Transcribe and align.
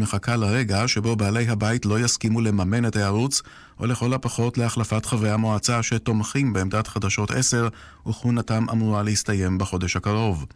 מחכה 0.00 0.36
לרגע 0.36 0.88
שבו 0.88 1.16
בעלי 1.16 1.48
הבית 1.48 1.86
לא 1.86 2.00
יסכימו 2.00 2.40
לממן 2.40 2.86
את 2.86 2.96
הערוץ, 2.96 3.42
או 3.80 3.86
לכל 3.86 4.14
הפחות 4.14 4.58
להחלפת 4.58 5.06
חברי 5.06 5.30
המועצה 5.30 5.82
שתומכים 5.82 6.52
בעמדת 6.52 6.86
חדשות 6.86 7.30
10, 7.30 7.68
וכהונתם 8.08 8.66
אמורה 8.72 9.02
להסתיים 9.02 9.58
בחודש 9.58 9.96
הקרוב. 9.96 10.46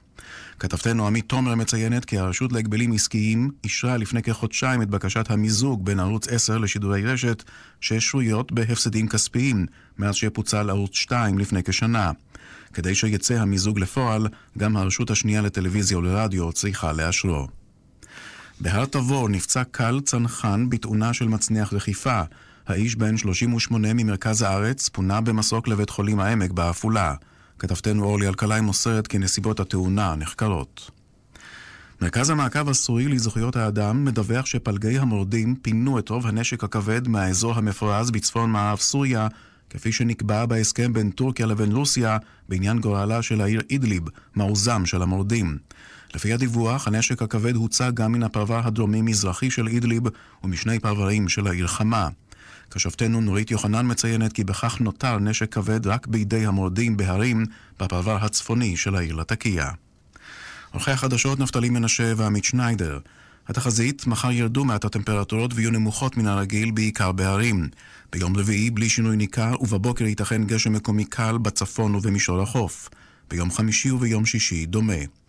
כתבתנו 0.59 1.07
עמית 1.07 1.29
תומר 1.29 1.55
מציינת 1.55 2.05
כי 2.05 2.19
הרשות 2.19 2.53
להגבלים 2.53 2.93
עסקיים 2.93 3.51
אישרה 3.65 3.97
לפני 3.97 4.23
כחודשיים 4.23 4.83
את 4.83 4.89
בקשת 4.91 5.31
המיזוג 5.31 5.85
בין 5.85 6.01
ערוץ 6.01 6.29
10 6.29 6.59
לשידורי 6.59 7.03
רשת, 7.03 7.43
ששרויות 7.81 8.53
בהפסדים 8.53 9.09
כספיים, 9.09 9.67
מאז 9.99 10.15
שפוצל 10.15 10.71
ערוץ 10.71 10.95
2 10.95 11.39
לפני 11.39 11.63
כשנה. 11.63 12.11
כדי 12.75 12.95
שיצא 12.95 13.35
המיזוג 13.35 13.79
לפועל, 13.79 14.29
גם 14.59 14.77
הרשות 14.77 15.11
השנייה 15.11 15.43
לטלוויזיה 15.43 15.99
ולרדיו 15.99 16.53
צריכה 16.53 16.93
לאשרו. 16.93 17.60
בהר 18.61 18.85
תבור 18.85 19.29
נפצע 19.29 19.65
קל 19.65 20.01
צנחן 20.05 20.71
בתאונה 20.71 21.13
של 21.13 21.29
מצניח 21.29 21.73
רכיפה. 21.73 22.21
האיש 22.67 22.97
בן 22.97 23.17
38 23.17 23.93
ממרכז 23.95 24.43
הארץ 24.43 24.89
פונה 24.89 25.21
במסוק 25.21 25.69
לבית 25.69 25.91
חולים 25.91 26.21
העמק 26.21 26.51
בעפולה. 26.51 27.15
כתבתנו 27.59 28.05
אורלי 28.05 28.29
אלקלעי 28.29 28.61
מוסרת 28.61 29.07
כי 29.07 29.19
נסיבות 29.19 29.61
התאונה 29.61 30.15
נחקרות. 30.15 30.91
מרכז 32.01 32.31
המעקב 32.31 32.69
הסורי 32.69 33.09
לזכויות 33.09 33.57
האדם 33.57 34.05
מדווח 34.05 34.47
שפלגי 34.47 34.99
המורדים 34.99 35.55
פינו 35.63 35.99
את 35.99 36.09
רוב 36.09 36.27
הנשק 36.27 36.65
הכבד 36.65 37.09
מהאזור 37.09 37.55
המפורז 37.55 38.11
בצפון 38.11 38.51
מערב 38.51 38.79
סוריה, 38.79 39.29
כפי 39.71 39.93
שנקבע 39.93 40.47
בהסכם 40.47 40.93
בין 40.93 41.11
טורקיה 41.11 41.47
לבין 41.47 41.73
רוסיה 41.73 42.19
בעניין 42.49 42.81
גורלה 42.81 43.23
של 43.23 43.41
העיר 43.41 43.61
אידליב, 43.71 44.03
מעוזם 44.35 44.87
של 44.87 45.03
המורדים. 45.03 45.59
לפי 46.15 46.33
הדיווח, 46.33 46.87
הנשק 46.87 47.23
הכבד 47.23 47.57
הוצא 47.57 47.91
גם 47.91 48.13
מן 48.13 48.23
הפרבר 48.23 48.61
הדרומי-מזרחי 48.65 49.51
של 49.51 49.69
אידליב 49.69 50.03
ומשני 50.45 50.79
פרברים 50.79 51.29
של 51.29 51.47
העיר 51.47 51.67
חמה. 51.67 52.09
כשבתנו 52.71 53.21
נורית 53.21 53.51
יוחנן 53.51 53.91
מציינת 53.91 54.33
כי 54.33 54.45
בכך 54.45 54.81
נותר 54.81 55.19
נשק 55.19 55.55
כבד 55.55 55.87
רק 55.87 56.07
בידי 56.07 56.47
המורדים 56.47 56.97
בהרים 56.97 57.45
בפרבר 57.81 58.17
הצפוני 58.21 58.77
של 58.77 58.97
העיר 58.97 59.15
לטקיה. 59.15 59.71
עורכי 60.73 60.91
החדשות 60.91 61.39
נפתלי 61.39 61.71
מנשה 61.71 62.13
ועמית 62.17 62.45
שניידר. 62.45 62.99
התחזית, 63.49 64.07
מחר 64.07 64.31
ירדו 64.31 64.65
מעט 64.65 64.85
הטמפרטורות 64.85 65.51
ויהיו 65.55 65.71
נמוכות 65.71 66.17
מן 66.17 66.27
הרגיל, 66.27 66.71
בעיקר 66.71 67.13
בהרים. 67.13 67.69
ביום 68.13 68.37
רביעי, 68.37 68.71
בלי 68.71 68.89
שינוי 68.89 69.17
ניכר, 69.17 69.55
ובבוקר 69.61 70.05
ייתכן 70.05 70.45
גשם 70.45 70.73
מקומי 70.73 71.05
קל 71.05 71.39
בצפון 71.39 71.95
ובמישור 71.95 72.43
החוף. 72.43 72.89
ביום 73.31 73.51
חמישי 73.51 73.91
וביום 73.91 74.27
שישי, 74.27 74.67
דומה. 74.67 75.20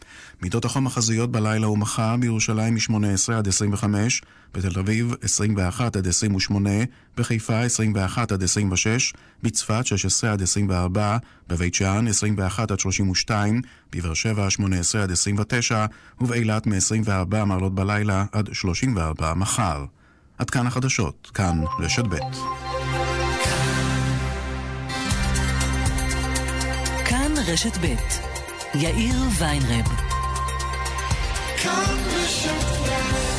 מידות 0.42 0.66
החום 0.66 0.88
החזויות 0.88 1.32
בלילה 1.32 1.70
ומחר 1.70 2.16
בירושלים 2.20 2.74
מ-18 2.74 3.34
עד 3.34 3.48
25, 3.48 4.22
בתל 4.54 4.80
אביב 4.80 5.16
21 5.22 5.96
עד 5.96 6.08
28, 6.08 6.70
בחיפה 7.18 7.60
21 7.60 8.32
עד 8.32 8.44
26, 8.44 9.14
בצפת 9.44 9.86
16 9.86 10.32
עד 10.32 10.42
24, 10.42 11.18
בבית 11.48 11.76
שאן 11.76 12.08
21 12.08 12.72
עד 12.72 12.80
32, 12.80 13.62
בבאר 13.92 14.14
שבע 14.14 14.50
18 14.50 15.04
עד 15.04 15.12
29, 15.12 15.86
ובאילת 16.22 16.68
מ-24 16.68 17.46
מעלות 17.46 17.76
בלילה 17.76 18.26
עד 18.32 18.50
34 18.54 19.34
מחר. 19.34 19.86
עד 20.38 20.50
כאן 20.50 20.68
החדשות, 20.68 21.32
כאן 21.34 21.62
רשת 21.80 22.04
ב'. 22.10 22.16
רשת 27.48 27.78
ב', 27.78 27.96
יאיר 28.76 29.16
ויינרב. 29.40 30.11
condition 31.62 32.58
fly. 32.60 33.31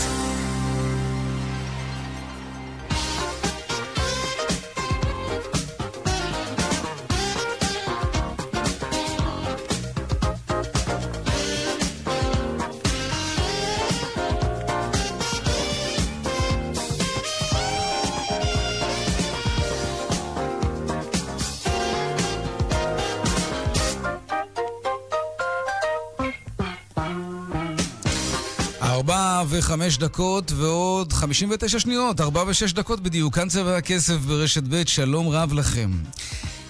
ושש 29.92 29.98
דקות 29.98 30.52
ועוד 30.52 31.12
59 31.12 31.78
שניות, 31.78 32.20
ארבע 32.20 32.44
ושש 32.46 32.72
דקות 32.72 33.00
בדיוק, 33.00 33.34
כאן 33.34 33.48
צבע 33.48 33.76
הכסף 33.76 34.16
ברשת 34.16 34.62
ב', 34.68 34.82
שלום 34.86 35.28
רב 35.28 35.52
לכם. 35.52 35.90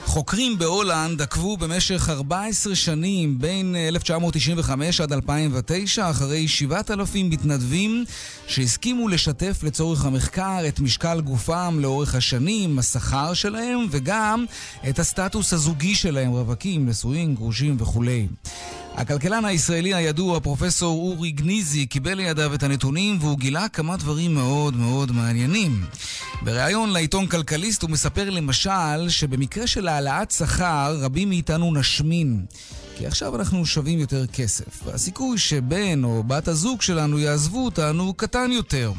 חוקרים 0.04 0.58
בהולנד 0.58 1.22
עקבו 1.22 1.56
במשך 1.56 2.08
14 2.08 2.74
שנים, 2.74 3.38
בין 3.38 3.76
1995 3.76 5.00
עד 5.00 5.12
2009, 5.12 6.10
אחרי 6.10 6.48
7,000 6.48 7.30
מתנדבים 7.30 8.04
שהסכימו 8.46 9.08
לשתף 9.08 9.62
לצורך 9.62 10.04
המחקר 10.04 10.68
את 10.68 10.80
משקל 10.80 11.20
גופם 11.20 11.78
לאורך 11.80 12.14
השנים, 12.14 12.78
השכר 12.78 13.34
שלהם 13.34 13.86
וגם 13.90 14.44
את 14.88 14.98
הסטטוס 14.98 15.52
הזוגי 15.52 15.94
שלהם, 15.94 16.30
רווקים, 16.30 16.88
נשואים, 16.88 17.34
גרושים 17.34 17.76
וכולי. 17.78 18.26
הכלכלן 18.94 19.44
הישראלי 19.44 19.94
הידוע, 19.94 20.40
פרופסור 20.40 21.00
אורי 21.00 21.30
גניזי, 21.30 21.86
קיבל 21.86 22.14
לידיו 22.14 22.54
את 22.54 22.62
הנתונים 22.62 23.18
והוא 23.20 23.38
גילה 23.38 23.68
כמה 23.68 23.96
דברים 23.96 24.34
מאוד 24.34 24.76
מאוד 24.76 25.12
מעניינים. 25.12 25.84
בריאיון 26.42 26.90
לעיתון 26.90 27.26
כלכליסט 27.26 27.82
הוא 27.82 27.90
מספר 27.90 28.30
למשל 28.30 29.08
שבמקרה 29.08 29.66
של 29.66 29.88
העלאת 29.88 30.30
שכר 30.30 30.96
רבים 31.00 31.28
מאיתנו 31.28 31.74
נשמין. 31.74 32.44
כי 32.96 33.06
עכשיו 33.06 33.36
אנחנו 33.36 33.66
שווים 33.66 33.98
יותר 33.98 34.26
כסף, 34.26 34.82
והסיכוי 34.84 35.38
שבן 35.38 36.04
או 36.04 36.22
בת 36.22 36.48
הזוג 36.48 36.82
שלנו 36.82 37.18
יעזבו 37.18 37.64
אותנו 37.64 38.14
קטן 38.14 38.52
יותר. 38.52 38.92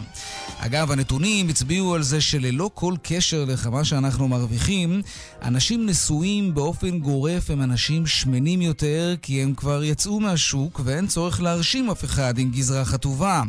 אגב, 0.58 0.92
הנתונים 0.92 1.50
הצביעו 1.50 1.96
על 1.96 2.04
זה 2.04 2.22
שללא 2.22 2.70
כל 2.74 2.94
קשר 3.04 3.46
לכמה 3.48 3.86
שאנחנו 3.86 4.28
מרוויחים, 4.28 5.02
אנשים 5.44 5.86
נשואים 5.86 6.54
באופן 6.54 7.00
גורף 7.00 7.50
הם 7.50 7.62
אנשים 7.62 8.08
שמנים 8.08 8.62
יותר, 8.62 9.16
כי 9.22 9.44
הם 9.44 9.54
כבר 9.54 9.84
יצאו 9.84 10.20
מהשוק 10.20 10.82
ואין 10.84 11.08
צורך 11.08 11.42
להרשים 11.42 11.90
אף 11.90 12.04
אחד 12.04 12.38
עם 12.38 12.52
גזרה 12.52 12.86
חטובה. 12.86 13.44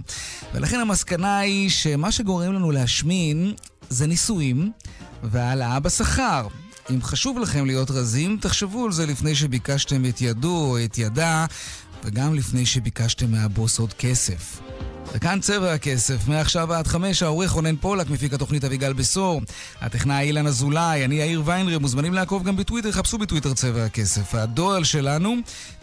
ולכן 0.54 0.80
המסקנה 0.80 1.38
היא 1.38 1.70
שמה 1.70 2.12
שגורם 2.12 2.52
לנו 2.52 2.70
להשמין 2.70 3.52
זה 3.88 4.06
נישואים 4.06 4.72
והעלאה 5.22 5.80
בשכר. 5.80 6.46
אם 6.90 7.02
חשוב 7.02 7.38
לכם 7.38 7.66
להיות 7.66 7.90
רזים, 7.90 8.38
תחשבו 8.40 8.84
על 8.84 8.92
זה 8.92 9.06
לפני 9.06 9.34
שביקשתם 9.34 10.04
את 10.04 10.20
ידו 10.20 10.56
או 10.56 10.84
את 10.84 10.98
ידה, 10.98 11.46
וגם 12.04 12.34
לפני 12.34 12.66
שביקשתם 12.66 13.32
מהבוס 13.32 13.78
עוד 13.78 13.92
כסף. 13.92 14.60
וכאן 15.14 15.40
צבע 15.40 15.72
הכסף, 15.72 16.28
מעכשיו 16.28 16.72
עד 16.72 16.86
חמש, 16.86 17.22
העורך 17.22 17.50
רונן 17.50 17.76
פולק, 17.76 18.10
מפיק 18.10 18.32
התוכנית 18.32 18.64
אביגל 18.64 18.92
בשור, 18.92 19.40
הטכנאי 19.80 20.24
אילן 20.24 20.46
אזולאי, 20.46 21.04
אני 21.04 21.14
יאיר 21.14 21.42
ויינרי, 21.44 21.78
מוזמנים 21.78 22.14
לעקוב 22.14 22.44
גם 22.44 22.56
בטוויטר, 22.56 22.92
חפשו 22.92 23.18
בטוויטר 23.18 23.54
צבע 23.54 23.84
הכסף. 23.84 24.34
הדואל 24.34 24.84
שלנו, 24.84 25.36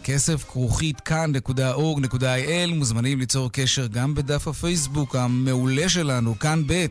כסף 0.04 0.44
כרוכית 0.44 1.00
כאן.org.il, 1.00 2.74
מוזמנים 2.74 3.18
ליצור 3.18 3.52
קשר 3.52 3.86
גם 3.86 4.14
בדף 4.14 4.48
הפייסבוק 4.48 5.16
המעולה 5.16 5.88
שלנו, 5.88 6.38
כאן 6.38 6.62
ב', 6.66 6.86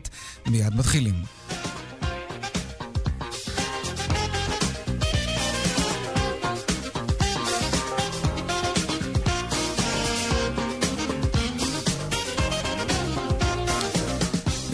מיד 0.46 0.74
מתחילים. 0.76 1.14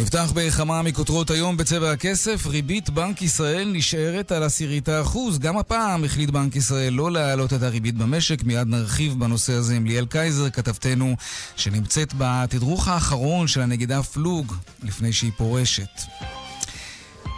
נפתח 0.08 0.32
בכמה 0.34 0.82
מכותרות 0.82 1.30
היום 1.30 1.56
בצבע 1.56 1.92
הכסף, 1.92 2.46
ריבית 2.46 2.90
בנק 2.90 3.22
ישראל 3.22 3.70
נשארת 3.72 4.32
על 4.32 4.42
עשירית 4.42 4.88
האחוז. 4.88 5.38
גם 5.38 5.58
הפעם 5.58 6.04
החליט 6.04 6.30
בנק 6.30 6.56
ישראל 6.56 6.92
לא 6.92 7.10
להעלות 7.10 7.52
את 7.52 7.62
הריבית 7.62 7.94
במשק. 7.94 8.44
מיד 8.44 8.68
נרחיב 8.68 9.18
בנושא 9.18 9.52
הזה 9.52 9.76
עם 9.76 9.86
ליאל 9.86 10.06
קייזר, 10.06 10.50
כתבתנו, 10.50 11.16
שנמצאת 11.56 12.12
בתדרוך 12.18 12.88
האחרון 12.88 13.46
של 13.46 13.60
הנגידה 13.60 14.02
פלוג 14.02 14.54
לפני 14.82 15.12
שהיא 15.12 15.32
פורשת. 15.36 16.00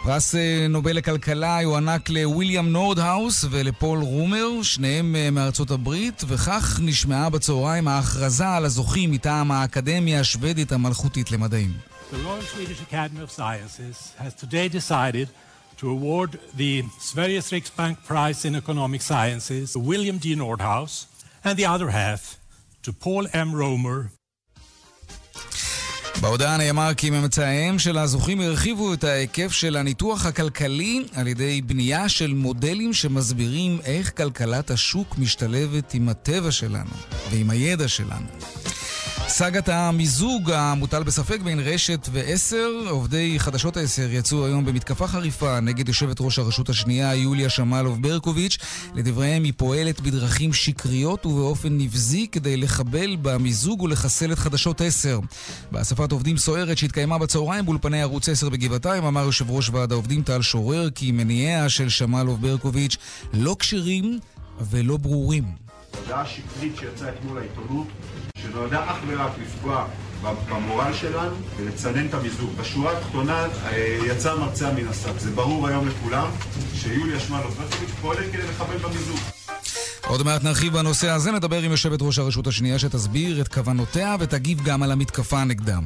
פרס 0.04 0.34
אה, 0.34 0.66
נובל 0.68 0.96
לכלכלה 0.96 1.58
יוענק 1.62 2.10
לוויליאם 2.10 2.72
נורדהאוס 2.72 3.44
ולפול 3.50 3.98
רומר, 3.98 4.62
שניהם 4.62 5.16
אה, 5.16 5.30
מארצות 5.30 5.70
הברית, 5.70 6.24
וכך 6.28 6.80
נשמעה 6.82 7.30
בצהריים 7.30 7.88
ההכרזה 7.88 8.48
על 8.48 8.64
הזוכים 8.64 9.10
מטעם 9.10 9.50
האקדמיה 9.50 10.20
השוודית 10.20 10.72
המלכותית 10.72 11.32
למדעים. 11.32 11.89
The 12.10 12.18
Royal 12.18 12.42
Swedish 12.42 12.82
Academy 12.82 13.22
of 13.22 13.30
Sciences 13.30 14.14
has 14.18 14.34
today 14.34 14.68
decided 14.68 15.28
to 15.76 15.90
award 15.90 16.40
the 16.56 16.82
Sveriges 16.98 17.52
Riksbank 17.52 18.04
Prize 18.04 18.44
in 18.44 18.56
Economic 18.56 19.00
Sciences 19.00 19.72
to 19.74 19.78
William 19.78 20.18
D. 20.18 20.34
Nordhaus 20.34 21.06
and 21.44 21.56
the 21.56 21.66
other 21.66 21.90
half 21.90 22.36
to 22.82 22.92
Paul 22.92 23.26
M. 23.32 23.54
Romer 23.54 24.10
בהודעה 26.20 26.56
נאמר 26.56 26.94
כי 26.96 27.10
ממצאיהם 27.10 27.78
של 27.78 27.98
הזוכים 27.98 28.40
הרחיבו 28.40 28.94
את 28.94 29.04
ההיקף 29.04 29.52
של 29.52 29.76
הניתוח 29.76 30.26
הכלכלי 30.26 31.04
על 31.14 31.28
ידי 31.28 31.62
בנייה 31.62 32.08
של 32.08 32.34
מודלים 32.34 32.92
שמסבירים 32.92 33.80
איך 33.84 34.16
כלכלת 34.16 34.70
השוק 34.70 35.18
משתלבת 35.18 35.94
עם 35.94 36.08
הטבע 36.08 36.50
שלנו 36.50 36.90
ועם 37.30 37.50
הידע 37.50 37.88
שלנו. 37.88 38.26
סאגת 39.32 39.68
המיזוג 39.68 40.50
המוטל 40.50 41.02
בספק 41.02 41.40
בין 41.40 41.60
רשת 41.60 42.08
ועשר, 42.12 42.70
עובדי 42.88 43.34
חדשות 43.38 43.76
עשר 43.76 44.12
יצאו 44.12 44.46
היום 44.46 44.64
במתקפה 44.64 45.06
חריפה 45.06 45.60
נגד 45.60 45.88
יושבת 45.88 46.16
ראש 46.20 46.38
הרשות 46.38 46.68
השנייה 46.68 47.14
יוליה 47.14 47.48
שמאלוב 47.48 48.02
ברקוביץ'. 48.02 48.58
לדבריהם 48.94 49.44
היא 49.44 49.52
פועלת 49.56 50.00
בדרכים 50.00 50.52
שקריות 50.52 51.26
ובאופן 51.26 51.78
נבזי 51.78 52.26
כדי 52.32 52.56
לחבל 52.56 53.16
במיזוג 53.22 53.82
ולחסל 53.82 54.32
את 54.32 54.38
חדשות 54.38 54.80
עשר. 54.80 55.20
באספת 55.72 56.12
עובדים 56.12 56.36
סוערת 56.36 56.78
שהתקיימה 56.78 57.18
בצהריים 57.18 57.64
באולפני 57.64 58.02
ערוץ 58.02 58.28
עשר 58.28 58.48
בגבעתיים 58.48 59.04
אמר 59.04 59.24
יושב 59.24 59.50
ראש 59.50 59.70
ועד 59.70 59.92
העובדים 59.92 60.22
טל 60.22 60.42
שורר 60.42 60.90
כי 60.90 61.12
מניעיה 61.12 61.68
של 61.68 61.88
שמאלוב 61.88 62.42
ברקוביץ' 62.42 62.96
לא 63.32 63.56
כשרים 63.58 64.18
ולא 64.70 64.96
ברורים. 64.96 65.69
הודעה 66.00 66.26
שקרית 66.26 66.76
שיצאה 66.76 67.08
אתמול 67.08 67.38
לעיתונות 67.38 67.86
שנועדה 68.38 68.84
אך 68.90 68.96
ורק 69.06 69.30
לפגוע 69.42 69.86
במורל 70.48 70.92
שלנו 70.94 71.36
ולצנן 71.56 72.06
את 72.06 72.14
המיזוג. 72.14 72.50
בשורה 72.56 72.98
התחתונה 72.98 73.46
אה, 73.64 73.98
יצא 74.06 74.36
מרצע 74.36 74.72
מן 74.72 74.88
השק. 74.88 75.18
זה 75.18 75.30
ברור 75.30 75.68
היום 75.68 75.88
לכולם 75.88 76.30
שיוליה 76.74 77.20
שמאלוב-ברקוביץ' 77.20 77.90
פועלת 78.00 78.32
כדי 78.32 78.42
לחבל 78.42 78.76
במיזוג. 78.76 79.18
עוד 80.06 80.22
מעט 80.22 80.44
נרחיב 80.44 80.72
בנושא 80.72 81.10
הזה, 81.10 81.32
נדבר 81.32 81.62
עם 81.62 81.70
יושבת 81.70 82.02
ראש 82.02 82.18
הרשות 82.18 82.46
השנייה 82.46 82.78
שתסביר 82.78 83.40
את 83.40 83.48
כוונותיה 83.48 84.16
ותגיב 84.20 84.62
גם 84.64 84.82
על 84.82 84.92
המתקפה 84.92 85.44
נגדם. 85.44 85.82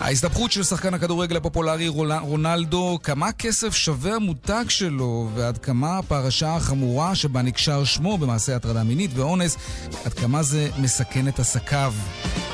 ההסתבכות 0.00 0.52
של 0.52 0.62
שחקן 0.62 0.94
הכדורגל 0.94 1.36
הפופולרי 1.36 1.88
רונלדו, 2.20 2.98
כמה 3.02 3.32
כסף 3.32 3.74
שווה 3.74 4.14
המותג 4.14 4.64
שלו 4.68 5.30
ועד 5.34 5.58
כמה 5.58 5.98
הפרשה 5.98 6.56
החמורה 6.56 7.14
שבה 7.14 7.42
נקשר 7.42 7.84
שמו 7.84 8.18
במעשה 8.18 8.56
הטרדה 8.56 8.84
מינית 8.84 9.10
ואונס, 9.14 9.56
עד 10.04 10.14
כמה 10.14 10.42
זה 10.42 10.68
מסכן 10.78 11.28
את 11.28 11.38
עסקיו. 11.38 11.94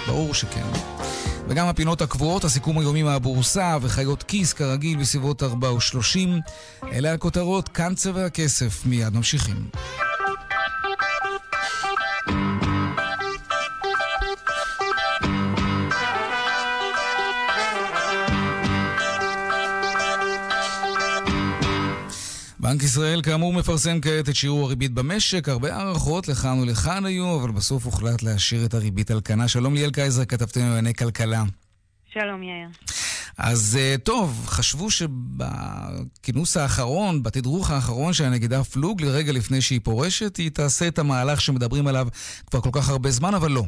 ברור 0.07 0.35
שכן. 0.35 0.67
וגם 1.49 1.67
הפינות 1.67 2.03
הקבועות, 2.03 2.45
הסיכום 2.45 2.79
היומי 2.79 3.03
מהבורסה 3.03 3.77
וחיות 3.81 4.23
כיס 4.23 4.53
כרגיל 4.53 4.99
בסביבות 4.99 5.43
4 5.43 5.73
ו-30. 5.73 6.51
אלה 6.93 7.13
הכותרות, 7.13 7.69
כאן 7.69 7.95
צבע 7.95 8.25
הכסף, 8.25 8.87
מיד 8.87 9.15
ממשיכים. 9.15 9.69
בנק 22.73 22.83
ישראל 22.83 23.23
כאמור 23.23 23.53
מפרסם 23.53 24.01
כעת 24.01 24.29
את 24.29 24.35
שיעור 24.35 24.65
הריבית 24.65 24.93
במשק, 24.93 25.49
הרבה 25.49 25.77
הערכות 25.77 26.29
לכאן 26.29 26.59
ולכאן 26.59 27.07
היו, 27.07 27.41
אבל 27.41 27.51
בסוף 27.51 27.85
הוחלט 27.85 28.23
להשאיר 28.23 28.65
את 28.65 28.75
הריבית 28.75 29.11
על 29.11 29.21
כנה. 29.25 29.49
שלום 29.49 29.75
ליאל 29.75 29.91
קייזר, 29.91 30.25
כתבתנו 30.25 30.63
לענייני 30.63 30.95
כלכלה. 30.95 31.45
שלום 32.13 32.43
יאיר. 32.43 32.69
אז 33.39 33.79
אה, 33.81 33.95
טוב, 34.03 34.45
חשבו 34.47 34.91
שבכינוס 34.91 36.57
האחרון, 36.57 37.23
בתדרוך 37.23 37.71
האחרון 37.71 38.13
של 38.13 38.25
הנגידה 38.25 38.65
פלוג, 38.65 39.03
לרגע 39.03 39.33
לפני 39.33 39.61
שהיא 39.61 39.81
פורשת, 39.83 40.37
היא 40.37 40.51
תעשה 40.51 40.89
את 40.89 40.99
המהלך 40.99 41.41
שמדברים 41.41 41.87
עליו 41.87 42.09
כבר 42.47 42.61
כל 42.61 42.71
כך 42.73 42.89
הרבה 42.89 43.11
זמן, 43.11 43.35
אבל 43.35 43.51
לא. 43.51 43.65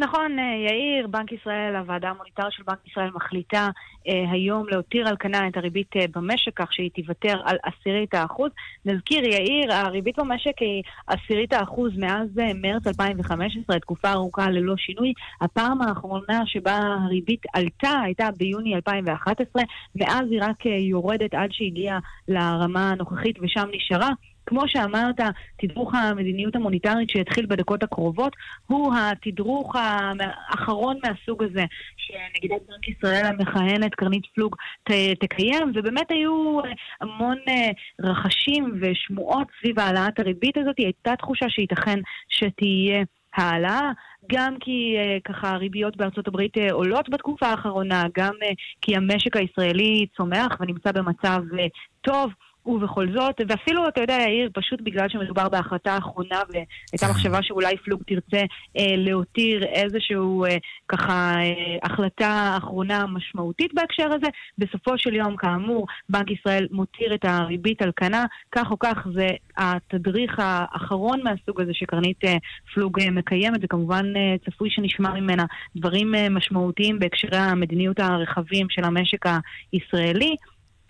נכון, 0.00 0.38
אה, 0.38 0.44
יאיר, 0.68 1.06
בנק 1.06 1.32
ישראל, 1.32 1.76
הוועדה 1.76 2.08
המוניטרית 2.08 2.52
של 2.52 2.62
בנק 2.62 2.78
ישראל 2.86 3.10
מחליטה 3.14 3.68
אה, 4.08 4.30
היום 4.30 4.68
להותיר 4.68 5.08
על 5.08 5.16
כנה 5.16 5.48
את 5.48 5.56
הריבית 5.56 5.96
אה, 5.96 6.04
במשק, 6.14 6.52
כך 6.56 6.72
שהיא 6.72 6.90
תיוותר 6.90 7.40
על 7.44 7.56
עשירית 7.62 8.14
האחוז. 8.14 8.50
נזכיר, 8.84 9.24
יאיר, 9.24 9.72
הריבית 9.72 10.18
במשק 10.18 10.58
היא 10.60 10.82
עשירית 11.06 11.52
האחוז 11.52 11.92
מאז 11.96 12.38
אה, 12.38 12.50
מרץ 12.54 12.86
2015, 12.86 13.78
תקופה 13.78 14.12
ארוכה 14.12 14.50
ללא 14.50 14.76
שינוי. 14.76 15.12
הפעם 15.40 15.82
האחרונה 15.82 16.42
שבה 16.46 16.78
הריבית 17.04 17.42
עלתה 17.54 18.00
הייתה 18.04 18.28
ביוני 18.36 18.74
2011, 18.74 19.62
מאז 19.96 20.24
היא 20.30 20.40
רק 20.42 20.66
אה, 20.66 20.76
יורדת 20.76 21.34
עד 21.34 21.48
שהגיעה 21.52 21.98
לרמה 22.28 22.90
הנוכחית 22.90 23.36
ושם 23.42 23.68
נשארה. 23.72 24.10
כמו 24.48 24.68
שאמרת, 24.68 25.20
תדרוך 25.56 25.94
המדיניות 25.94 26.56
המוניטרית 26.56 27.10
שיתחיל 27.10 27.46
בדקות 27.46 27.82
הקרובות, 27.82 28.36
הוא 28.66 28.94
התדרוך 28.96 29.76
האחרון 29.76 30.96
מהסוג 31.04 31.42
הזה 31.42 31.64
שנגידת 31.96 32.62
בנק 32.68 32.88
ישראל 32.88 33.26
המכהנת, 33.26 33.94
קרנית 33.94 34.26
פלוג, 34.34 34.56
ת, 34.84 34.90
תקיים, 35.20 35.72
ובאמת 35.74 36.10
היו 36.10 36.60
המון 37.00 37.36
אה, 37.48 37.70
רחשים 38.00 38.80
ושמועות 38.80 39.48
סביב 39.60 39.78
העלאת 39.78 40.20
הריבית 40.20 40.56
הזאת. 40.56 40.78
הייתה 40.78 41.16
תחושה 41.16 41.46
שייתכן 41.48 41.98
שתהיה 42.28 43.04
העלאה. 43.34 43.90
גם 44.32 44.56
כי 44.60 44.96
uh, 44.96 45.32
ככה 45.32 45.50
הריביות 45.50 45.96
בארצות 45.96 46.28
הברית 46.28 46.56
uh, 46.56 46.72
עולות 46.72 47.08
בתקופה 47.08 47.46
האחרונה, 47.46 48.02
גם 48.16 48.32
uh, 48.42 48.54
כי 48.82 48.96
המשק 48.96 49.36
הישראלי 49.36 50.06
צומח 50.16 50.56
ונמצא 50.60 50.92
במצב 50.92 51.42
uh, 51.52 51.58
טוב. 52.00 52.30
ובכל 52.68 53.12
זאת, 53.12 53.40
ואפילו, 53.48 53.88
אתה 53.88 54.00
יודע, 54.00 54.14
יאיר, 54.14 54.50
פשוט 54.54 54.80
בגלל 54.80 55.08
שמדובר 55.08 55.48
בהחלטה 55.48 55.98
אחרונה, 55.98 56.42
והייתה 56.52 57.06
כן. 57.06 57.10
מחשבה 57.10 57.42
שאולי 57.42 57.76
פלוג 57.76 58.02
תרצה 58.06 58.44
אה, 58.78 58.94
להותיר 58.96 59.64
איזשהו, 59.64 60.44
אה, 60.44 60.56
ככה, 60.88 61.34
אה, 61.36 61.76
החלטה 61.82 62.54
אחרונה 62.58 63.06
משמעותית 63.06 63.74
בהקשר 63.74 64.06
הזה, 64.06 64.26
בסופו 64.58 64.98
של 64.98 65.14
יום, 65.14 65.36
כאמור, 65.36 65.86
בנק 66.08 66.30
ישראל 66.30 66.66
מותיר 66.70 67.14
את 67.14 67.24
הריבית 67.24 67.82
על 67.82 67.92
כנה, 67.96 68.24
כך 68.52 68.70
או 68.70 68.78
כך 68.78 69.06
זה 69.14 69.26
התדריך 69.56 70.34
האחרון 70.38 71.20
מהסוג 71.24 71.60
הזה 71.60 71.70
שקרנית 71.74 72.24
אה, 72.24 72.36
פלוג 72.74 73.00
אה, 73.00 73.10
מקיימת, 73.10 73.60
וכמובן 73.62 74.16
אה, 74.16 74.36
צפוי 74.46 74.70
שנשמע 74.70 75.14
ממנה 75.14 75.44
דברים 75.76 76.14
אה, 76.14 76.28
משמעותיים 76.28 76.98
בהקשרי 76.98 77.36
המדיניות 77.38 78.00
הרחבים 78.00 78.66
של 78.70 78.84
המשק 78.84 79.26
הישראלי. 79.72 80.36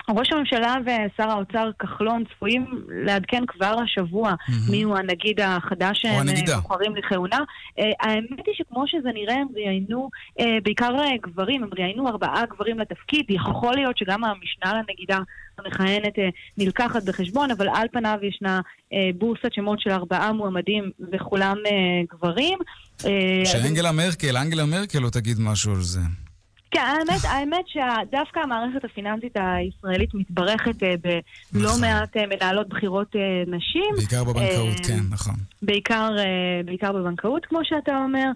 ראש 0.09 0.33
הממשלה 0.33 0.75
ושר 0.83 1.31
האוצר 1.31 1.71
כחלון 1.79 2.25
צפויים 2.35 2.67
לעדכן 2.89 3.43
כבר 3.47 3.77
השבוע 3.85 4.33
mm-hmm. 4.33 4.71
מי 4.71 4.83
הוא 4.83 4.97
הנגיד 4.97 5.41
החדש 5.41 5.99
שהם 6.03 6.27
בוחרים 6.63 6.97
לכהונה. 6.97 7.37
Uh, 7.37 7.83
האמת 8.01 8.47
היא 8.47 8.55
שכמו 8.55 8.85
שזה 8.87 9.09
נראה, 9.15 9.35
הם 9.35 9.47
ראיינו 9.55 10.09
uh, 10.41 10.43
בעיקר 10.63 10.91
גברים, 11.23 11.63
הם 11.63 11.71
ראיינו 11.79 12.09
ארבעה 12.09 12.43
גברים 12.47 12.79
לתפקיד. 12.79 13.25
יכול 13.29 13.75
להיות 13.75 13.99
שגם 13.99 14.25
המשנה 14.25 14.73
לנגידה 14.75 15.19
המכהנת 15.59 16.15
נלקחת 16.59 17.03
בחשבון, 17.03 17.51
אבל 17.51 17.69
על 17.69 17.87
פניו 17.93 18.19
ישנה 18.23 18.61
בורסת 19.19 19.53
שמות 19.53 19.81
של 19.81 19.91
ארבעה 19.91 20.33
מועמדים 20.33 20.91
וכולם 21.13 21.57
גברים. 22.11 22.59
שאנגלה 23.45 23.93
מרקל, 23.93 24.37
אנגלה 24.37 24.65
מרקל 24.65 24.99
לא 24.99 25.11
תגיד 25.11 25.37
משהו 25.41 25.73
על 25.73 25.81
זה. 25.81 26.01
כן, 26.71 26.81
האמת, 26.81 27.25
האמת 27.25 27.65
שדווקא 27.69 28.41
המערכת 28.41 28.85
הפיננסית 28.85 29.37
הישראלית 29.37 30.15
מתברכת 30.15 30.83
אה, 30.83 30.95
בלא 31.53 31.69
נכון. 31.69 31.81
מעט 31.81 32.17
אה, 32.17 32.27
מנהלות 32.27 32.69
בחירות 32.69 33.17
אה, 33.17 33.21
נשים. 33.47 33.95
בעיקר 33.97 34.25
בבנקאות, 34.25 34.87
כן, 34.87 35.01
נכון. 35.11 35.35
בעיקר, 35.63 36.11
בעיקר 36.65 36.93
בבנקאות, 36.93 37.47
כמו 37.47 37.59
שאתה 37.63 37.97
אומר. 38.05 38.31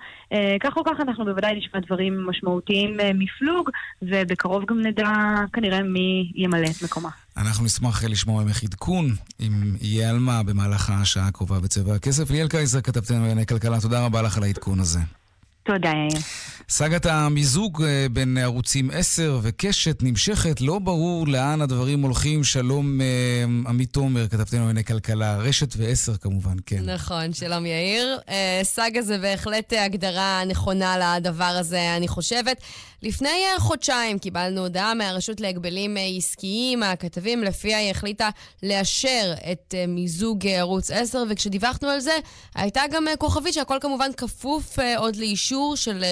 כך 0.60 0.76
או 0.76 0.84
כך 0.84 1.00
אנחנו 1.00 1.24
בוודאי 1.24 1.58
נשמע 1.58 1.80
דברים 1.80 2.26
משמעותיים 2.26 2.96
מפלוג, 3.14 3.70
ובקרוב 4.02 4.64
גם 4.66 4.86
נדע 4.86 5.10
כנראה 5.52 5.82
מי 5.82 6.32
ימלא 6.34 6.66
את 6.66 6.82
מקומה. 6.82 7.08
אנחנו 7.36 7.64
נשמח 7.64 8.04
לשמוע 8.04 8.44
ממך 8.44 8.62
עדכון, 8.62 9.06
אם 9.40 9.52
יהיה 9.80 10.10
על 10.10 10.18
מה, 10.18 10.42
במהלך 10.42 10.90
השעה 10.90 11.26
הקרובה 11.26 11.60
בצבע 11.60 11.94
הכסף. 11.94 12.30
ליאל 12.30 12.48
קייזר, 12.48 12.80
כתבתנו 12.80 13.18
לענייני 13.18 13.46
כלכלה, 13.46 13.80
תודה 13.80 14.04
רבה 14.06 14.22
לך 14.22 14.36
על 14.36 14.42
העדכון 14.42 14.80
הזה. 14.80 15.00
תודה, 15.64 15.88
יאיר. 15.88 16.22
סאגת 16.68 17.06
המיזוג 17.06 17.82
אה, 17.82 18.06
בין 18.12 18.38
ערוצים 18.38 18.90
10 18.90 19.40
וקשת 19.42 20.02
נמשכת, 20.02 20.60
לא 20.60 20.78
ברור 20.78 21.28
לאן 21.28 21.60
הדברים 21.60 22.02
הולכים. 22.02 22.44
שלום 22.44 23.00
אה, 23.00 23.06
עמית 23.68 23.92
תומר, 23.92 24.28
כתבתנו 24.28 24.58
לענייני 24.58 24.84
כלכלה, 24.84 25.36
רשת 25.36 25.74
ו-10 25.76 26.18
כמובן, 26.18 26.56
כן. 26.66 26.90
נכון, 26.90 27.32
שלום 27.32 27.66
יאיר. 27.66 28.18
אה, 28.28 28.60
סאגה 28.62 29.02
זה 29.02 29.18
בהחלט 29.18 29.72
הגדרה 29.72 30.44
נכונה 30.44 31.16
לדבר 31.16 31.44
הזה, 31.44 31.96
אני 31.96 32.08
חושבת. 32.08 32.62
לפני 33.02 33.44
חודשיים 33.58 34.18
קיבלנו 34.18 34.60
הודעה 34.60 34.94
מהרשות 34.94 35.40
להגבלים 35.40 35.96
עסקיים, 36.18 36.82
הכתבים, 36.82 37.44
לפיה 37.44 37.78
היא 37.78 37.90
החליטה 37.90 38.28
לאשר 38.62 39.34
את 39.52 39.74
מיזוג 39.88 40.46
ערוץ 40.46 40.90
10, 40.90 41.24
וכשדיווחנו 41.28 41.88
על 41.88 42.00
זה, 42.00 42.16
הייתה 42.54 42.82
גם 42.90 43.06
כוכבית 43.18 43.54
שהכל 43.54 43.78
כמובן 43.80 44.10
כפוף 44.16 44.78
עוד 44.96 45.16
לאישור. 45.16 45.42
אישור 45.42 45.76
של 45.76 46.04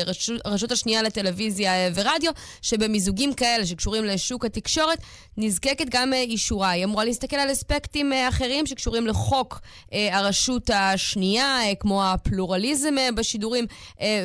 רשות, 0.44 0.72
השנייה 0.72 1.02
לטלוויזיה 1.02 1.72
ורדיו, 1.94 2.32
שבמיזוגים 2.62 3.34
כאלה 3.34 3.66
שקשורים 3.66 4.04
לשוק 4.04 4.44
התקשורת, 4.44 4.98
נזקקת 5.36 5.86
גם 5.90 6.12
אישורה. 6.12 6.70
היא 6.70 6.84
אמורה 6.84 7.04
להסתכל 7.04 7.36
על 7.36 7.52
אספקטים 7.52 8.12
אחרים 8.28 8.66
שקשורים 8.66 9.06
לחוק 9.06 9.60
הרשות 9.92 10.70
השנייה, 10.74 11.58
כמו 11.80 12.04
הפלורליזם 12.04 12.94
בשידורים 13.14 13.66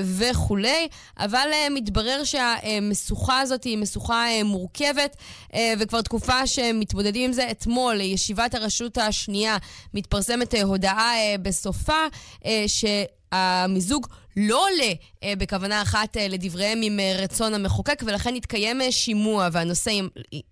וכולי, 0.04 0.88
אבל 1.20 1.48
מתברר 1.72 2.24
שהמשוכה 2.62 3.40
הזאת 3.40 3.64
היא 3.64 3.78
משוכה 3.78 4.26
מורכבת, 4.46 5.18
וכבר 5.80 6.02
תקופה 6.02 6.48
שמתמודדים 6.48 7.26
עם 7.26 7.34
זה. 7.34 7.52
אתמול, 7.52 8.02
ישיבת 8.02 8.54
הרשות 8.54 8.98
השנייה, 8.98 9.58
מתפרסמת 9.94 10.54
הודעה 10.64 11.14
בסופה, 11.42 12.04
שהמיזוג 12.68 14.08
לא 14.38 14.66
עולה 14.66 14.94
אה, 15.24 15.34
בכוונה 15.38 15.82
אחת 15.82 16.18
אה, 16.18 16.28
לדבריהם 16.28 16.80
עם 16.84 17.00
אה, 17.00 17.16
רצון 17.18 17.54
המחוקק, 17.54 18.04
ולכן 18.06 18.36
יתקיים 18.36 18.82
אה, 18.82 18.92
שימוע 18.92 19.50
והנושא 19.52 19.92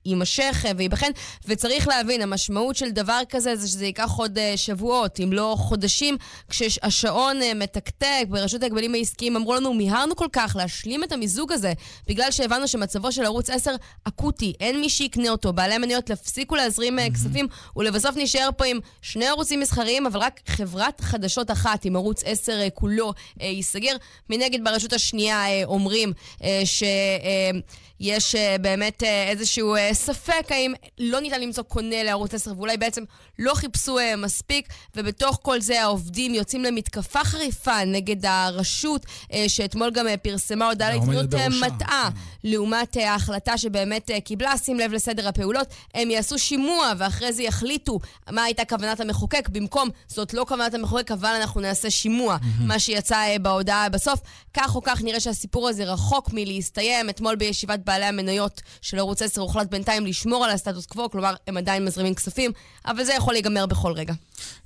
יימשך 0.06 0.66
אה, 0.66 0.72
וייבחן. 0.78 1.12
וצריך 1.48 1.88
להבין, 1.88 2.22
המשמעות 2.22 2.76
של 2.76 2.92
דבר 2.92 3.22
כזה 3.30 3.56
זה 3.56 3.68
שזה 3.68 3.86
ייקח 3.86 4.12
עוד 4.18 4.38
אה, 4.38 4.54
שבועות, 4.56 5.20
אם 5.20 5.34
לא 5.34 5.56
חודשים, 5.60 6.18
כשהשעון 6.50 7.42
אה, 7.42 7.54
מתקתק 7.54 8.26
ברשות 8.30 8.64
ההגבלים 8.64 8.94
העסקיים, 8.94 9.36
אמרו 9.36 9.56
לנו, 9.56 9.74
מיהרנו 9.74 10.16
כל 10.16 10.28
כך 10.34 10.56
להשלים 10.60 11.04
את 11.04 11.12
המיזוג 11.12 11.52
הזה, 11.52 11.74
בגלל 12.08 12.32
שהבנו 12.32 12.68
שמצבו 12.68 13.12
של 13.12 13.26
ערוץ 13.26 13.50
10 13.50 13.72
אקוטי, 14.04 14.54
אין 14.60 14.82
מי 14.82 14.90
שיקנה 14.90 15.30
אותו, 15.30 15.54
בעלי 15.54 15.74
המניות 15.74 16.10
יפסיקו 16.10 16.56
להזרים 16.56 17.00
אה, 17.00 17.10
כספים, 17.14 17.48
ולבסוף 17.76 18.16
נשאר 18.18 18.50
פה 18.58 18.66
עם 18.66 18.80
שני 19.02 19.28
ערוצים 19.28 19.60
מסחריים, 19.60 20.06
אבל 20.06 20.20
רק 20.20 20.40
חברת 20.48 21.02
חדשות 21.02 21.52
אחת, 21.52 21.86
עם 21.86 21.96
ערוץ 21.96 22.24
10 22.26 22.52
אה, 22.52 22.70
כולו 22.70 23.14
אה, 23.42 23.48
ייסגר. 23.76 23.96
מנגד, 24.30 24.64
ברשות 24.64 24.94
השנייה 24.94 25.46
אה, 25.46 25.62
אומרים 25.66 26.14
אה, 26.44 26.62
שיש 26.66 28.36
אה, 28.36 28.56
באמת 28.62 29.04
איזשהו 29.04 29.76
ספק 29.94 30.46
האם 30.50 30.74
לא 31.00 31.20
ניתן 31.20 31.42
למצוא 31.42 31.64
קונה 31.64 32.04
לערוץ 32.04 32.34
10, 32.34 32.52
ואולי 32.58 32.78
בעצם 32.78 33.04
לא 33.40 33.54
חיפשו 33.54 33.98
מספיק, 34.18 34.68
ובתוך 34.96 35.40
כל 35.42 35.62
זה 35.62 35.82
העובדים 35.82 36.34
יוצאים 36.34 36.64
למתקפה 36.64 37.24
חריפה 37.24 37.86
נגד 37.86 38.26
הרשות, 38.26 39.06
שאתמול 39.48 39.92
גם 39.92 40.06
פרסמה 40.22 40.68
הודעה 40.68 40.90
לעיתונות 40.90 41.34
מטעה. 41.62 42.10
לעומת 42.44 42.98
ההחלטה 42.98 43.58
שבאמת 43.58 44.12
קיבלה, 44.24 44.58
שים 44.58 44.80
לב 44.80 44.94
לסדר 44.94 45.28
הפעולות, 45.28 45.68
הם 45.94 46.12
יעשו 46.12 46.40
שימוע 46.40 46.92
ואחרי 46.98 47.34
זה 47.34 47.44
יחליטו 47.44 48.00
מה 48.32 48.44
הייתה 48.44 48.66
כוונת 48.66 49.00
המחוקק, 49.00 49.50
במקום 49.50 49.90
זאת 50.08 50.34
לא 50.34 50.46
כוונת 50.48 50.74
המחוקק, 50.74 51.12
אבל 51.12 51.30
אנחנו 51.30 51.62
נעשה 51.62 51.90
שימוע. 51.90 52.38
מה 52.60 52.80
שיצא 52.80 53.38
בהודעה 53.42 53.63
בסוף. 53.92 54.20
כך 54.54 54.76
או 54.76 54.82
כך 54.84 55.02
נראה 55.02 55.20
שהסיפור 55.20 55.70
הזה 55.70 55.84
רחוק 55.84 56.30
מלהסתיים. 56.34 57.10
אתמול 57.10 57.36
בישיבת 57.36 57.80
בעלי 57.86 58.06
המניות 58.06 58.62
של 58.82 59.00
ערוץ 59.00 59.22
10 59.22 59.42
הוחלט 59.42 59.70
בינתיים 59.70 60.06
לשמור 60.06 60.46
על 60.46 60.52
הסטטוס 60.52 60.86
קוו, 60.86 61.10
כלומר, 61.10 61.36
הם 61.48 61.58
עדיין 61.58 61.86
מזרימים 61.86 62.14
כספים, 62.14 62.52
אבל 62.86 63.04
זה 63.04 63.14
יכול 63.14 63.34
להיגמר 63.34 63.66
בכל 63.66 63.92
רגע. 63.92 64.14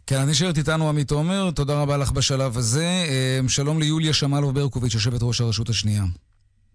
כן, 0.07 0.15
אני 0.15 0.31
נשארת 0.31 0.57
איתנו 0.57 0.89
עמית 0.89 1.11
עומר, 1.11 1.51
תודה 1.51 1.81
רבה 1.81 1.97
לך 1.97 2.11
בשלב 2.11 2.57
הזה. 2.57 2.85
אה, 2.85 3.39
שלום 3.47 3.79
ליוליה 3.79 4.13
שמאלוב 4.13 4.55
ברקוביץ', 4.55 4.93
יושבת 4.93 5.19
ראש 5.23 5.41
הרשות 5.41 5.69
השנייה. 5.69 6.03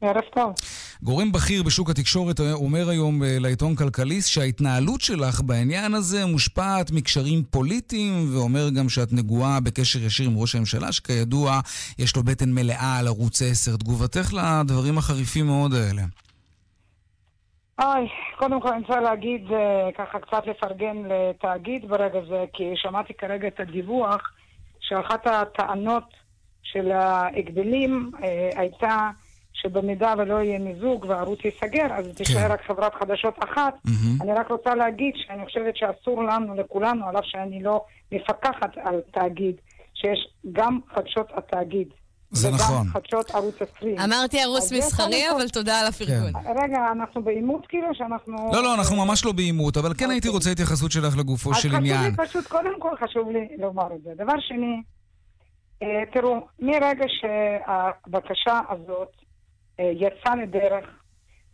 ערב 0.03 0.23
טוב. 0.35 0.55
גורם 1.03 1.33
בכיר 1.33 1.63
בשוק 1.63 1.91
התקשורת 1.91 2.41
אומר 2.53 2.89
היום 2.89 3.23
אה, 3.23 3.37
לעיתון 3.41 3.75
כלכליסט 3.77 4.29
שההתנהלות 4.29 5.01
שלך 5.01 5.41
בעניין 5.41 5.95
הזה 5.95 6.27
מושפעת 6.27 6.91
מקשרים 6.91 7.43
פוליטיים, 7.51 8.37
ואומר 8.37 8.69
גם 8.79 8.89
שאת 8.89 9.13
נגועה 9.13 9.61
בקשר 9.61 10.03
ישיר 10.03 10.29
עם 10.29 10.37
ראש 10.37 10.55
הממשלה, 10.55 10.93
שכידוע 10.93 11.61
יש 11.99 12.17
לו 12.17 12.23
בטן 12.23 12.53
מלאה 12.53 12.99
על 12.99 13.07
ערוץ 13.07 13.43
10. 13.43 13.77
תגובתך 13.77 14.33
לדברים 14.33 14.99
החריפים 14.99 15.47
מאוד 15.47 15.75
האלה. 15.75 16.03
אוי, 17.83 18.09
קודם 18.39 18.61
כל 18.61 18.69
אני 18.69 18.83
רוצה 18.87 19.01
להגיד, 19.01 19.53
אה, 19.53 19.89
ככה 19.99 20.19
קצת 20.19 20.47
לפרגן 20.47 20.97
לתאגיד 20.97 21.89
ברגע 21.89 22.21
זה, 22.29 22.45
כי 22.53 22.65
שמעתי 22.75 23.15
כרגע 23.15 23.49
את 23.49 23.61
הדיווח 23.61 24.21
שאחת 24.81 25.27
הטענות 25.27 26.05
של 26.63 26.93
ההגבלים 26.93 28.11
אה, 28.23 28.51
הייתה 28.57 29.11
שבמידה 29.53 30.15
ולא 30.19 30.35
יהיה 30.35 30.59
מיזוג 30.59 31.05
והערוץ 31.09 31.39
ייסגר, 31.45 31.87
אז 31.93 32.07
כן. 32.07 32.13
תישאר 32.13 32.53
רק 32.53 32.63
חברת 32.67 32.95
חדשות 32.95 33.35
אחת. 33.39 33.75
Mm-hmm. 33.87 34.23
אני 34.23 34.33
רק 34.33 34.51
רוצה 34.51 34.75
להגיד 34.75 35.13
שאני 35.17 35.45
חושבת 35.45 35.77
שאסור 35.77 36.25
לנו, 36.25 36.55
לכולנו, 36.55 37.09
על 37.09 37.19
אף 37.19 37.25
שאני 37.25 37.63
לא 37.63 37.85
מפקחת 38.13 38.79
על 38.85 39.01
תאגיד, 39.11 39.55
שיש 39.95 40.29
גם 40.53 40.81
חדשות 40.95 41.27
התאגיד. 41.37 41.89
זה 42.31 42.51
נכון. 42.51 42.77
וגם 42.77 42.87
חדשות 42.87 43.31
ערוץ 43.31 43.55
20. 43.77 43.99
אמרתי 43.99 44.41
ערוץ 44.41 44.73
מסחרי, 44.73 45.31
אבל 45.37 45.49
תודה 45.49 45.81
על 45.81 45.87
הפרגון. 45.87 46.33
כן. 46.33 46.51
רגע, 46.65 46.79
אנחנו 46.93 47.23
בעימות 47.23 47.67
כאילו 47.67 47.89
שאנחנו... 47.93 48.51
לא, 48.53 48.63
לא, 48.63 48.75
אנחנו 48.75 48.97
ממש 48.97 49.25
לא 49.25 49.33
בעימות, 49.33 49.77
אבל 49.77 49.95
כן 49.99 50.11
הייתי 50.11 50.29
אוקיי. 50.29 50.37
רוצה 50.37 50.51
התייחסות 50.51 50.93
שלך 50.93 51.19
לגופו 51.19 51.55
של 51.55 51.75
עניין. 51.75 51.97
אז 51.97 52.03
חשוב 52.03 52.21
לי 52.21 52.27
פשוט, 52.27 52.47
קודם 52.47 52.81
כל 52.81 52.97
חשוב 53.01 53.31
לי 53.31 53.49
לומר 53.59 53.87
את 53.95 54.03
זה. 54.03 54.11
דבר 54.15 54.41
שני, 54.41 54.83
אה, 55.83 55.87
תראו, 56.13 56.47
מרגע 56.61 57.05
שהבקשה 57.09 58.61
הזאת 58.69 59.22
יצא 59.93 60.35
לדרך, 60.35 60.99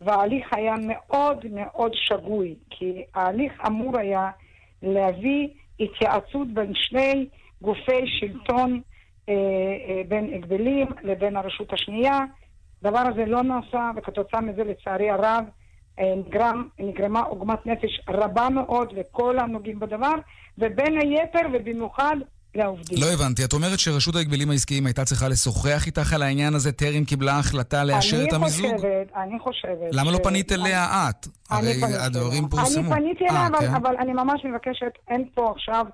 וההליך 0.01 0.47
היה 0.51 0.75
מאוד 0.81 1.45
מאוד 1.51 1.91
שגוי, 1.95 2.55
כי 2.69 3.03
ההליך 3.15 3.53
אמור 3.67 3.97
היה 3.97 4.29
להביא 4.83 5.47
התייעצות 5.79 6.47
בין 6.53 6.71
שני 6.75 7.27
גופי 7.61 8.07
שלטון, 8.19 8.81
אה, 9.29 9.33
אה, 9.33 10.01
בין 10.07 10.33
הגבלים 10.33 10.87
לבין 11.03 11.37
הרשות 11.37 11.73
השנייה. 11.73 12.19
הדבר 12.81 12.99
הזה 12.99 13.25
לא 13.25 13.41
נעשה, 13.43 13.91
וכתוצאה 13.95 14.41
מזה, 14.41 14.63
לצערי 14.63 15.09
הרב, 15.09 15.43
נגרם, 15.99 16.67
נגרמה 16.79 17.21
עוגמת 17.21 17.65
נפש 17.65 18.01
רבה 18.09 18.49
מאוד 18.49 18.93
לכל 18.93 19.39
הנוגעים 19.39 19.79
בדבר, 19.79 20.15
ובין 20.57 20.97
היתר, 20.97 21.47
ובמיוחד 21.53 22.15
לעובדים. 22.55 22.97
לא 23.01 23.05
הבנתי. 23.13 23.45
את 23.45 23.53
אומרת 23.53 23.79
שרשות 23.79 24.15
ההגבלים 24.15 24.49
העסקיים 24.49 24.85
הייתה 24.85 25.05
צריכה 25.05 25.27
לשוחח 25.27 25.85
איתך 25.85 26.13
על 26.13 26.21
העניין 26.21 26.53
הזה 26.53 26.71
טרם 26.71 27.05
קיבלה 27.05 27.39
החלטה 27.39 27.83
לאשר 27.83 28.23
את 28.23 28.33
המיזוג? 28.33 28.65
אני 28.65 28.77
חושבת, 28.77 29.11
אני 29.15 29.39
חושבת... 29.39 29.89
למה 29.91 30.11
לא 30.11 30.19
פנית 30.23 30.51
אליה 30.51 31.09
את? 31.09 31.27
הרי 31.49 31.73
הדברים 32.05 32.49
פורסמו. 32.49 32.93
אני 32.93 33.01
פניתי 33.01 33.23
אליה, 33.29 33.47
אה, 33.53 33.59
כן? 33.59 33.75
אבל 33.75 33.95
אני 33.99 34.13
ממש 34.13 34.45
מבקשת, 34.45 34.91
אין 35.07 35.29
פה 35.33 35.51
עכשיו 35.55 35.85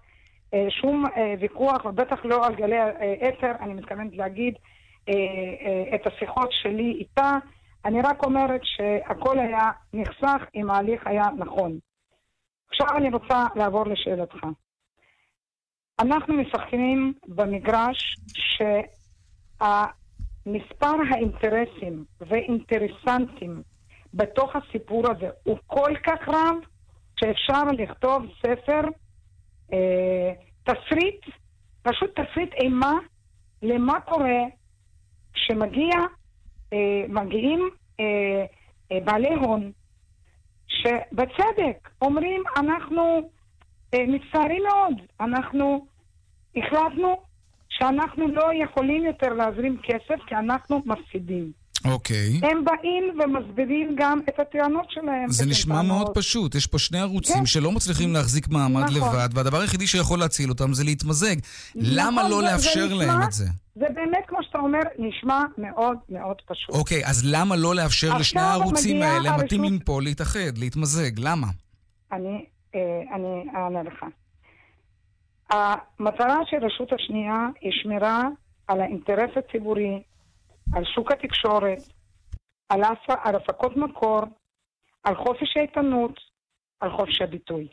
אה, 0.54 0.68
שום 0.82 1.06
אה, 1.06 1.34
ויכוח, 1.40 1.86
ובטח 1.86 2.18
לא 2.24 2.46
על 2.46 2.56
גלי 2.56 2.76
אתר, 3.30 3.52
אני 3.62 3.74
מתכוונת 3.74 4.12
להגיד 4.14 4.54
את 5.96 6.08
השיחות 6.08 6.50
שלי 6.52 6.98
איתה. 7.00 7.38
אני 7.86 8.02
רק 8.02 8.24
אומרת 8.26 8.62
שהכל 8.64 9.40
היה 9.40 9.72
נחסך 9.94 10.42
אם 10.56 10.70
ההליך 10.70 11.02
היה 11.06 11.24
נכון. 11.38 11.78
עכשיו 12.70 12.98
אני 12.98 13.10
רוצה 13.10 13.46
לעבור 13.56 13.86
לשאלתך. 13.88 14.38
אנחנו 16.00 16.34
משחקים 16.34 17.14
במגרש 17.28 18.16
שהמספר 19.58 20.96
האינטרסים 21.12 22.06
ואינטרסנטים 22.22 23.62
בתוך 24.14 24.56
הסיפור 24.56 25.12
הזה 25.12 25.30
הוא 25.44 25.58
כל 25.68 25.92
כך 26.04 26.28
רב, 26.28 26.56
שאפשר 27.20 27.64
לכתוב 27.78 28.26
ספר, 28.42 28.82
אה, 29.74 30.34
תסריט, 30.64 31.26
פשוט 31.82 32.20
תסריט 32.20 32.54
אימה 32.54 32.94
למה 33.62 34.00
קורה 34.00 34.42
כשמגיע, 35.34 35.96
אה, 36.74 37.06
אה, 38.00 38.46
אה, 38.92 39.00
בעלי 39.04 39.34
הון, 39.34 39.72
שבצדק 40.68 41.90
אומרים, 42.02 42.44
אנחנו 42.58 43.30
מצטערים 43.94 44.64
מאוד, 44.64 44.94
אנחנו 45.20 45.86
החלטנו 46.56 47.18
שאנחנו 47.70 48.28
לא 48.28 48.50
יכולים 48.64 49.06
יותר 49.06 49.34
להזרים 49.34 49.78
כסף 49.84 50.24
כי 50.28 50.36
אנחנו 50.36 50.82
מפסידים. 50.86 51.52
אוקיי. 51.86 52.40
Okay. 52.42 52.48
הם 52.48 52.66
באים 52.66 53.20
ומסבירים 53.20 53.96
גם 53.98 54.20
את 54.30 54.40
הטענות 54.40 54.86
שלהם. 54.90 55.30
זה 55.30 55.46
נשמע 55.46 55.76
טענות. 55.76 55.88
מאוד 55.88 56.16
פשוט. 56.16 56.56
יש 56.56 56.68
פה 56.68 56.80
שני 56.80 57.00
ערוצים 57.00 57.36
כן. 57.36 57.46
שלא 57.46 57.72
מצליחים 57.72 58.14
להחזיק 58.14 58.48
מעמד 58.48 58.84
נכון. 58.84 58.96
לבד, 58.96 59.30
והדבר 59.34 59.62
היחידי 59.62 59.88
שיכול 59.88 60.20
להציל 60.20 60.50
אותם 60.50 60.74
זה 60.74 60.84
להתמזג. 60.84 61.36
נכון, 61.36 61.90
למה 61.96 62.30
לא 62.30 62.42
זה, 62.42 62.46
לאפשר 62.46 62.88
זה 62.88 62.96
נשמע, 62.96 63.06
להם 63.06 63.24
את 63.24 63.32
זה? 63.32 63.46
זה 63.76 63.86
באמת, 63.96 64.24
כמו 64.28 64.38
שאתה 64.42 64.58
אומר, 64.58 64.80
נשמע 65.00 65.44
מאוד 65.58 65.98
מאוד 66.10 66.36
פשוט. 66.46 66.76
אוקיי, 66.76 67.06
okay, 67.06 67.10
אז 67.10 67.26
למה 67.26 67.56
לא 67.56 67.76
לאפשר 67.76 68.18
לשני 68.18 68.42
הערוצים 68.42 69.02
האלה, 69.02 69.30
הרשות... 69.30 69.46
מתאימים 69.46 69.80
פה, 69.80 70.02
להתאחד, 70.02 70.58
להתמזג? 70.58 71.12
למה? 71.18 71.48
אני 72.12 72.28
אה, 72.28 72.55
אני 73.14 73.46
אענה 73.56 73.84
לך. 73.84 74.06
המטרה 75.50 76.38
של 76.46 76.58
רשות 76.66 76.94
השנייה 76.94 77.48
היא 77.62 77.72
שמירה 77.72 78.22
על 78.68 78.82
האינטרס 78.82 79.30
הציבורי, 79.36 80.04
על 80.74 80.84
שוק 80.86 81.12
התקשורת, 81.12 81.80
על, 82.70 82.82
על 83.24 83.36
הפקות 83.36 83.78
מקור, 83.78 84.22
על 85.04 85.16
חופש 85.16 85.58
העיתונות, 85.58 86.20
על 86.80 86.92
חופש 86.92 87.22
הביטוי. 87.22 87.68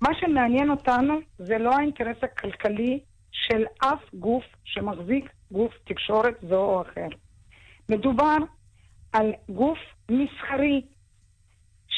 מה 0.00 0.10
שמעניין 0.20 0.70
אותנו 0.70 1.14
זה 1.38 1.58
לא 1.58 1.70
האינטרס 1.74 2.16
הכלכלי 2.22 3.00
של 3.32 3.64
אף 3.78 4.14
גוף 4.14 4.44
שמחזיק 4.64 5.30
גוף 5.50 5.72
תקשורת 5.84 6.34
זו 6.48 6.64
או 6.64 6.82
אחר. 6.82 7.08
מדובר 7.88 8.36
על 9.12 9.32
גוף 9.48 9.78
מסחרי, 10.10 10.82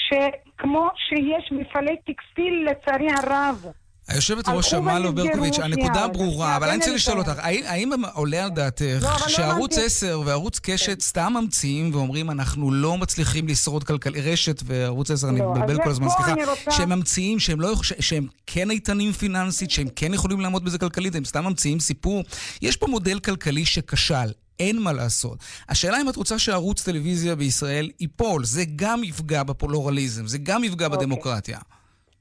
שכמו 0.08 0.88
שיש 1.08 1.52
מפעלי 1.52 1.96
טקסטיל, 2.06 2.68
לצערי 2.70 3.08
הרב, 3.18 3.66
היושבת 4.08 4.48
ראש 4.48 4.70
שמאלו 4.70 5.12
ברקוביץ', 5.12 5.58
הנקודה 5.58 6.08
ברורה, 6.08 6.56
אבל 6.56 6.68
אני 6.68 6.76
רוצה 6.76 6.94
לשאול 6.94 7.18
אותך, 7.18 7.38
האם 7.42 7.92
עולה 8.14 8.44
על 8.44 8.50
דעתך 8.50 8.98
לא, 9.02 9.28
שערוץ 9.28 9.78
10 9.78 10.22
וערוץ 10.24 10.58
כן. 10.58 10.72
קשת 10.72 11.00
סתם 11.00 11.32
ממציאים 11.40 11.94
ואומרים 11.94 12.30
אנחנו 12.30 12.72
לא 12.72 12.98
מצליחים 12.98 13.48
לשרוד 13.48 13.84
כלכלית, 13.84 14.24
רשת 14.24 14.62
וערוץ 14.64 15.10
10, 15.10 15.28
אני 15.28 15.38
לא, 15.38 15.50
מבלבל 15.50 15.84
כל 15.84 15.90
הזמן, 15.90 16.08
סליחה, 16.08 16.34
שהם 16.70 16.88
ממציאים, 16.88 17.38
לא- 17.58 17.74
שהם 17.82 18.26
כן 18.46 18.70
איתנים 18.70 19.12
פיננסית, 19.12 19.70
שהם 19.70 19.88
כן 19.96 20.14
יכולים 20.14 20.40
לעמוד 20.40 20.64
בזה 20.64 20.78
כלכלית, 20.78 21.14
הם 21.14 21.24
סתם 21.24 21.44
ממציאים 21.44 21.80
סיפור. 21.80 22.24
יש 22.62 22.76
פה 22.76 22.86
מודל 22.86 23.18
כלכלי 23.18 23.64
שכשל. 23.64 24.28
אין 24.60 24.82
מה 24.82 24.92
לעשות. 24.92 25.38
השאלה 25.68 26.00
אם 26.00 26.08
את 26.08 26.16
רוצה 26.16 26.38
שערוץ 26.38 26.84
טלוויזיה 26.84 27.36
בישראל 27.36 27.90
ייפול, 28.00 28.44
זה 28.44 28.62
גם 28.76 29.04
יפגע 29.04 29.42
בפלורליזם, 29.42 30.26
זה 30.26 30.38
גם 30.42 30.64
יפגע 30.64 30.86
אוקיי. 30.86 30.98
בדמוקרטיה. 30.98 31.58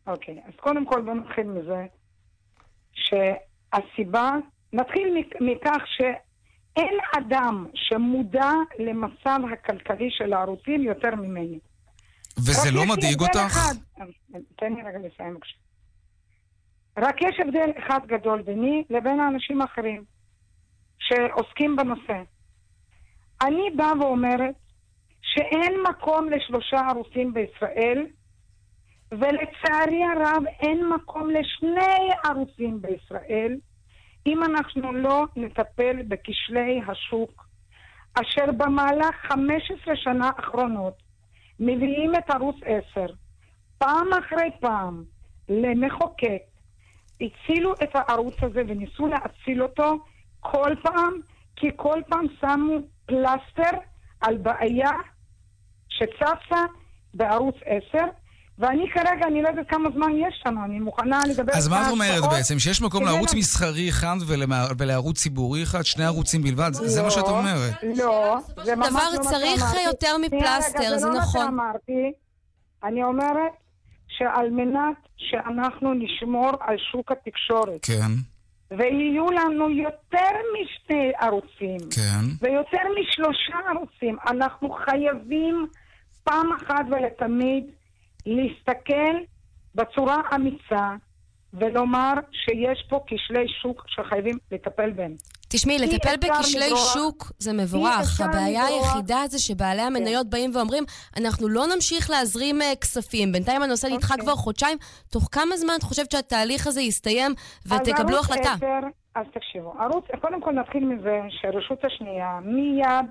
אוקיי, 0.07 0.41
אז 0.47 0.53
קודם 0.59 0.85
כל 0.85 1.01
בוא 1.01 1.13
נתחיל 1.13 1.47
מזה 1.47 1.85
שהסיבה, 2.93 4.31
נתחיל 4.73 5.23
מכך 5.41 5.81
שאין 5.97 6.97
אדם 7.17 7.65
שמודע 7.73 8.51
למצב 8.79 9.39
הכלכלי 9.53 10.09
של 10.11 10.33
הערוצים 10.33 10.81
יותר 10.83 11.15
ממני. 11.15 11.59
וזה 12.37 12.71
לא 12.71 12.85
מדאיג 12.85 13.21
אותך? 13.21 13.39
אחד. 13.45 13.75
תן 14.55 14.73
לי 14.73 14.81
רגע 14.81 14.99
לסיים 14.99 15.33
בבקשה. 15.33 15.57
רק 16.97 17.15
יש 17.21 17.39
הבדל 17.39 17.71
אחד 17.79 17.99
גדול 18.07 18.41
ביני 18.41 18.83
לבין 18.89 19.19
האנשים 19.19 19.61
האחרים 19.61 20.03
שעוסקים 20.99 21.75
בנושא. 21.75 22.21
אני 23.43 23.69
באה 23.75 23.91
ואומרת 23.99 24.55
שאין 25.21 25.73
מקום 25.89 26.29
לשלושה 26.29 26.77
ערוצים 26.89 27.33
בישראל, 27.33 28.05
ולצערי 29.11 30.03
הרב 30.03 30.43
אין 30.59 30.89
מקום 30.89 31.29
לשני 31.29 32.09
ערוצים 32.25 32.81
בישראל, 32.81 33.57
אם 34.27 34.43
אנחנו 34.43 34.93
לא 34.93 35.25
נטפל 35.35 36.01
בכשלי 36.07 36.81
השוק, 36.87 37.47
אשר 38.21 38.51
במהלך 38.51 39.15
15 39.15 39.95
שנה 39.95 40.29
האחרונות 40.37 40.93
מביאים 41.59 42.15
את 42.15 42.29
ערוץ 42.29 42.55
10 42.91 43.05
פעם 43.77 44.07
אחרי 44.13 44.51
פעם 44.59 45.03
למחוקק, 45.49 46.41
הצילו 47.21 47.73
את 47.73 47.89
הערוץ 47.93 48.43
הזה 48.43 48.61
וניסו 48.67 49.07
להציל 49.07 49.63
אותו 49.63 49.97
כל 50.39 50.71
פעם, 50.83 51.13
כי 51.55 51.67
כל 51.75 52.01
פעם 52.09 52.25
שמו 52.41 52.73
פלסטר 53.05 53.77
על 54.21 54.37
בעיה 54.37 54.91
שצצה 55.89 56.61
בערוץ 57.13 57.55
10, 57.65 58.03
ואני 58.59 58.85
כרגע, 58.93 59.27
אני 59.27 59.41
לא 59.41 59.47
יודעת 59.49 59.69
כמה 59.69 59.89
זמן 59.95 60.11
יש 60.27 60.43
לנו, 60.45 60.65
אני 60.65 60.79
מוכנה 60.79 61.19
לדבר 61.29 61.53
אז 61.53 61.67
מה 61.67 61.85
את 61.87 61.91
אומרת 61.91 62.17
שעות 62.19 62.29
בעצם? 62.31 62.59
שיש 62.59 62.81
מקום 62.81 63.03
לערוץ 63.05 63.33
לה- 63.33 63.39
מסחרי 63.39 63.89
אחד 63.89 64.15
ולמה- 64.27 64.65
ולערוץ 64.77 65.17
ציבורי 65.17 65.63
אחד? 65.63 65.81
שני 65.83 66.05
ערוצים 66.05 66.41
בלבד? 66.41 66.73
זה 66.73 66.87
זה 66.87 67.01
מה 67.03 67.11
שאת 67.11 67.23
לא, 67.23 67.37
אומרת. 67.39 67.73
לא, 67.97 68.37
זה 68.63 68.75
ממש 68.75 68.87
דבר 68.89 68.99
לא 69.13 69.17
מה 69.17 69.23
צריך 69.23 69.59
שאמרתי. 69.59 69.81
יותר 69.81 70.07
שנייה, 70.27 70.41
מפלסטר, 70.41 70.79
רגע, 70.79 70.97
זה 70.97 71.07
לא 71.07 71.13
מה 71.13 71.19
נכון. 71.19 71.41
שאמרתי. 71.45 72.11
אני 72.83 73.03
אומרת 73.03 73.51
שעל 74.07 74.49
מנת 74.49 74.95
שאנחנו 75.17 75.93
נשמור 75.93 76.49
על 76.59 76.75
שוק 76.91 77.11
התקשורת, 77.11 77.79
כן, 77.81 78.11
ויהיו 78.71 79.31
לנו 79.31 79.69
יותר 79.69 80.31
משני 80.53 81.11
ערוצים, 81.19 81.77
כן. 81.95 82.25
ויותר 82.41 82.81
משלושה 83.01 83.57
ערוצים, 83.69 84.17
אנחנו 84.27 84.69
חייבים 84.69 85.67
פעם 86.23 86.53
אחת 86.53 86.85
ולתמיד 86.91 87.65
להסתכל 88.25 89.15
בצורה 89.75 90.21
אמיצה 90.35 90.95
ולומר 91.53 92.13
שיש 92.31 92.85
פה 92.89 93.03
כשלי 93.07 93.47
שוק 93.61 93.83
שחייבים 93.87 94.37
לטפל 94.51 94.91
בהם. 94.91 95.13
תשמעי, 95.49 95.77
לטפל 95.79 96.15
בכשלי 96.17 96.65
לברוח. 96.69 96.93
שוק 96.93 97.31
זה 97.39 97.53
מבורך. 97.53 98.21
הבעיה. 98.21 98.67
כן. 98.67 98.73
היחידה 98.73 99.23
זה 99.27 99.39
שבעלי 99.39 99.81
המניות 99.81 100.29
באים 100.29 100.51
ואומרים, 100.53 100.83
אנחנו 101.17 101.49
לא 101.49 101.63
נמשיך 101.75 102.09
להזרים 102.09 102.61
אה, 102.61 102.73
כספים. 102.81 103.31
בינתיים 103.31 103.61
הנושא 103.61 103.87
נדחה 103.87 104.13
אוקיי. 104.13 104.25
כבר 104.25 104.35
חודשיים. 104.35 104.77
תוך 105.11 105.29
כמה 105.31 105.57
זמן 105.57 105.73
את 105.77 105.83
חושבת 105.83 106.11
שהתהליך 106.11 106.67
הזה 106.67 106.81
יסתיים 106.81 107.31
ותקבלו 107.65 108.17
החלטה? 108.17 108.53
10, 108.53 108.65
אז 109.15 109.25
תקשיבו, 109.33 109.73
ערוץ, 109.79 110.05
קודם 110.21 110.41
כל 110.41 110.51
נתחיל 110.51 110.85
מזה 110.85 111.19
שהרשות 111.29 111.85
השנייה 111.85 112.39
מיד 112.43 113.05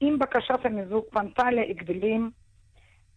עם 0.00 0.18
בקשת 0.18 0.64
המיזוג 0.64 1.04
פנתה 1.10 1.50
להגבלים. 1.50 2.30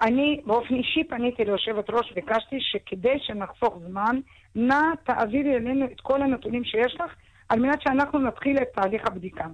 אני 0.01 0.41
באופן 0.45 0.75
אישי 0.75 1.03
פניתי 1.03 1.45
ליושבת 1.45 1.89
ראש, 1.89 2.11
ביקשתי 2.13 2.57
שכדי 2.59 3.17
שנחסוך 3.19 3.73
זמן, 3.87 4.19
נא 4.55 4.81
תעבירי 5.03 5.55
אלינו 5.55 5.85
את 5.85 6.01
כל 6.01 6.21
הנתונים 6.21 6.63
שיש 6.63 6.95
לך, 6.95 7.15
על 7.49 7.59
מנת 7.59 7.81
שאנחנו 7.81 8.19
נתחיל 8.19 8.57
את 8.57 8.67
תהליך 8.75 9.01
הבדיקה. 9.05 9.45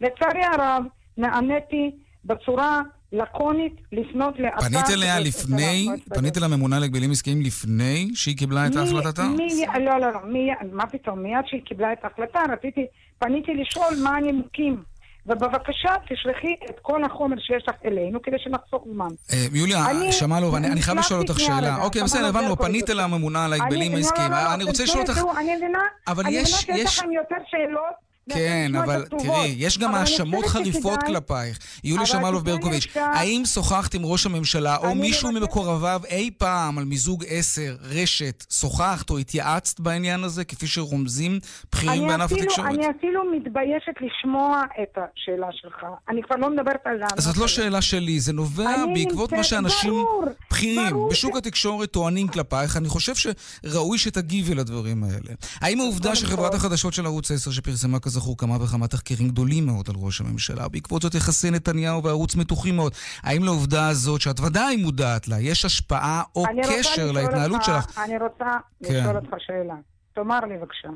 לצערי 0.00 0.42
הרב, 0.44 0.84
נעניתי 1.16 1.90
בצורה 2.24 2.80
לקונית 3.12 3.72
לפנות 3.92 4.34
לאתר... 4.38 4.60
פנית 4.68 4.90
אליה 4.94 5.20
לפני, 5.20 5.88
פנית 6.14 6.36
לממונה 6.36 6.78
להגבלים 6.78 7.10
עסקיים 7.10 7.40
לפני 7.40 8.10
שהיא 8.14 8.36
קיבלה 8.36 8.66
את 8.66 8.74
מי- 8.76 8.82
החלטתה? 8.82 9.22
מי, 9.22 9.66
לא, 9.84 9.98
לא, 10.00 10.12
לא, 10.12 10.20
מי, 10.24 10.48
מה 10.72 10.86
פתאום, 10.86 11.22
מיד 11.22 11.44
שהיא 11.46 11.62
קיבלה 11.64 11.92
את 11.92 11.98
ההחלטה, 12.04 12.40
רציתי, 12.52 12.86
פניתי 13.18 13.54
לשאול 13.54 13.94
מה 14.04 14.16
הנימוקים. 14.16 14.82
ובבקשה, 15.26 15.94
תשלחי 16.08 16.54
את 16.70 16.78
כל 16.82 17.04
החומר 17.04 17.36
שיש 17.38 17.64
לך 17.68 17.74
אלינו, 17.84 18.22
כדי 18.22 18.36
שנחסוך 18.38 18.84
זמן. 18.92 19.08
אה, 19.32 19.46
יוליה, 19.52 20.12
שמאלוב, 20.12 20.54
אני 20.54 20.82
חייב 20.82 20.98
לשאול 20.98 21.20
אותך 21.20 21.40
שאלה. 21.40 21.76
אוקיי, 21.82 22.02
בסדר, 22.02 22.26
הבנו, 22.26 22.48
ברקוביץ', 22.48 22.84
פנית. 22.84 22.88
לממונה 22.88 23.44
על 23.44 23.52
ההגבלים 23.52 23.92
לא, 23.92 23.96
העסקיים. 23.96 24.32
לא, 24.32 24.36
לא, 24.44 24.54
אני 24.54 24.64
לא, 24.64 24.68
רוצה 24.68 24.82
לשאול 24.82 25.00
אותך... 25.02 25.20
אני 25.38 25.56
מבינה, 25.56 26.46
שיש 26.46 26.98
לכם 26.98 27.12
יותר 27.12 27.36
שאלות. 27.50 28.09
כן, 28.34 28.72
אבל. 28.74 29.04
תראי, 29.18 29.54
יש 29.58 29.78
גם 29.78 29.94
האשמות 29.94 30.46
חריפות 30.46 31.00
שכדאי- 31.00 31.06
כלפייך. 31.06 31.58
יולי 31.84 32.06
שמאלוב 32.06 32.44
ברקוביץ', 32.44 32.86
האם 32.96 33.42
שוחחת 33.46 33.94
עם 33.94 34.04
ראש 34.04 34.26
הממשלה 34.26 34.76
או 34.76 34.94
מישהו 34.94 35.32
ממקורביו 35.32 36.00
אי 36.10 36.30
פעם 36.38 36.78
על 36.78 36.84
מיזוג 36.84 37.24
10, 37.28 37.76
רשת, 37.82 38.46
שוחחת 38.50 39.10
או 39.10 39.18
התייעצת 39.18 39.80
בעניין 39.80 40.24
הזה, 40.24 40.44
כפי 40.44 40.66
שרומזים 40.66 41.38
בכירים 41.72 42.06
בענף 42.08 42.32
התקשורת? 42.32 42.68
אני 42.68 42.86
אפילו 42.98 43.20
מתביישת 43.36 43.94
לשמוע 44.00 44.62
את 44.82 44.98
השאלה 44.98 45.46
שלך. 45.52 45.84
אני 46.08 46.22
כבר 46.22 46.36
לא 46.36 46.50
מדברת 46.50 46.80
על 46.84 47.00
אז 47.18 47.24
זאת 47.24 47.36
לא. 47.36 47.48
שאלה 47.48 47.82
שלי, 47.82 48.20
זה 48.20 48.32
נובע 48.32 48.84
בעקבות 48.94 49.32
מה 49.32 49.44
שאנשים 49.44 49.90
ברור, 49.92 50.24
בכירים 50.50 50.90
ברור 50.90 51.10
בשוק 51.10 51.36
התקשורת 51.36 51.90
טוענים 51.90 52.28
כלפייך. 52.28 52.76
אני 52.76 52.88
חושב 52.88 53.12
שראוי 53.14 53.98
שתגיבי 53.98 54.54
לדברים 54.54 55.04
האלה. 55.04 55.34
האם 55.60 55.80
העובדה 55.80 56.16
שחברת 56.16 56.54
החדשות 56.54 56.92
של 56.94 57.06
ערוץ 57.06 57.30
10, 57.30 57.50
שפרסמה 57.50 57.98
כזכור 58.20 58.36
כמה 58.38 58.56
וכמה 58.64 58.88
תחקירים 58.88 59.28
גדולים 59.28 59.66
מאוד 59.66 59.86
על 59.88 59.94
ראש 59.98 60.20
הממשלה, 60.20 60.68
בעקבות 60.68 61.02
זאת 61.02 61.14
יחסי 61.14 61.50
נתניהו 61.50 62.02
והערוץ 62.04 62.36
מתוחים 62.36 62.76
מאוד, 62.76 62.92
האם 63.22 63.44
לעובדה 63.44 63.88
הזאת, 63.88 64.20
שאת 64.20 64.40
ודאי 64.40 64.76
מודעת 64.76 65.28
לה, 65.28 65.40
יש 65.40 65.64
השפעה 65.64 66.22
או 66.36 66.44
קשר 66.62 67.12
להתנהלות 67.12 67.52
אותך- 67.60 67.64
שלך? 67.66 67.98
אני 68.04 68.18
רוצה 68.18 68.56
כן. 68.84 68.94
לשאול 69.00 69.16
אותך 69.16 69.34
שאלה. 69.38 69.74
תאמר 70.14 70.40
לי 70.40 70.56
בבקשה. 70.58 70.88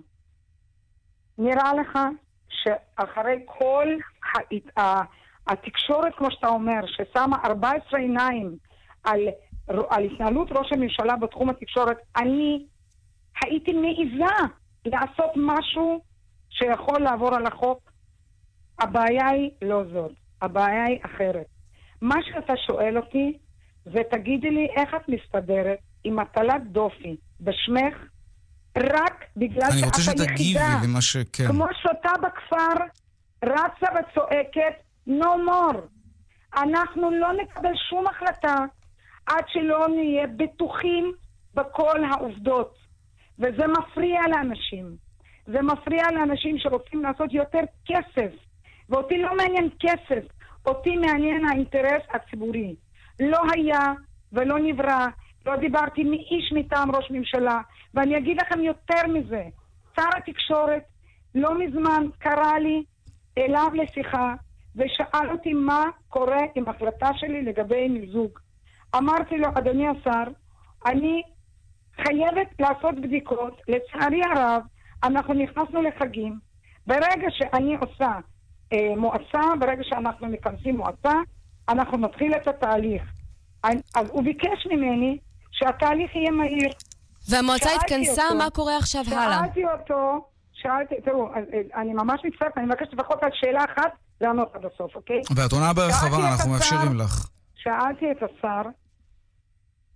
נראה 1.38 1.74
לך 1.74 1.98
שאחרי 2.48 3.36
כל 3.46 3.86
הת- 4.34 4.78
ה- 4.78 5.02
התקשורת, 5.46 6.12
כמו 6.18 6.28
שאתה 6.30 6.48
אומר, 6.48 6.80
ששמה 6.86 7.36
14 7.44 8.00
עיניים 8.00 8.56
על, 9.04 9.20
על 9.90 10.04
התנהלות 10.04 10.48
ראש 10.52 10.72
הממשלה 10.72 11.16
בתחום 11.16 11.50
התקשורת, 11.50 11.96
אני 12.16 12.66
הייתי 13.44 13.72
מעיזה 13.72 14.34
לעשות 14.86 15.30
משהו 15.36 16.00
שיכול 16.54 17.00
לעבור 17.00 17.34
על 17.34 17.46
החוק? 17.46 17.92
הבעיה 18.78 19.28
היא 19.28 19.50
לא 19.62 19.82
זאת, 19.92 20.12
הבעיה 20.42 20.84
היא 20.84 20.98
אחרת. 21.02 21.46
מה 22.00 22.16
שאתה 22.22 22.52
שואל 22.66 22.98
אותי, 22.98 23.38
זה 23.84 24.00
תגידי 24.10 24.50
לי 24.50 24.66
איך 24.76 24.94
את 24.94 25.08
מסתדרת 25.08 25.78
עם 26.04 26.18
הטלת 26.18 26.62
דופי 26.72 27.16
בשמך 27.40 27.94
רק 28.78 29.24
בגלל 29.36 29.70
שאת 29.70 30.20
היחידה, 30.20 30.80
למה 30.84 31.00
שכן. 31.00 31.46
כמו 31.46 31.66
שוטה 31.82 32.12
בכפר, 32.22 32.84
רצה 33.44 33.86
וצועקת, 33.94 34.74
no 35.08 35.34
more. 35.48 35.78
אנחנו 36.56 37.10
לא 37.10 37.32
נקבל 37.42 37.72
שום 37.90 38.06
החלטה 38.06 38.54
עד 39.26 39.44
שלא 39.48 39.88
נהיה 39.88 40.26
בטוחים 40.26 41.12
בכל 41.54 42.04
העובדות. 42.04 42.84
וזה 43.38 43.66
מפריע 43.66 44.20
לאנשים. 44.28 44.96
זה 45.46 45.62
מפריע 45.62 46.10
לאנשים 46.10 46.58
שרוצים 46.58 47.02
לעשות 47.02 47.32
יותר 47.32 47.60
כסף. 47.86 48.30
ואותי 48.88 49.18
לא 49.18 49.36
מעניין 49.36 49.68
כסף, 49.80 50.24
אותי 50.66 50.96
מעניין 50.96 51.44
האינטרס 51.48 52.02
הציבורי. 52.10 52.74
לא 53.20 53.38
היה 53.52 53.92
ולא 54.32 54.58
נברא, 54.58 55.06
לא 55.46 55.56
דיברתי 55.56 56.04
מאיש 56.04 56.52
מטעם 56.52 56.96
ראש 56.96 57.10
ממשלה, 57.10 57.60
ואני 57.94 58.18
אגיד 58.18 58.40
לכם 58.40 58.60
יותר 58.60 59.06
מזה, 59.08 59.42
שר 59.96 60.08
התקשורת 60.16 60.82
לא 61.34 61.58
מזמן 61.58 62.06
קרא 62.18 62.58
לי 62.58 62.82
אליו 63.38 63.68
לשיחה 63.74 64.34
ושאל 64.76 65.30
אותי 65.30 65.52
מה 65.52 65.84
קורה 66.08 66.40
עם 66.54 66.68
החלטה 66.68 67.08
שלי 67.14 67.42
לגבי 67.42 67.88
מיזוג. 67.88 68.38
אמרתי 68.96 69.38
לו, 69.38 69.48
אדוני 69.48 69.88
השר, 69.88 70.24
אני 70.86 71.22
חייבת 71.96 72.48
לעשות 72.60 72.94
בדיקות. 72.94 73.60
לצערי 73.68 74.22
הרב, 74.24 74.62
אנחנו 75.04 75.34
נכנסנו 75.34 75.82
לחגים. 75.82 76.38
ברגע 76.86 77.26
שאני 77.30 77.76
עושה 77.76 78.12
אה, 78.72 78.96
מועצה, 78.96 79.40
ברגע 79.60 79.82
שאנחנו 79.82 80.28
מכנסים 80.28 80.76
מועצה, 80.76 81.12
אנחנו 81.68 81.98
נתחיל 81.98 82.34
את 82.34 82.48
התהליך. 82.48 83.02
אז 83.94 84.10
הוא 84.10 84.24
ביקש 84.24 84.66
ממני 84.70 85.18
שהתהליך 85.50 86.14
יהיה 86.14 86.30
מהיר. 86.30 86.70
והמועצה 87.30 87.68
התכנסה, 87.74 88.24
אותו, 88.24 88.38
מה 88.38 88.50
קורה 88.50 88.76
עכשיו 88.76 89.02
הלאה? 89.06 89.38
שאלתי 89.44 89.64
אותו, 89.64 90.28
שאלתי, 90.52 90.94
תראו, 91.04 91.28
אני 91.76 91.92
ממש 91.92 92.20
מצטערת, 92.24 92.52
אני 92.58 92.66
מבקשת 92.66 92.92
לפחות 92.92 93.22
על 93.22 93.30
שאלה 93.32 93.64
אחת 93.64 93.92
לענות 94.20 94.54
עד 94.54 94.64
הסוף, 94.64 94.96
אוקיי? 94.96 95.20
ואת 95.36 95.52
עונה 95.52 95.72
בהרחבה, 95.72 96.16
אנחנו 96.16 96.50
מאפשרים 96.50 96.96
לך. 96.98 97.28
שאלתי 97.54 98.10
את 98.10 98.22
השר, 98.22 98.62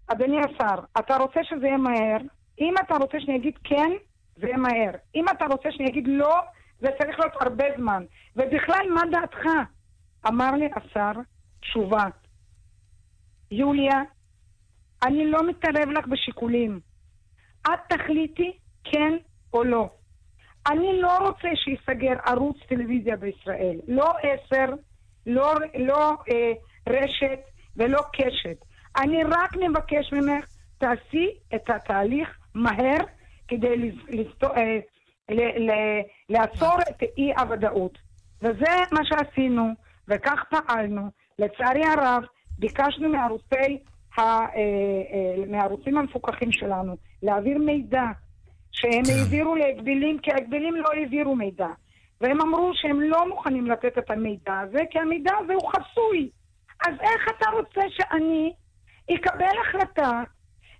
אדוני 0.06 0.36
השר, 0.40 0.80
אתה 0.98 1.16
רוצה 1.16 1.40
שזה 1.44 1.66
יהיה 1.66 1.76
מהר? 1.76 2.18
אם 2.60 2.74
אתה 2.86 2.94
רוצה 2.94 3.16
שאני 3.20 3.36
אגיד 3.36 3.54
כן, 3.64 3.90
זה 4.40 4.56
מהר. 4.56 4.90
אם 5.14 5.24
אתה 5.28 5.44
רוצה 5.44 5.68
שאני 5.72 5.88
אגיד 5.88 6.04
לא, 6.08 6.40
זה 6.80 6.88
צריך 6.98 7.18
להיות 7.18 7.32
הרבה 7.40 7.64
זמן. 7.76 8.04
ובכלל, 8.36 8.86
מה 8.94 9.02
דעתך? 9.10 9.44
אמר 10.28 10.50
לי 10.50 10.68
השר 10.76 11.12
תשובה, 11.60 12.04
יוליה, 13.50 14.02
אני 15.02 15.30
לא 15.30 15.48
מתערב 15.48 15.88
לך 15.88 16.06
בשיקולים. 16.06 16.80
את 17.66 17.80
תחליטי 17.88 18.58
כן 18.84 19.12
או 19.52 19.64
לא. 19.64 19.88
אני 20.66 21.00
לא 21.00 21.18
רוצה 21.18 21.48
שייסגר 21.54 22.14
ערוץ 22.26 22.56
טלוויזיה 22.68 23.16
בישראל. 23.16 23.76
לא 23.88 24.12
עשר, 24.22 24.74
לא, 25.26 25.54
לא 25.78 26.10
אה, 26.30 26.52
רשת 26.88 27.40
ולא 27.76 28.00
קשת. 28.12 28.64
אני 28.96 29.24
רק 29.24 29.56
מבקש 29.56 30.12
ממך, 30.12 30.44
תעשי 30.78 31.30
את 31.54 31.70
התהליך 31.70 32.38
מהר 32.54 32.98
כדי 33.48 33.92
לסת... 34.08 34.44
אה, 34.44 34.78
ל... 35.28 35.70
ל... 35.70 35.72
לעצור 36.28 36.76
את 36.90 37.02
אי-הוודאות. 37.18 37.98
וזה 38.42 38.72
מה 38.92 39.00
שעשינו, 39.04 39.68
וכך 40.08 40.44
פעלנו. 40.50 41.02
לצערי 41.38 41.84
הרב, 41.84 42.22
ביקשנו 42.58 43.08
מערוצי 43.08 43.78
ה... 44.18 44.20
אה, 44.20 44.46
אה, 44.56 45.46
מהערוצים 45.48 45.98
המפוקחים 45.98 46.52
שלנו 46.52 46.96
להעביר 47.22 47.58
מידע 47.58 48.04
שהם 48.72 49.04
כן. 49.04 49.12
העבירו 49.18 49.56
להגבילים, 49.56 50.18
כי 50.18 50.30
ההגבילים 50.32 50.76
לא 50.76 50.88
העבירו 50.94 51.36
מידע. 51.36 51.68
והם 52.20 52.40
אמרו 52.40 52.70
שהם 52.74 53.00
לא 53.00 53.28
מוכנים 53.28 53.66
לתת 53.66 53.98
את 53.98 54.10
המידע 54.10 54.58
הזה, 54.58 54.78
כי 54.90 54.98
המידע 54.98 55.32
הזה 55.40 55.52
הוא 55.52 55.70
חסוי. 55.70 56.30
אז 56.86 56.94
איך 57.00 57.28
אתה 57.36 57.50
רוצה 57.50 57.80
שאני 57.90 58.52
אקבל 59.14 59.58
החלטה 59.66 60.22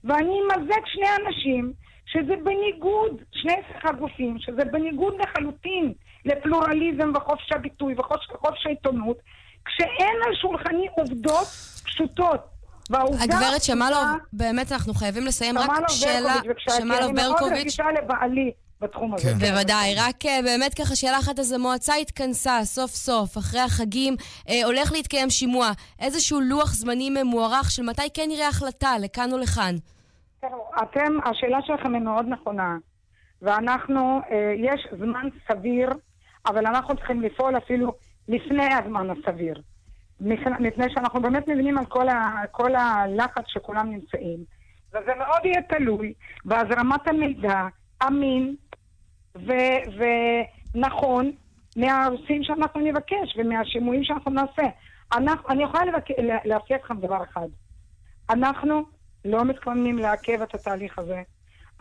ואני 0.04 0.40
אמזג 0.40 0.81
שני 0.87 1.09
אנשים 1.26 1.72
שזה 2.12 2.35
בניגוד, 2.44 3.23
שני 3.33 3.53
גופים, 3.99 4.37
שזה 4.38 4.64
בניגוד 4.64 5.14
לחלוטין 5.21 5.92
לפלורליזם 6.25 7.12
וחופש 7.14 7.53
הביטוי 7.53 7.94
וחופש 7.99 8.66
העיתונות, 8.66 9.16
כשאין 9.64 10.16
על 10.27 10.35
שולחני 10.40 10.87
עובדות 10.97 11.47
פשוטות. 11.85 12.40
הגברת 13.21 13.62
שמאלוב, 13.62 14.07
באמת 14.33 14.73
אנחנו 14.73 14.94
חייבים 14.94 15.27
לסיים 15.27 15.59
רק 15.59 15.88
שאלה, 15.88 16.35
שמאלוב 16.71 17.16
ברקוביץ'. 17.16 17.21
אני 17.21 17.49
מאוד 17.49 17.53
רגישה 17.53 17.85
לבעלי. 18.03 18.53
בתחום 18.81 19.14
הזה. 19.14 19.23
כן. 19.23 19.38
בוודאי, 19.38 19.94
רק 19.97 20.27
אה, 20.27 20.40
באמת 20.44 20.75
ככה 20.75 20.97
שאלה 20.97 21.18
אחת, 21.18 21.38
אז 21.38 21.53
המועצה 21.53 21.94
התכנסה 21.94 22.61
סוף 22.64 22.90
סוף, 22.90 23.38
אחרי 23.38 23.61
החגים, 23.61 24.16
אה, 24.49 24.64
הולך 24.64 24.92
להתקיים 24.92 25.31
שימוע, 25.31 25.71
איזשהו 26.01 26.40
לוח 26.40 26.75
זמנים 26.75 27.16
מוארך 27.25 27.71
של 27.71 27.83
מתי 27.83 28.03
כן 28.14 28.29
נראה 28.29 28.49
החלטה, 28.49 28.99
לכאן 28.99 29.33
או 29.33 29.38
לכאן. 29.38 29.77
אתם, 30.83 31.12
השאלה 31.24 31.59
שלכם 31.62 31.94
היא 31.94 32.03
מאוד 32.03 32.27
נכונה, 32.29 32.77
ואנחנו, 33.42 34.20
אה, 34.31 34.55
יש 34.57 34.87
זמן 34.98 35.29
סביר, 35.48 35.90
אבל 36.46 36.66
אנחנו 36.66 36.96
צריכים 36.96 37.20
לפעול 37.20 37.57
אפילו 37.57 37.92
לפני 38.29 38.74
הזמן 38.74 39.11
הסביר. 39.11 39.62
מפני 40.20 40.90
שאנחנו 40.94 41.22
באמת 41.22 41.48
מבינים 41.48 41.79
על 41.79 41.87
כל, 41.87 42.09
ה, 42.09 42.42
כל 42.51 42.74
הלחץ 42.74 43.44
שכולם 43.46 43.90
נמצאים. 43.90 44.44
וזה 44.90 45.14
מאוד 45.18 45.44
יהיה 45.44 45.62
תלוי 45.62 46.12
בהזרמת 46.44 47.09
המידע 47.09 47.62
אמין 48.07 48.55
ו- 49.37 50.03
ונכון 50.74 51.31
מהערוצים 51.77 52.44
שאנחנו 52.44 52.81
נבקש 52.81 53.37
ומהשימועים 53.37 54.05
שאנחנו 54.05 54.31
נעשה. 54.31 54.62
אנחנו, 55.12 55.48
אני 55.48 55.62
יכולה 55.62 55.83
להבטיח 56.44 56.85
לכם 56.85 57.01
דבר 57.01 57.22
אחד. 57.22 57.48
אנחנו 58.31 58.83
לא 59.24 59.44
מתכוונים 59.44 59.98
לעכב 59.98 60.42
את 60.42 60.54
התהליך 60.54 60.98
הזה. 60.98 61.22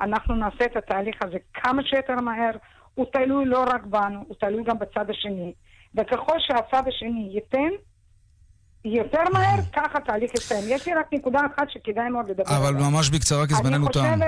אנחנו 0.01 0.35
נעשה 0.35 0.65
את 0.65 0.77
התהליך 0.77 1.15
הזה 1.21 1.37
כמה 1.53 1.81
שיותר 1.83 2.15
מהר. 2.15 2.51
הוא 2.93 3.05
תלוי 3.13 3.45
לא 3.45 3.63
רק 3.63 3.83
בנו, 3.83 4.23
הוא 4.27 4.35
תלוי 4.39 4.63
גם 4.63 4.79
בצד 4.79 5.09
השני. 5.09 5.53
וככל 5.95 6.39
שהצד 6.39 6.87
השני 6.87 7.29
ייתן, 7.33 7.69
יותר 8.85 9.23
מהר, 9.33 9.61
ככה 9.73 9.97
התהליך 9.97 10.33
יסתיים. 10.33 10.63
יש 10.67 10.87
לי 10.87 10.93
רק 10.93 11.13
נקודה 11.13 11.39
אחת 11.39 11.69
שכדאי 11.69 12.09
מאוד 12.09 12.29
לדבר 12.29 12.43
עליה. 12.47 12.69
אבל 12.69 12.73
ממש 12.73 13.09
בקצרה, 13.09 13.47
כי 13.47 13.53
זמננו 13.53 13.87
תם. 13.89 14.19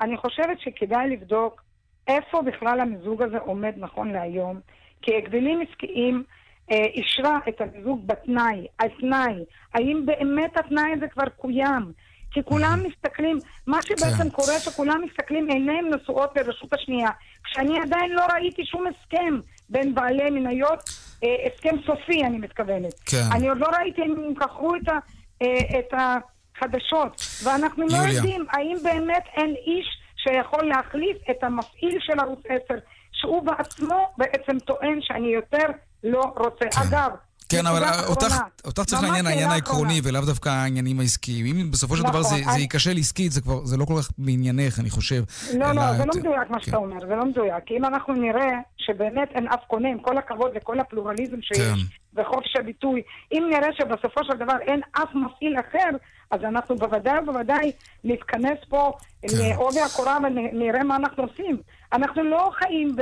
אני 0.00 0.16
חושבת 0.16 0.60
שכדאי 0.60 1.08
לבדוק 1.10 1.62
איפה 2.08 2.42
בכלל 2.42 2.80
המיזוג 2.80 3.22
הזה 3.22 3.38
עומד 3.38 3.72
נכון 3.76 4.12
להיום, 4.12 4.60
כי 5.02 5.16
הגבלים 5.16 5.60
עסקיים 5.60 6.24
אה, 6.70 6.76
אישרה 6.76 7.38
את 7.48 7.60
המיזוג 7.60 8.06
בתנאי, 8.06 8.66
על 8.78 8.88
תנאי. 9.00 9.44
האם 9.74 10.06
באמת 10.06 10.56
התנאי 10.56 10.92
הזה 10.96 11.08
כבר 11.08 11.28
קוים? 11.36 11.92
כי 12.34 12.40
כולם 12.44 12.82
מסתכלים, 12.88 13.38
מה 13.66 13.82
שבעצם 13.82 14.22
כן. 14.22 14.30
קורה, 14.30 14.58
שכולם 14.58 15.00
מסתכלים 15.04 15.48
עיניהם 15.48 15.94
נשואות 15.94 16.36
לרשות 16.36 16.72
השנייה. 16.72 17.10
כשאני 17.44 17.80
עדיין 17.80 18.12
לא 18.12 18.22
ראיתי 18.34 18.64
שום 18.64 18.84
הסכם 18.86 19.40
בין 19.68 19.94
בעלי 19.94 20.30
מניות, 20.30 20.90
אה, 21.24 21.28
הסכם 21.46 21.76
סופי, 21.86 22.24
אני 22.24 22.38
מתכוונת. 22.38 22.94
כן. 23.06 23.22
אני 23.32 23.48
עוד 23.48 23.58
לא 23.58 23.66
ראיתי 23.78 24.02
אם 24.02 24.14
הם 24.26 24.34
קחו 24.34 24.76
את, 24.76 24.88
ה, 24.88 24.98
אה, 25.42 25.78
את 25.78 25.94
החדשות, 25.94 27.22
ואנחנו 27.44 27.86
לא 27.86 27.96
יוליה. 27.96 28.12
לא 28.12 28.16
יודעים 28.16 28.46
האם 28.52 28.76
באמת 28.82 29.24
אין 29.36 29.54
איש 29.66 29.86
שיכול 30.16 30.68
להחליף 30.68 31.16
את 31.30 31.44
המפעיל 31.44 31.98
של 32.00 32.20
ערוץ 32.20 32.40
10, 32.48 32.74
שהוא 33.12 33.42
בעצמו 33.42 34.08
בעצם 34.18 34.58
טוען 34.58 34.98
שאני 35.00 35.28
יותר 35.28 35.66
לא 36.04 36.22
רוצה. 36.36 36.64
כן. 36.64 36.80
אגב, 36.88 37.10
כן, 37.56 37.66
אבל 37.66 37.82
אותך, 38.06 38.40
אותך 38.64 38.82
צריך 38.82 39.02
לעניין 39.02 39.26
העניין 39.26 39.50
העקרוני 39.50 40.00
ולאו 40.04 40.20
דווקא 40.20 40.48
העניינים 40.48 41.00
העסקיים. 41.00 41.46
אם 41.46 41.70
בסופו 41.70 41.96
של 41.96 42.02
דבר 42.02 42.22
זה, 42.22 42.36
נכון, 42.40 42.52
זה 42.52 42.60
ייכשל 42.60 42.98
עסקית, 42.98 43.32
זה 43.32 43.40
כבר, 43.40 43.64
זה 43.64 43.76
לא 43.76 43.84
כל 43.84 43.94
כך 43.98 44.08
בעניינך, 44.18 44.78
אני 44.80 44.90
חושב. 44.90 45.22
לא, 45.58 45.72
לא, 45.72 45.92
זה 45.92 46.04
לא 46.04 46.12
מדויק 46.16 46.50
מה 46.50 46.58
כן. 46.58 46.64
שאתה 46.64 46.76
אומר, 46.76 47.00
זה 47.08 47.14
לא 47.14 47.24
מדויק. 47.24 47.64
כי 47.66 47.76
אם 47.76 47.84
אנחנו 47.84 48.14
נראה 48.14 48.50
שבאמת 48.76 49.28
אין 49.34 49.48
אף 49.48 49.60
קונה, 49.66 49.88
עם 49.88 49.98
כל 49.98 50.18
הכבוד 50.18 50.50
לכל 50.56 50.80
הפלורליזם 50.80 51.42
שיש, 51.42 51.58
כן. 51.58 51.74
וחופש 52.14 52.56
הביטוי, 52.56 53.02
אם 53.32 53.44
נראה 53.50 53.68
שבסופו 53.72 54.24
של 54.24 54.36
דבר 54.36 54.56
אין 54.60 54.80
אף 54.92 55.14
מפעיל 55.14 55.56
אחר, 55.60 55.90
אז 56.30 56.40
אנחנו 56.44 56.76
בוודאי 56.76 57.18
ובוודאי 57.18 57.72
נתכנס 58.04 58.58
פה 58.68 58.92
כן. 59.22 59.28
לעובי 59.38 59.80
הקורה 59.80 60.18
ונראה 60.22 60.84
מה 60.84 60.96
אנחנו 60.96 61.22
עושים. 61.22 61.56
אנחנו 61.92 62.22
לא 62.22 62.50
חיים 62.54 62.96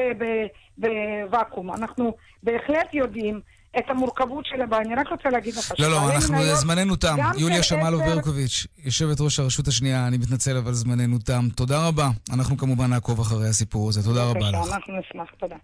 בוואקום, 0.79 1.75
אנחנו 1.75 2.15
בהחלט 2.43 2.95
יודעים 2.95 3.41
את 3.79 3.85
המורכבות 3.89 4.47
של 4.47 4.63
הבעיה. 4.63 4.83
אני 4.83 4.95
רק 4.95 5.09
רוצה 5.11 5.29
להגיד 5.29 5.55
לך 5.57 5.73
לא, 5.79 5.91
לא, 5.91 6.13
אנחנו, 6.15 6.57
זמננו 6.57 6.97
תם. 6.97 7.17
יוליה 7.37 7.63
שמאלוב 7.63 8.03
ברקוביץ', 8.03 8.67
יושבת 8.85 9.21
ראש 9.21 9.39
הרשות 9.39 9.69
השנייה, 9.69 10.07
אני 10.07 10.19
מתנצל, 10.19 10.57
אבל 10.57 10.73
זמננו 10.73 11.19
תם. 11.19 11.49
תודה 11.55 11.87
רבה. 11.87 12.11
אנחנו 12.33 12.57
כמובן 12.57 12.91
נעקוב 12.91 13.21
אחרי 13.21 13.49
הסיפור 13.49 13.89
הזה. 13.89 14.03
תודה 14.03 14.25
רבה 14.25 14.51
לך. 14.51 14.73
אנחנו 14.73 14.95
נשמח, 14.99 15.29
תודה. 15.41 15.57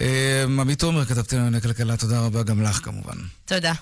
אה, 0.00 0.44
עמית 0.60 0.78
תומר, 0.78 1.04
כתבתי 1.04 1.36
לנו 1.36 1.56
לכלכלה, 1.56 1.96
תודה 1.96 2.20
רבה 2.20 2.42
גם 2.42 2.62
לך 2.62 2.76
כמובן. 2.84 3.16
תודה. 3.44 3.72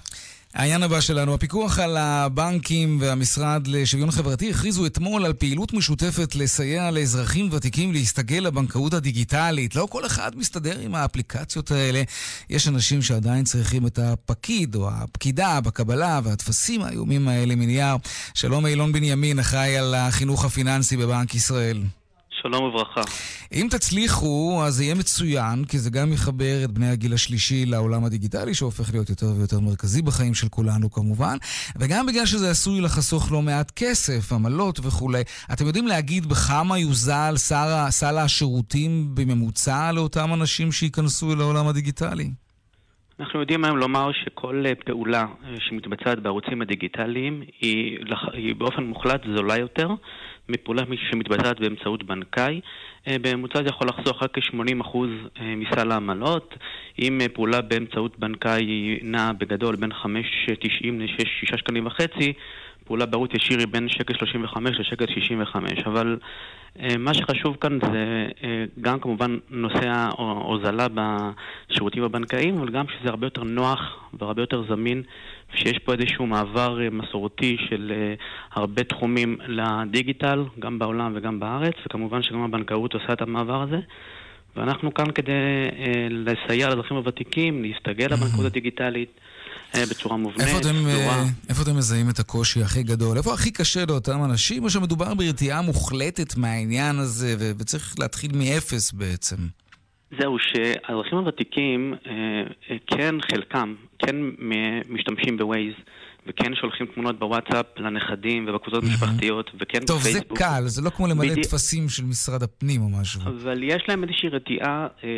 העניין 0.55 0.83
הבא 0.83 1.01
שלנו, 1.01 1.35
הפיקוח 1.35 1.79
על 1.79 1.97
הבנקים 1.97 2.99
והמשרד 3.01 3.67
לשוויון 3.67 4.11
חברתי 4.11 4.51
הכריזו 4.51 4.87
אתמול 4.87 5.25
על 5.25 5.33
פעילות 5.33 5.73
משותפת 5.73 6.35
לסייע 6.35 6.91
לאזרחים 6.91 7.49
ותיקים 7.53 7.93
להסתגל 7.93 8.39
לבנקאות 8.39 8.95
הדיגיטלית. 8.95 9.77
לא 9.77 9.89
כל 9.91 10.07
אחד 10.07 10.37
מסתדר 10.37 10.79
עם 10.79 10.95
האפליקציות 10.95 11.71
האלה. 11.71 12.03
יש 12.51 12.69
אנשים 12.69 13.03
שעדיין 13.03 13.45
צריכים 13.45 13.87
את 13.87 13.99
הפקיד 13.99 14.75
או 14.75 14.91
הפקידה 14.91 15.61
בקבלה 15.61 16.21
והטפסים 16.25 16.83
האיומים 16.83 17.29
האלה 17.29 17.55
מנייר. 17.55 17.97
שלום 18.35 18.67
אילון 18.67 18.93
בנימין, 18.93 19.39
אחראי 19.39 19.77
על 19.77 19.95
החינוך 19.95 20.45
הפיננסי 20.45 20.97
בבנק 20.97 21.35
ישראל. 21.35 21.83
שלום 22.43 22.65
וברכה. 22.65 23.01
אם 23.53 23.67
תצליחו, 23.71 24.63
אז 24.65 24.75
זה 24.75 24.85
יהיה 24.85 24.95
מצוין, 24.95 25.65
כי 25.65 25.79
זה 25.79 25.91
גם 25.91 26.13
יחבר 26.13 26.65
את 26.65 26.71
בני 26.71 26.89
הגיל 26.89 27.13
השלישי 27.13 27.67
לעולם 27.67 28.05
הדיגיטלי, 28.05 28.55
שהופך 28.55 28.93
להיות 28.93 29.11
יותר 29.11 29.27
ויותר 29.37 29.61
מרכזי 29.61 30.03
בחיים 30.03 30.35
של 30.35 30.49
כולנו 30.49 30.91
כמובן, 30.91 31.37
וגם 31.81 32.07
בגלל 32.07 32.27
שזה 32.27 32.51
עשוי 32.51 32.81
לחסוך 32.81 33.33
לא 33.33 33.43
מעט 33.43 33.71
כסף, 33.77 34.33
עמלות 34.33 34.81
וכולי. 34.83 35.23
אתם 35.53 35.67
יודעים 35.67 35.87
להגיד 35.87 36.27
בכמה 36.27 36.79
יוזל 36.79 37.35
סל 37.91 38.19
השירותים 38.19 39.15
בממוצע 39.15 39.93
לאותם 39.93 40.35
אנשים 40.35 40.73
שייכנסו 40.73 41.33
אל 41.33 41.41
העולם 41.41 41.67
הדיגיטלי? 41.67 42.31
אנחנו 43.21 43.41
יודעים 43.41 43.65
היום 43.65 43.77
לומר 43.77 44.11
שכל 44.13 44.65
אה, 44.67 44.73
פעולה 44.75 45.21
אה, 45.21 45.55
שמתבצעת 45.59 46.19
בערוצים 46.19 46.63
הדיגיטליים 46.63 47.43
היא, 47.61 47.99
היא 48.33 48.55
באופן 48.55 48.85
מוחלט 48.85 49.21
זולה 49.37 49.57
יותר 49.57 49.89
מפעולה 50.51 50.83
שמתבצעת 51.11 51.61
באמצעות 51.61 52.03
בנקאי. 52.03 52.61
אה, 53.09 53.17
בממוצע 53.23 53.63
זה 53.63 53.69
יכול 53.69 53.89
לחסוך 53.89 54.23
רק 54.23 54.39
כ-80% 54.39 54.99
מסל 55.41 55.93
העמלות. 55.93 56.55
אם 56.99 57.21
פעולה 57.35 57.61
באמצעות 57.61 58.19
בנקאי 58.19 58.99
נעה 59.03 59.33
בגדול 59.33 59.77
בין 59.77 59.93
5.90 59.93 60.07
ל-6 60.93 61.57
שקלים 61.57 61.87
וחצי, 61.87 62.33
פעולה 62.91 63.07
בערוץ 63.07 63.31
ישיר 63.35 63.59
היא 63.59 63.67
בין 63.71 63.89
שקל 63.89 64.15
35 64.15 64.79
לשקל 64.79 65.07
65, 65.15 65.73
אבל 65.87 66.19
אה, 66.81 66.97
מה 66.99 67.15
שחשוב 67.15 67.57
כאן 67.61 67.79
זה 67.93 68.27
אה, 68.45 68.65
גם 68.81 69.01
כמובן 69.01 69.39
נושא 69.51 69.89
ההוזלה 69.89 70.87
בשירותים 70.95 72.03
הבנקאיים, 72.03 72.59
אבל 72.59 72.71
גם 72.71 72.85
שזה 72.89 73.09
הרבה 73.09 73.27
יותר 73.27 73.43
נוח 73.45 73.81
והרבה 74.21 74.43
יותר 74.43 74.63
זמין, 74.69 75.03
שיש 75.55 75.79
פה 75.79 75.93
איזשהו 75.93 76.27
מעבר 76.27 76.81
אה, 76.83 76.91
מסורתי 76.91 77.57
של 77.69 77.93
הרבה 78.53 78.85
תחומים 78.85 79.39
לדיגיטל, 79.47 80.45
גם 80.59 80.79
בעולם 80.79 81.13
וגם 81.17 81.41
בארץ, 81.41 81.75
וכמובן 81.87 82.23
שגם 82.23 82.43
הבנקאות 82.43 82.95
עושה 82.95 83.13
את 83.13 83.23
המעבר 83.23 83.63
הזה. 83.63 83.79
ואנחנו 84.57 84.95
כאן 84.95 85.11
כדי 85.11 85.33
לסייע 86.11 86.69
לאזרחים 86.69 86.97
הוותיקים, 86.97 87.63
להסתגל 87.63 88.07
לבנקאות 88.07 88.47
הדיגיטלית. 88.47 89.21
אה, 89.75 89.87
בצורה 89.91 90.17
מובנית, 90.17 90.41
איפה 90.41 90.59
אתם, 90.59 90.87
אה, 90.87 91.25
איפה 91.49 91.63
אתם 91.63 91.77
מזהים 91.77 92.11
את 92.11 92.19
הקושי 92.19 92.63
הכי 92.63 92.83
גדול? 92.83 93.17
איפה 93.17 93.35
הכי 93.35 93.51
קשה 93.51 93.85
לאותם 93.89 94.25
אנשים, 94.25 94.65
או 94.65 94.71
שמדובר 94.71 95.15
ברתיעה 95.15 95.63
מוחלטת 95.63 96.37
מהעניין 96.37 96.99
הזה, 96.99 97.35
ו- 97.39 97.53
וצריך 97.59 97.95
להתחיל 97.99 98.31
מאפס 98.35 98.93
בעצם? 98.93 99.37
זהו, 100.21 100.37
שהאזרחים 100.39 101.19
הוותיקים, 101.19 101.95
אה, 102.07 102.77
כן, 102.87 103.15
חלקם, 103.31 103.75
כן 103.99 104.17
משתמשים 104.89 105.37
בווייז. 105.37 105.75
וכן 106.27 106.55
שולחים 106.55 106.87
תמונות 106.87 107.19
בוואטסאפ 107.19 107.67
לנכדים 107.79 108.47
ובקבוצות 108.49 108.85
משפחתיות, 108.85 109.51
וכן 109.61 109.79
טוב, 109.81 109.99
בפייסבוק. 110.01 110.29
טוב, 110.29 110.39
זה 110.39 110.45
קל, 110.45 110.63
זה 110.67 110.83
לא 110.83 110.91
כמו 110.91 111.07
למלא 111.07 111.33
בדי... 111.33 111.43
טפסים 111.43 111.89
של 111.89 112.05
משרד 112.05 112.43
הפנים 112.43 112.83
או 112.83 112.89
משהו. 113.01 113.21
אבל 113.23 113.63
יש 113.63 113.83
להם 113.89 114.05
איזושהי 114.05 114.29
רתיעה 114.29 114.87
אה, 115.05 115.09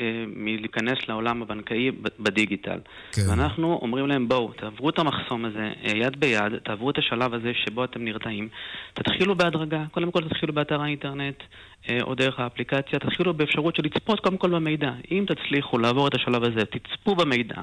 אה, 0.00 0.24
מלהיכנס 0.36 0.98
לעולם 1.08 1.42
הבנקאי 1.42 1.90
בדיגיטל. 2.20 2.78
כן. 3.12 3.22
ואנחנו 3.30 3.78
אומרים 3.82 4.06
להם, 4.06 4.28
בואו, 4.28 4.52
תעברו 4.52 4.90
את 4.90 4.98
המחסום 4.98 5.44
הזה 5.44 5.72
אה, 5.84 5.96
יד 5.96 6.20
ביד, 6.20 6.58
תעברו 6.64 6.90
את 6.90 6.98
השלב 6.98 7.34
הזה 7.34 7.52
שבו 7.54 7.84
אתם 7.84 8.04
נרתעים. 8.04 8.48
תתחילו 8.94 9.34
בהדרגה, 9.34 9.84
קודם 9.90 10.10
כל 10.10 10.28
תתחילו 10.28 10.52
באתר 10.52 10.82
האינטרנט, 10.82 11.42
אה, 11.88 11.98
או 12.02 12.14
דרך 12.14 12.40
האפליקציה, 12.40 12.98
תתחילו 12.98 13.34
באפשרות 13.34 13.76
של 13.76 13.82
לצפות 13.82 14.20
קודם 14.20 14.36
כל 14.36 14.50
במידע. 14.50 14.90
אם 15.10 15.24
תצליחו 15.28 15.78
לעבור 15.78 16.08
את 16.08 16.14
השלב 16.14 16.44
הזה, 16.44 16.64
תצפו 16.64 17.14
במידע, 17.14 17.54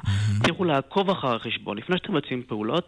תצליחו 0.42 0.64
לעקוב 0.64 1.10
אחר 1.10 1.36
החשבון 1.36 1.78
לפני 1.78 1.98
שאתם 1.98 2.14
מבצעים 2.14 2.44
פעולות. 2.48 2.81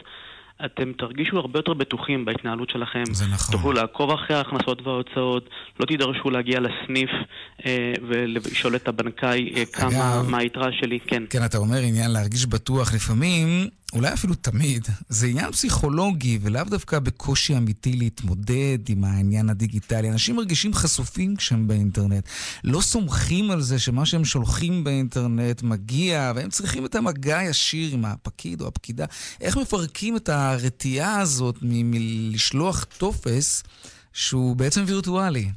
אתם 0.65 0.93
תרגישו 0.97 1.37
הרבה 1.37 1.59
יותר 1.59 1.73
בטוחים 1.73 2.25
בהתנהלות 2.25 2.69
שלכם. 2.69 3.03
זה 3.11 3.25
נכון. 3.27 3.55
תוכלו 3.55 3.71
לעקוב 3.71 4.11
אחרי 4.11 4.35
ההכנסות 4.35 4.87
וההוצאות, 4.87 5.49
לא 5.79 5.85
תידרשו 5.85 6.29
להגיע 6.29 6.59
לסניף 6.59 7.09
אה, 7.65 7.93
ולשאול 8.07 8.75
את 8.75 8.87
הבנקאי 8.87 9.53
אה, 9.55 9.65
כמה, 9.65 10.21
מה 10.29 10.37
היתרה 10.37 10.71
שלי, 10.71 10.99
כן. 10.99 11.23
כן, 11.29 11.45
אתה 11.45 11.57
אומר 11.57 11.77
עניין 11.77 12.11
להרגיש 12.11 12.45
בטוח 12.45 12.93
לפעמים. 12.93 13.67
אולי 13.93 14.13
אפילו 14.13 14.35
תמיד, 14.35 14.87
זה 15.09 15.27
עניין 15.27 15.51
פסיכולוגי 15.51 16.39
ולאו 16.41 16.63
דווקא 16.63 16.99
בקושי 16.99 17.57
אמיתי 17.57 17.93
להתמודד 17.93 18.77
עם 18.89 19.03
העניין 19.03 19.49
הדיגיטלי. 19.49 20.09
אנשים 20.09 20.35
מרגישים 20.35 20.73
חשופים 20.73 21.35
כשהם 21.35 21.67
באינטרנט. 21.67 22.27
לא 22.63 22.81
סומכים 22.81 23.51
על 23.51 23.61
זה 23.61 23.79
שמה 23.79 24.05
שהם 24.05 24.25
שולחים 24.25 24.83
באינטרנט 24.83 25.63
מגיע, 25.63 26.31
והם 26.35 26.49
צריכים 26.49 26.85
את 26.85 26.95
המגע 26.95 27.37
הישיר 27.37 27.93
עם 27.93 28.05
הפקיד 28.05 28.61
או 28.61 28.67
הפקידה. 28.67 29.05
איך 29.41 29.57
מפרקים 29.57 30.15
את 30.15 30.29
הרתיעה 30.29 31.19
הזאת 31.19 31.55
מלשלוח 31.61 32.83
טופס 32.97 33.63
שהוא 34.13 34.55
בעצם 34.55 34.83
וירטואלי? 34.87 35.49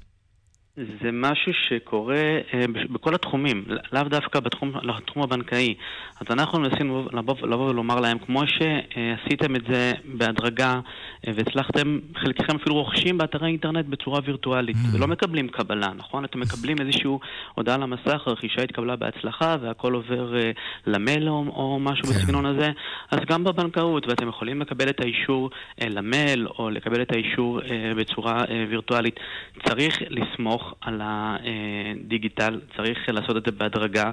זה 0.76 1.10
משהו 1.12 1.52
שקורה 1.52 2.16
אה, 2.54 2.64
בכל 2.90 3.14
התחומים, 3.14 3.64
לאו 3.92 4.02
דווקא 4.02 4.40
בתחום, 4.40 4.72
בתחום 4.72 5.22
הבנקאי. 5.22 5.74
אז 6.20 6.26
אנחנו 6.30 6.60
מנסים 6.60 7.06
לבוא, 7.12 7.34
לבוא 7.42 7.70
ולומר 7.70 8.00
להם, 8.00 8.18
כמו 8.18 8.42
שעשיתם 8.46 9.56
את 9.56 9.62
זה 9.68 9.92
בהדרגה 10.04 10.80
אה, 11.26 11.32
והצלחתם, 11.36 11.98
חלקכם 12.16 12.56
אפילו 12.56 12.74
רוכשים 12.74 13.18
באתרי 13.18 13.48
אינטרנט 13.48 13.86
בצורה 13.86 14.20
וירטואלית, 14.24 14.76
mm. 14.76 14.96
ולא 14.96 15.06
מקבלים 15.06 15.48
קבלה, 15.48 15.88
נכון? 15.96 16.24
אתם 16.24 16.40
מקבלים 16.40 16.76
איזושהי 16.80 17.10
הודעה 17.54 17.76
למסך, 17.76 18.22
הרכישה 18.26 18.62
התקבלה 18.62 18.96
בהצלחה 18.96 19.56
והכל 19.60 19.94
עובר 19.94 20.36
אה, 20.36 20.50
למייל 20.86 21.28
או, 21.28 21.44
או 21.56 21.78
משהו 21.80 22.04
כן. 22.04 22.10
בסגנון 22.10 22.46
הזה, 22.46 22.70
אז 23.10 23.18
גם 23.26 23.44
בבנקאות, 23.44 24.06
ואתם 24.08 24.28
יכולים 24.28 24.60
לקבל 24.60 24.88
את 24.88 25.00
האישור 25.00 25.50
למייל 25.80 26.46
או 26.58 26.70
לקבל 26.70 27.02
את 27.02 27.12
האישור 27.12 27.60
בצורה 27.96 28.44
וירטואלית. 28.68 29.20
צריך 29.64 30.02
לסמוך 30.10 30.65
על 30.80 31.00
הדיגיטל, 31.04 32.60
צריך 32.76 32.98
לעשות 33.08 33.36
את 33.36 33.42
זה 33.46 33.52
בהדרגה. 33.52 34.10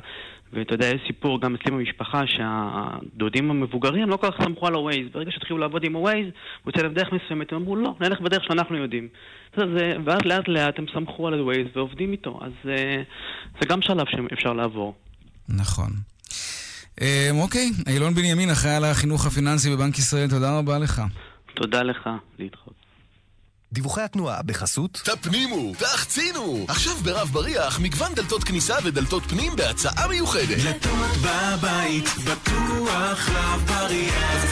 ואתה 0.53 0.73
יודע, 0.73 0.87
יש 0.87 1.01
סיפור 1.07 1.41
גם 1.41 1.55
אצלי 1.55 1.71
במשפחה 1.71 2.21
שהדודים 2.27 3.51
המבוגרים 3.51 4.09
לא 4.09 4.17
כל 4.17 4.31
כך 4.31 4.43
סמכו 4.43 4.67
על 4.67 4.75
ה-Waze. 4.75 5.13
ברגע 5.13 5.31
שהתחילו 5.31 5.57
לעבוד 5.59 5.83
עם 5.83 5.95
ה-Waze, 5.95 6.31
הוא 6.63 6.71
יוצא 6.71 6.81
להם 6.81 6.93
דרך 6.93 7.09
מסוימת, 7.11 7.51
הם 7.51 7.57
אמרו 7.57 7.75
לא, 7.75 7.93
נלך 7.99 8.21
בדרך 8.21 8.43
שאנחנו 8.43 8.77
יודעים. 8.77 9.07
ואז 10.05 10.19
לאט 10.25 10.47
לאט 10.47 10.79
הם 10.79 10.85
סמכו 10.93 11.27
על 11.27 11.33
ה-Waze 11.33 11.77
ועובדים 11.77 12.11
איתו. 12.11 12.39
אז 12.41 12.51
אה, 12.69 13.03
זה 13.61 13.67
גם 13.67 13.81
שלב 13.81 14.05
שאפשר 14.09 14.53
לעבור. 14.53 14.95
נכון. 15.49 15.89
אה, 17.01 17.29
אוקיי, 17.41 17.71
אילון 17.87 18.13
בנימין, 18.13 18.49
אחראי 18.49 18.75
על 18.75 18.83
החינוך 18.85 19.25
הפיננסי 19.25 19.75
בבנק 19.75 19.97
ישראל, 19.97 20.29
תודה 20.29 20.57
רבה 20.57 20.79
לך. 20.79 21.01
תודה 21.53 21.83
לך, 21.83 22.09
להתחרות. 22.39 22.82
דיווחי 23.73 24.01
התנועה 24.01 24.41
בחסות 24.41 25.01
תפנימו, 25.05 25.71
תחצינו! 25.79 26.65
עכשיו 26.67 26.95
ברב 27.03 27.29
בריח 27.31 27.79
מגוון 27.79 28.13
דלתות 28.15 28.43
כניסה 28.43 28.75
ודלתות 28.83 29.23
פנים 29.23 29.55
בהצעה 29.55 30.07
מיוחדת. 30.07 30.57
דלתות 30.57 31.17
בבית, 31.21 32.05
בטוח 32.25 33.29
רב 33.29 33.63
בריח. 33.67 34.43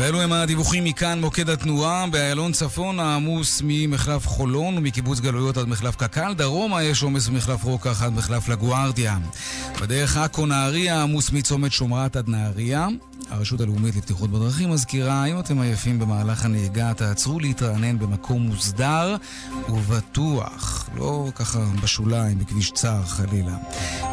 ואלו 0.00 0.20
הם 0.20 0.32
הדיווחים 0.32 0.84
מכאן, 0.84 1.20
מוקד 1.20 1.50
התנועה, 1.50 2.06
באיילון 2.06 2.52
צפון 2.52 3.00
העמוס 3.00 3.62
ממחלף 3.64 4.26
חולון 4.26 4.78
ומקיבוץ 4.78 5.20
גלויות 5.20 5.56
עד 5.56 5.68
מחלף 5.68 5.96
קק"ל, 5.96 6.34
דרומה 6.36 6.82
יש 6.82 7.02
עומס 7.02 7.28
ממחלף 7.28 7.64
רוקח 7.64 8.02
עד 8.02 8.12
מחלף 8.12 8.48
לגוארדיה. 8.48 9.18
בדרך 9.80 10.16
עכו 10.16 10.46
נהריה 10.46 11.02
עמוס 11.02 11.30
מצומת 11.30 11.72
שומרת 11.72 12.16
עד 12.16 12.28
נהריה. 12.28 12.88
הרשות 13.30 13.60
הלאומית 13.60 13.96
לבטיחות 13.96 14.30
בדרכים 14.30 14.70
מזכירה, 14.70 15.24
אם 15.24 15.38
אתם 15.38 15.60
עייפים 15.60 15.98
במהלך 15.98 16.44
הנהיגה, 16.44 16.94
תעצרו 16.94 17.40
להתרענן 17.40 17.98
במקום 17.98 18.42
מוסדר 18.42 19.16
ובטוח, 19.68 20.88
לא 20.96 21.28
ככה 21.34 21.58
בשוליים, 21.82 22.38
בכביש 22.38 22.70
צר 22.70 23.02
חלילה. 23.04 23.56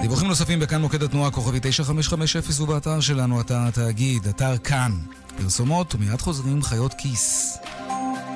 דיווחים 0.02 0.28
נוספים 0.28 0.60
בכאן 0.60 0.82
מוקד 0.82 1.04
התנועה, 1.04 1.32
כוכבי 1.32 1.60
9550 1.62 2.64
ובאתר 2.64 3.00
שלנו, 3.00 3.42
אתר 3.42 3.60
התאגיד, 3.60 4.28
אתר 4.28 4.58
כאן. 4.58 4.92
פרסומות, 5.38 5.96
ומיד 5.96 6.22
חוזרים 6.22 6.64
חיות 6.64 6.94
כיס. 6.98 7.58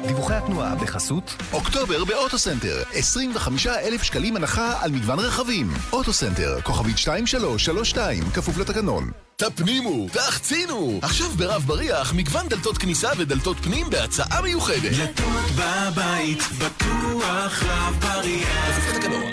דיווחי 0.08 0.34
התנועה 0.34 0.76
בחסות 0.76 1.36
אוקטובר 1.54 2.06
באוטוסנטר 2.06 2.84
25 2.94 3.68
אלף 3.68 4.04
שקלים 4.04 4.36
הנחה 4.36 4.84
על 4.84 4.92
מגוון 4.92 5.20
רכבים. 5.20 5.74
אוטוסנטר, 5.94 6.62
כוכבית 6.62 6.98
2332, 6.98 8.24
כפוף 8.34 8.58
לתקנון. 8.58 9.12
תפנימו, 9.36 10.08
תחצינו! 10.14 11.00
עכשיו 11.02 11.30
ברב 11.30 11.64
בריח 11.66 12.14
מגוון 12.14 12.48
דלתות 12.48 12.78
כניסה 12.78 13.10
ודלתות 13.18 13.58
פנים 13.58 13.90
בהצעה 13.90 14.42
מיוחדת. 14.42 14.92
דלתות 14.92 15.52
בבית, 15.56 16.44
בטוח 16.60 17.64
רב 17.64 17.96
בריח 18.00 18.78
כפוף 18.78 18.96
לתקנון. 18.96 19.32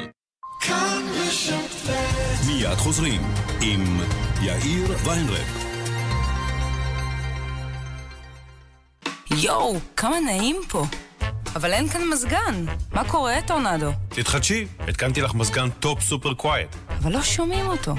כאן 0.60 1.02
רשת 1.14 1.90
מיד 2.46 2.74
חוזרים 2.74 3.22
עם 3.60 4.00
יאיר 4.42 4.96
ויינרב 5.04 5.67
יואו, 9.30 9.76
כמה 9.96 10.20
נעים 10.20 10.56
פה. 10.68 10.84
אבל 11.56 11.72
אין 11.72 11.88
כאן 11.88 12.00
מזגן. 12.12 12.64
מה 12.92 13.04
קורה, 13.04 13.34
טורנדו? 13.46 13.90
תתחדשי, 14.08 14.66
התקנתי 14.80 15.20
לך 15.22 15.34
מזגן 15.34 15.70
Top 15.70 16.00
Super 16.02 16.34
Quiet. 16.34 16.68
אבל 17.02 17.12
לא 17.12 17.22
שומעים 17.22 17.66
אותו. 17.66 17.94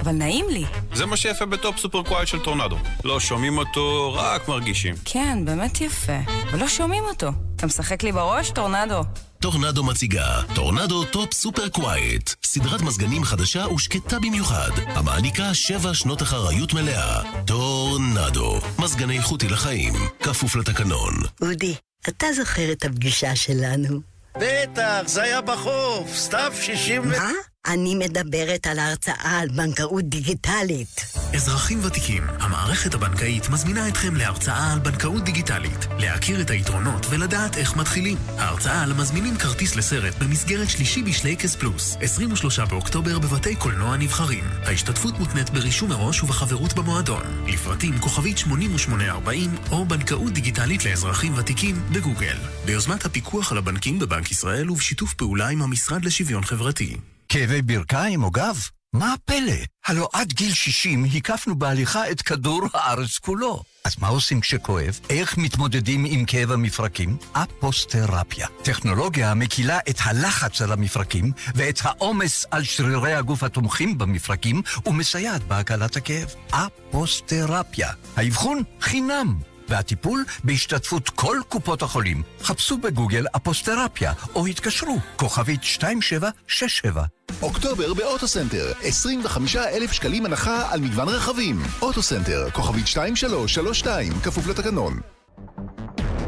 אבל 0.00 0.12
נעים 0.12 0.46
לי. 0.48 0.64
זה 0.92 1.06
מה 1.06 1.16
שיפה 1.16 1.46
ב 1.46 1.54
Top 1.54 1.78
Super 1.78 2.02
Quiet 2.02 2.28
של 2.28 2.38
טורנדו. 2.40 2.76
לא 3.04 3.20
שומעים 3.20 3.58
אותו, 3.58 4.14
רק 4.14 4.48
מרגישים. 4.48 4.94
כן, 5.04 5.44
באמת 5.44 5.80
יפה. 5.80 6.18
אבל 6.50 6.58
לא 6.58 6.68
שומעים 6.68 7.04
אותו. 7.04 7.28
אתה 7.64 7.68
משחק 7.68 8.02
לי 8.02 8.12
בראש, 8.12 8.50
טורנדו? 8.50 9.00
טורנדו 9.40 9.84
מציגה 9.84 10.42
טורנדו 10.54 11.04
Top 11.04 11.32
Super 11.32 11.68
Quiet 11.68 12.30
סדרת 12.44 12.82
מזגנים 12.82 13.24
חדשה 13.24 13.66
ושקטה 13.68 14.18
במיוחד 14.18 14.70
המעניקה 14.86 15.54
שבע 15.54 15.94
שנות 15.94 16.22
אחריות 16.22 16.74
מלאה 16.74 17.22
טורנדו 17.46 18.60
מזגן 18.78 19.16
איכותי 19.16 19.48
לחיים 19.48 19.92
כפוף 20.22 20.56
לתקנון 20.56 21.14
אודי, 21.42 21.74
אתה 22.08 22.26
זוכר 22.36 22.72
את 22.72 22.84
הפגישה 22.84 23.36
שלנו? 23.36 24.00
בטח, 24.36 25.02
זה 25.06 25.22
היה 25.22 25.40
בחוף, 25.40 26.16
סתיו 26.16 26.52
60 26.62 27.02
ו... 27.02 27.06
מה? 27.06 27.30
אני 27.66 27.94
מדברת 27.94 28.66
על 28.66 28.78
ההרצאה 28.78 29.38
על 29.40 29.48
בנקאות 29.48 30.04
דיגיטלית. 30.04 31.00
אזרחים 31.34 31.84
ותיקים, 31.84 32.22
המערכת 32.40 32.94
הבנקאית 32.94 33.48
מזמינה 33.50 33.88
אתכם 33.88 34.16
להרצאה 34.16 34.72
על 34.72 34.78
בנקאות 34.78 35.24
דיגיטלית, 35.24 35.86
להכיר 35.98 36.40
את 36.40 36.50
היתרונות 36.50 37.06
ולדעת 37.10 37.56
איך 37.56 37.76
מתחילים. 37.76 38.16
ההרצאה 38.38 38.82
על 38.82 38.90
המזמינים 38.90 39.36
כרטיס 39.36 39.76
לסרט 39.76 40.14
במסגרת 40.18 40.70
שלישי 40.70 41.02
בשלייקס 41.02 41.56
פלוס, 41.56 41.96
23 42.00 42.58
באוקטובר 42.58 43.18
בבתי 43.18 43.56
קולנוע 43.56 43.96
נבחרים. 43.96 44.44
ההשתתפות 44.64 45.18
מותנית 45.18 45.50
ברישום 45.50 45.88
מראש 45.88 46.22
ובחברות 46.22 46.74
במועדון. 46.74 47.22
לפרטים 47.46 47.98
כוכבית 47.98 48.38
8840 48.38 49.50
או 49.70 49.84
בנקאות 49.84 50.32
דיגיטלית 50.32 50.84
לאזרחים 50.84 51.34
ותיקים 51.36 51.82
בגוגל. 51.92 52.36
ביוזמת 52.64 53.04
הפיקוח 53.04 53.52
על 53.52 53.58
הבנקים 53.58 53.98
בבנק 53.98 54.30
ישראל 54.30 54.70
ובשיתוף 54.70 55.14
פעולה 55.14 55.48
עם 55.48 55.62
המשרד 55.62 56.04
לשוויון 56.04 56.44
חברתי. 56.44 56.96
כאבי 57.34 57.62
ברכיים 57.62 58.22
או 58.22 58.30
גב? 58.30 58.56
מה 58.92 59.12
הפלא? 59.12 59.52
הלא 59.86 60.08
עד 60.12 60.32
גיל 60.32 60.52
60 60.52 61.04
הקפנו 61.14 61.58
בהליכה 61.58 62.10
את 62.10 62.22
כדור 62.22 62.62
הארץ 62.74 63.18
כולו. 63.18 63.62
אז 63.84 63.96
מה 64.00 64.08
עושים 64.08 64.40
כשכואב? 64.40 65.00
איך 65.10 65.38
מתמודדים 65.38 66.04
עם 66.08 66.24
כאב 66.24 66.50
המפרקים? 66.50 67.16
אפוסטרפיה. 67.32 68.46
טכנולוגיה 68.62 69.30
המקילה 69.30 69.78
את 69.90 69.96
הלחץ 70.04 70.62
על 70.62 70.72
המפרקים 70.72 71.32
ואת 71.54 71.78
העומס 71.82 72.46
על 72.50 72.64
שרירי 72.64 73.14
הגוף 73.14 73.42
התומכים 73.42 73.98
במפרקים 73.98 74.62
ומסייעת 74.86 75.42
בהקלת 75.42 75.96
הכאב. 75.96 76.34
אפוסטרפיה. 76.50 77.88
האבחון 78.16 78.62
חינם. 78.80 79.53
והטיפול 79.68 80.24
בהשתתפות 80.44 81.08
כל 81.08 81.38
קופות 81.48 81.82
החולים. 81.82 82.22
חפשו 82.42 82.78
בגוגל 82.78 83.26
אפוסתרפיה 83.36 84.12
או 84.34 84.46
התקשרו, 84.46 84.98
כוכבית 85.16 85.60
2767. 85.60 87.04
אוקטובר 87.42 87.94
באוטוסנטר, 87.94 88.72
25 88.82 89.56
אלף 89.56 89.92
שקלים 89.92 90.26
הנחה 90.26 90.72
על 90.72 90.80
מגוון 90.80 91.08
רכבים. 91.08 91.62
אוטוסנטר, 91.82 92.50
כוכבית 92.50 92.84
2332, 92.84 94.12
כפוף 94.20 94.46
לתקנון. 94.46 95.13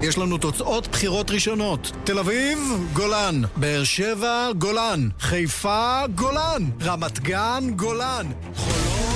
יש 0.03 0.19
לנו 0.19 0.39
תוצאות 0.39 0.89
בחירות 0.89 1.31
ראשונות. 1.31 1.93
תל 2.05 2.19
אביב, 2.19 2.59
גולן. 2.93 3.43
באר 3.57 3.85
שבע, 3.85 4.49
גולן. 4.59 5.09
חיפה, 5.21 6.01
גולן. 6.15 6.63
רמת 6.83 7.21
גן, 7.21 7.71
גולן. 7.77 8.27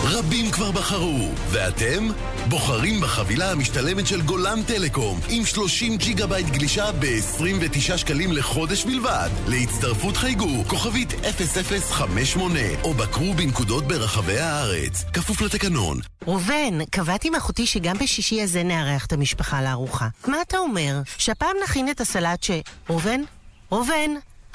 רבים 0.04 0.50
כבר 0.50 0.70
בחרו, 0.70 1.28
ואתם? 1.50 2.08
בוחרים 2.48 3.00
בחבילה 3.00 3.50
המשתלמת 3.52 4.06
של 4.06 4.20
גולן 4.22 4.62
טלקום 4.62 5.20
עם 5.28 5.44
30 5.44 5.96
ג'יגה 5.96 6.26
בייט 6.26 6.46
גלישה 6.46 6.92
ב-29 6.92 7.96
שקלים 7.96 8.32
לחודש 8.32 8.84
בלבד. 8.84 9.30
להצטרפות 9.48 10.16
חייגו 10.16 10.64
כוכבית 10.66 11.12
0058 11.12 12.60
או 12.84 12.94
בקרו 12.94 13.34
בנקודות 13.34 13.84
ברחבי 13.84 14.38
הארץ. 14.38 15.04
כפוף 15.12 15.40
לתקנון. 15.40 16.00
ראובן, 16.26 16.84
קבעתי 16.90 17.28
עם 17.28 17.34
אחותי 17.34 17.66
שגם 17.66 17.98
בשישי 17.98 18.42
הזה 18.42 18.62
נארח 18.62 19.06
את 19.06 19.12
המשפחה 19.12 19.62
לארוחה. 19.62 20.08
מה 20.26 20.36
אתה 20.42 20.58
אומר? 20.58 20.69
שהפעם 21.18 21.56
נכין 21.64 21.90
את 21.90 22.00
הסלט 22.00 22.42
ש... 22.42 22.50
ראובן? 22.90 23.20
ראובן? 23.72 24.11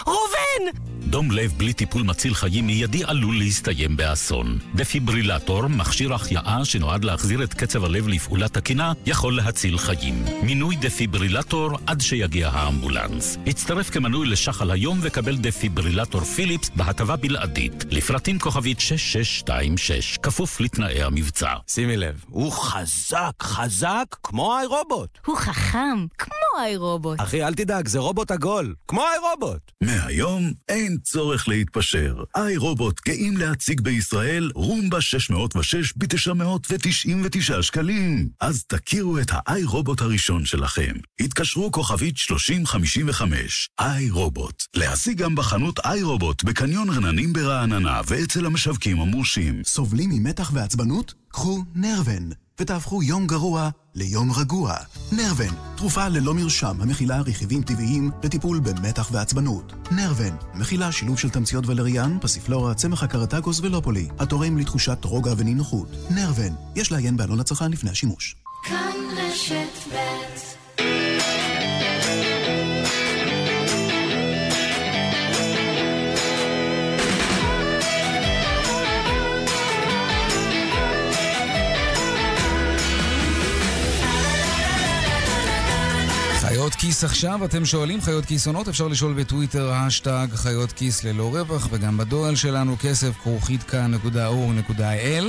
ראובן! 0.08 0.80
דום 1.00 1.32
לב 1.32 1.54
בלי 1.58 1.74
טיפול 1.74 2.04
מציל 2.04 2.34
חיים 2.34 2.68
מיידי 2.68 3.04
עלול 3.04 3.38
להסתיים 3.38 3.98
באסון. 3.98 4.60
דפיברילטור, 4.76 5.68
מכשיר 5.68 6.14
החייאה 6.14 6.66
שנועד 6.66 7.04
להחזיר 7.04 7.44
את 7.44 7.54
קצב 7.54 7.84
הלב 7.84 8.08
לפעולה 8.08 8.48
תקינה, 8.48 8.94
יכול 9.06 9.36
להציל 9.36 9.78
חיים. 9.78 10.26
מינוי 10.44 10.76
דפיברילטור 10.76 11.70
עד 11.88 12.02
שיגיע 12.02 12.50
האמבולנס. 12.50 13.38
הצטרף 13.48 13.90
כמנוי 13.90 14.28
לשחל 14.28 14.72
היום 14.72 15.00
וקבל 15.02 15.38
דפיברילטור 15.38 16.22
פיליפס 16.22 16.70
בהטבה 16.76 17.16
בלעדית. 17.16 17.86
לפרטים 17.92 18.40
כוכבית 18.40 18.80
6626, 18.80 20.18
כפוף 20.18 20.60
לתנאי 20.60 21.04
המבצע. 21.04 21.54
שימי 21.68 21.98
לב, 21.98 22.24
הוא 22.30 22.52
חזק, 22.52 23.42
חזק, 23.42 24.16
כמו 24.24 24.54
האירובוט. 24.56 25.10
הוא 25.26 25.38
חכם, 25.38 26.06
כמו 26.18 26.45
האירובוט. 26.60 27.22
אחי, 27.22 27.44
אל 27.44 27.54
תדאג, 27.54 27.88
זה 27.88 28.00
רובוט 28.00 28.32
עגול, 28.32 28.76
כמו 28.88 29.02
האירובוט. 29.04 29.72
מהיום 29.84 30.54
אין 30.70 30.98
צורך 31.04 31.48
להתפשר. 31.48 32.24
איי 32.36 32.58
רובוט 32.58 33.02
גאים 33.06 33.38
להציג 33.38 33.82
בישראל 33.82 34.52
רומבה 34.56 35.02
606 35.02 35.94
ב-999 35.98 37.62
שקלים. 37.62 38.30
אז 38.42 38.64
תכירו 38.64 39.20
את 39.20 39.28
האיי 39.30 39.64
רובוט 39.64 40.02
הראשון 40.02 40.46
שלכם. 40.46 40.94
התקשרו 41.20 41.72
כוכבית 41.72 42.18
3055. 42.18 43.70
איי 43.80 44.10
רובוט. 44.10 44.64
להשיג 44.76 45.18
גם 45.18 45.36
בחנות 45.36 45.80
איי 45.80 46.04
רובוט 46.04 46.44
בקניון 46.44 46.90
רננים 46.90 47.34
ברעננה 47.34 48.02
ואצל 48.08 48.46
המשווקים 48.46 49.00
המורשים. 49.00 49.62
סובלים 49.64 50.10
ממתח 50.10 50.52
ועצבנות? 50.54 51.14
קחו 51.28 51.64
נרוון. 51.76 52.45
ותהפכו 52.60 53.04
יום 53.04 53.28
גרוע 53.28 53.70
ליום 53.96 54.32
רגוע. 54.32 54.74
נרוון, 55.12 55.56
תרופה 55.78 56.08
ללא 56.08 56.34
מרשם 56.34 56.82
המכילה 56.82 57.22
רכיבים 57.22 57.64
טבעיים 57.64 58.12
לטיפול 58.24 58.60
במתח 58.60 59.10
ועצבנות. 59.12 59.74
נרוון, 59.92 60.36
מכילה 60.54 60.92
שילוב 60.92 61.20
של 61.20 61.30
תמציות 61.30 61.68
ולריאן, 61.68 62.18
פסיפלורה, 62.22 62.74
צמח 62.74 63.04
הקרטגוס 63.04 63.60
ולופולי, 63.60 64.08
התורם 64.20 64.58
לתחושת 64.58 65.06
רוגע 65.06 65.32
ונינוחות. 65.38 65.88
נרוון, 66.10 66.56
יש 66.76 66.92
לעיין 66.92 67.18
בעלון 67.18 67.40
הצרכן 67.40 67.72
לפני 67.72 67.90
השימוש. 67.90 68.36
כאן 68.64 68.96
רשת 69.18 69.94
ב' 69.94 70.06
חיות 86.56 86.76
כיס 86.76 87.04
עכשיו, 87.04 87.46
אתם 87.46 87.66
שואלים 87.66 88.02
חיות 88.02 88.26
כיס 88.26 88.48
עונות, 88.48 88.68
אפשר 88.68 88.88
לשאול 88.88 89.14
בטוויטר, 89.14 89.72
השטג 89.74 90.28
חיות 90.36 90.72
כיס 90.72 91.04
ללא 91.04 91.36
רווח, 91.36 91.68
וגם 91.72 91.98
בדואל 91.98 92.36
שלנו 92.36 92.76
כסף 92.82 93.18
כרוכית 93.24 93.64
כאן.org.il. 93.64 95.26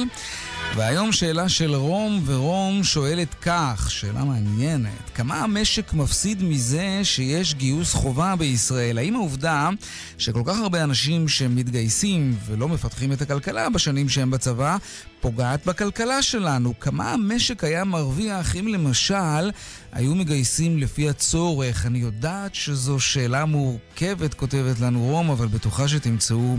והיום 0.76 1.12
שאלה 1.12 1.48
של 1.48 1.74
רום, 1.74 2.22
ורום 2.26 2.84
שואלת 2.84 3.34
כך, 3.42 3.86
שאלה 3.90 4.24
מעניינת, 4.24 5.10
כמה 5.14 5.40
המשק 5.40 5.92
מפסיד 5.92 6.42
מזה 6.42 7.00
שיש 7.02 7.54
גיוס 7.54 7.94
חובה 7.94 8.36
בישראל? 8.36 8.98
האם 8.98 9.14
העובדה 9.16 9.70
שכל 10.18 10.42
כך 10.44 10.58
הרבה 10.58 10.84
אנשים 10.84 11.28
שמתגייסים 11.28 12.36
ולא 12.46 12.68
מפתחים 12.68 13.12
את 13.12 13.22
הכלכלה 13.22 13.70
בשנים 13.70 14.08
שהם 14.08 14.30
בצבא, 14.30 14.76
פוגעת 15.26 15.66
בכלכלה 15.66 16.22
שלנו? 16.22 16.80
כמה 16.80 17.12
המשק 17.12 17.64
היה 17.64 17.84
מרוויח 17.84 18.56
אם 18.56 18.68
למשל 18.68 19.50
היו 19.92 20.14
מגייסים 20.14 20.78
לפי 20.78 21.08
הצורך? 21.08 21.86
אני 21.86 21.98
יודעת 21.98 22.54
שזו 22.54 23.00
שאלה 23.00 23.44
מורכבת, 23.44 24.34
כותבת 24.34 24.80
לנו 24.80 25.00
רום, 25.04 25.30
אבל 25.30 25.46
בטוחה 25.46 25.88
שתמצאו 25.88 26.56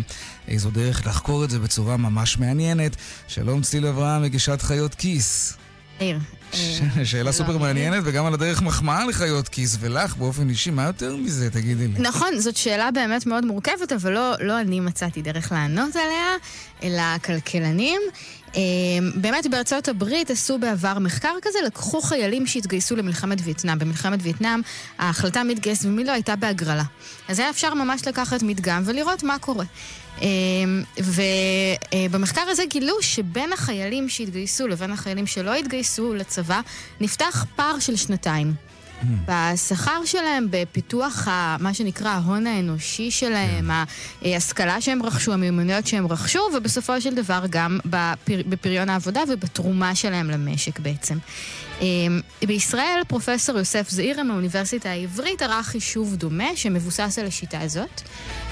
איזו 0.48 0.70
דרך 0.70 1.08
לחקור 1.08 1.44
את 1.44 1.50
זה 1.50 1.60
בצורה 1.60 1.98
ממש 1.98 2.38
מעניינת. 2.38 2.96
שלום 3.28 3.62
צליל 3.62 3.88
אברהם, 3.88 4.22
מגישת 4.22 4.62
חיות 4.62 4.96
כיס. 4.96 5.58
מאיר. 6.02 6.18
שאלה 7.04 7.32
סופר 7.32 7.58
מעניינת, 7.58 8.04
וגם 8.06 8.26
על 8.26 8.34
הדרך 8.34 8.62
מחמאה 8.62 9.06
לחיות 9.06 9.50
כיס, 9.50 9.78
ולך 9.80 10.16
באופן 10.16 10.50
אישי, 10.50 10.72
מה 10.72 10.84
יותר 10.84 11.16
מזה, 11.16 11.50
תגידי 11.50 11.88
לי? 11.88 11.94
נכון, 12.00 12.40
זאת 12.40 12.58
שאלה 12.58 12.92
באמת 12.92 13.26
מאוד 13.26 13.46
מורכבת, 13.46 13.92
אבל 13.92 14.12
לא, 14.12 14.34
לא 14.40 14.62
אני 14.62 14.80
מצאתי 14.80 15.22
דרך 15.22 15.52
לענות 15.52 15.96
עליה, 15.96 16.36
אלא 16.84 17.02
הכלכלנים. 17.02 18.02
באמת 19.16 19.48
בארצות 19.52 19.88
הברית 19.88 20.30
עשו 20.32 20.58
בעבר 20.60 21.00
מחקר 21.00 21.34
כזה, 21.42 21.60
לקחו 21.66 22.02
חיילים 22.02 22.48
שהתגייסו 22.48 22.96
למלחמת 22.96 23.38
וייטנאם. 23.44 23.80
במלחמת 23.80 24.20
וייטנאם 24.22 24.62
ההחלטה 25.00 25.44
מתגייס 25.44 25.86
ומי 25.86 26.04
לא 26.04 26.12
הייתה 26.12 26.36
בהגרלה. 26.36 26.84
אז 27.28 27.40
היה 27.40 27.50
אפשר 27.50 27.74
ממש 27.74 28.08
לקחת 28.08 28.44
מדגם 28.44 28.84
ולראות 28.86 29.24
מה 29.24 29.40
קורה. 29.40 29.66
ובמחקר 30.98 32.42
הזה 32.42 32.64
גילו 32.70 33.02
שבין 33.02 33.54
החיילים 33.54 34.10
שהתגייסו 34.10 34.68
לבין 34.68 34.92
החיילים 34.92 35.28
שלא 35.28 35.54
התגייסו 35.56 36.14
לצבא, 36.14 36.62
נפתח 37.02 37.46
פער 37.56 37.80
של 37.80 37.96
שנתיים. 37.96 38.54
בשכר 39.28 40.06
שלהם, 40.06 40.48
בפיתוח 40.50 41.28
ה, 41.28 41.58
מה 41.60 41.74
שנקרא 41.74 42.10
ההון 42.10 42.48
האנושי 42.48 43.12
שלהם, 43.12 43.72
ההשכלה 44.22 44.82
שהם 44.82 45.04
רכשו, 45.04 45.34
המיומנויות 45.34 45.88
שהם 45.88 46.08
רכשו, 46.08 46.40
ובסופו 46.58 47.02
של 47.02 47.16
דבר 47.16 47.44
גם 47.50 47.80
בפר, 47.86 48.42
בפריון 48.50 48.90
העבודה 48.90 49.22
ובתרומה 49.30 49.96
שלהם 49.96 50.30
למשק 50.30 50.80
בעצם. 50.80 51.18
אמ, 51.82 52.22
בישראל 52.48 53.02
פרופסור 53.08 53.58
יוסף 53.58 53.90
זעירה 53.90 54.24
מהאוניברסיטה 54.24 54.90
העברית 54.90 55.42
ערך 55.42 55.66
חישוב 55.66 56.16
דומה 56.16 56.56
שמבוסס 56.56 57.20
על 57.20 57.26
השיטה 57.26 57.62
הזאת. 57.62 58.02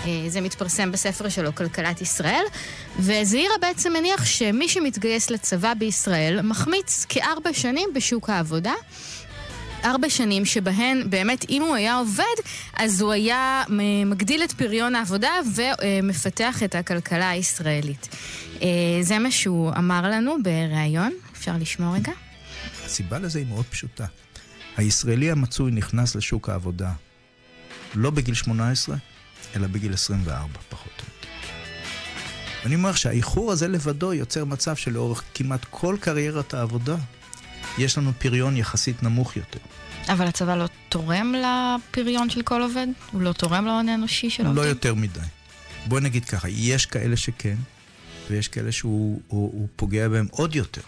אה, 0.05 0.25
זה 0.27 0.41
מתפרסם 0.41 0.91
בספר 0.91 1.29
שלו, 1.29 1.55
כלכלת 1.55 2.01
ישראל, 2.01 2.43
וזעירה 2.99 3.55
בעצם 3.61 3.93
מניח 3.93 4.25
שמי 4.25 4.69
שמתגייס 4.69 5.29
לצבא 5.29 5.73
בישראל 5.73 6.41
מחמיץ 6.41 7.05
כארבע 7.09 7.53
שנים 7.53 7.89
בשוק 7.95 8.29
העבודה. 8.29 8.73
ארבע 9.85 10.09
שנים 10.09 10.45
שבהן 10.45 11.09
באמת 11.09 11.45
אם 11.49 11.61
הוא 11.61 11.75
היה 11.75 11.95
עובד, 11.95 12.23
אז 12.73 13.01
הוא 13.01 13.11
היה 13.11 13.63
מגדיל 14.05 14.43
את 14.43 14.51
פריון 14.51 14.95
העבודה 14.95 15.31
ומפתח 15.55 16.63
את 16.63 16.75
הכלכלה 16.75 17.29
הישראלית. 17.29 18.07
אה, 18.61 18.67
זה 19.01 19.19
מה 19.19 19.31
שהוא 19.31 19.71
אמר 19.77 20.01
לנו 20.03 20.35
בריאיון, 20.43 21.11
אפשר 21.33 21.51
לשמוע 21.59 21.95
רגע? 21.95 22.11
הסיבה 22.95 23.19
לזה 23.19 23.39
היא 23.39 23.47
מאוד 23.47 23.65
פשוטה. 23.65 24.05
הישראלי 24.77 25.31
המצוי 25.31 25.71
נכנס 25.71 26.15
לשוק 26.15 26.49
העבודה 26.49 26.93
לא 27.95 28.09
בגיל 28.09 28.33
18, 28.33 28.95
אלא 29.55 29.67
בגיל 29.67 29.93
24, 29.93 30.59
פחות 30.69 30.87
או 30.87 31.05
יותר. 31.05 31.29
ואני 32.63 32.75
אומר 32.75 32.93
שהאיחור 32.93 33.51
הזה 33.51 33.67
לבדו 33.67 34.13
יוצר 34.13 34.45
מצב 34.45 34.75
שלאורך 34.75 35.23
כמעט 35.33 35.65
כל 35.69 35.97
קריירת 35.99 36.53
העבודה 36.53 36.95
יש 37.77 37.97
לנו 37.97 38.11
פריון 38.19 38.57
יחסית 38.57 39.03
נמוך 39.03 39.35
יותר. 39.37 39.59
אבל 40.07 40.27
הצבא 40.27 40.55
לא 40.55 40.65
תורם 40.89 41.33
לפריון 41.35 42.29
של 42.29 42.41
כל 42.41 42.61
עובד? 42.61 42.87
הוא 43.11 43.21
לא 43.21 43.33
תורם 43.33 43.65
להון 43.65 43.89
האנושי 43.89 44.29
של 44.29 44.45
עובדים? 44.45 44.63
לא 44.63 44.69
יותר 44.69 44.95
מדי. 44.95 45.19
בואי 45.87 46.01
נגיד 46.01 46.25
ככה, 46.25 46.49
יש 46.49 46.85
כאלה 46.85 47.17
שכן, 47.17 47.55
ויש 48.29 48.47
כאלה 48.47 48.71
שהוא 48.71 49.21
הוא, 49.27 49.51
הוא 49.53 49.67
פוגע 49.75 50.09
בהם 50.09 50.27
עוד 50.31 50.55
יותר. 50.55 50.81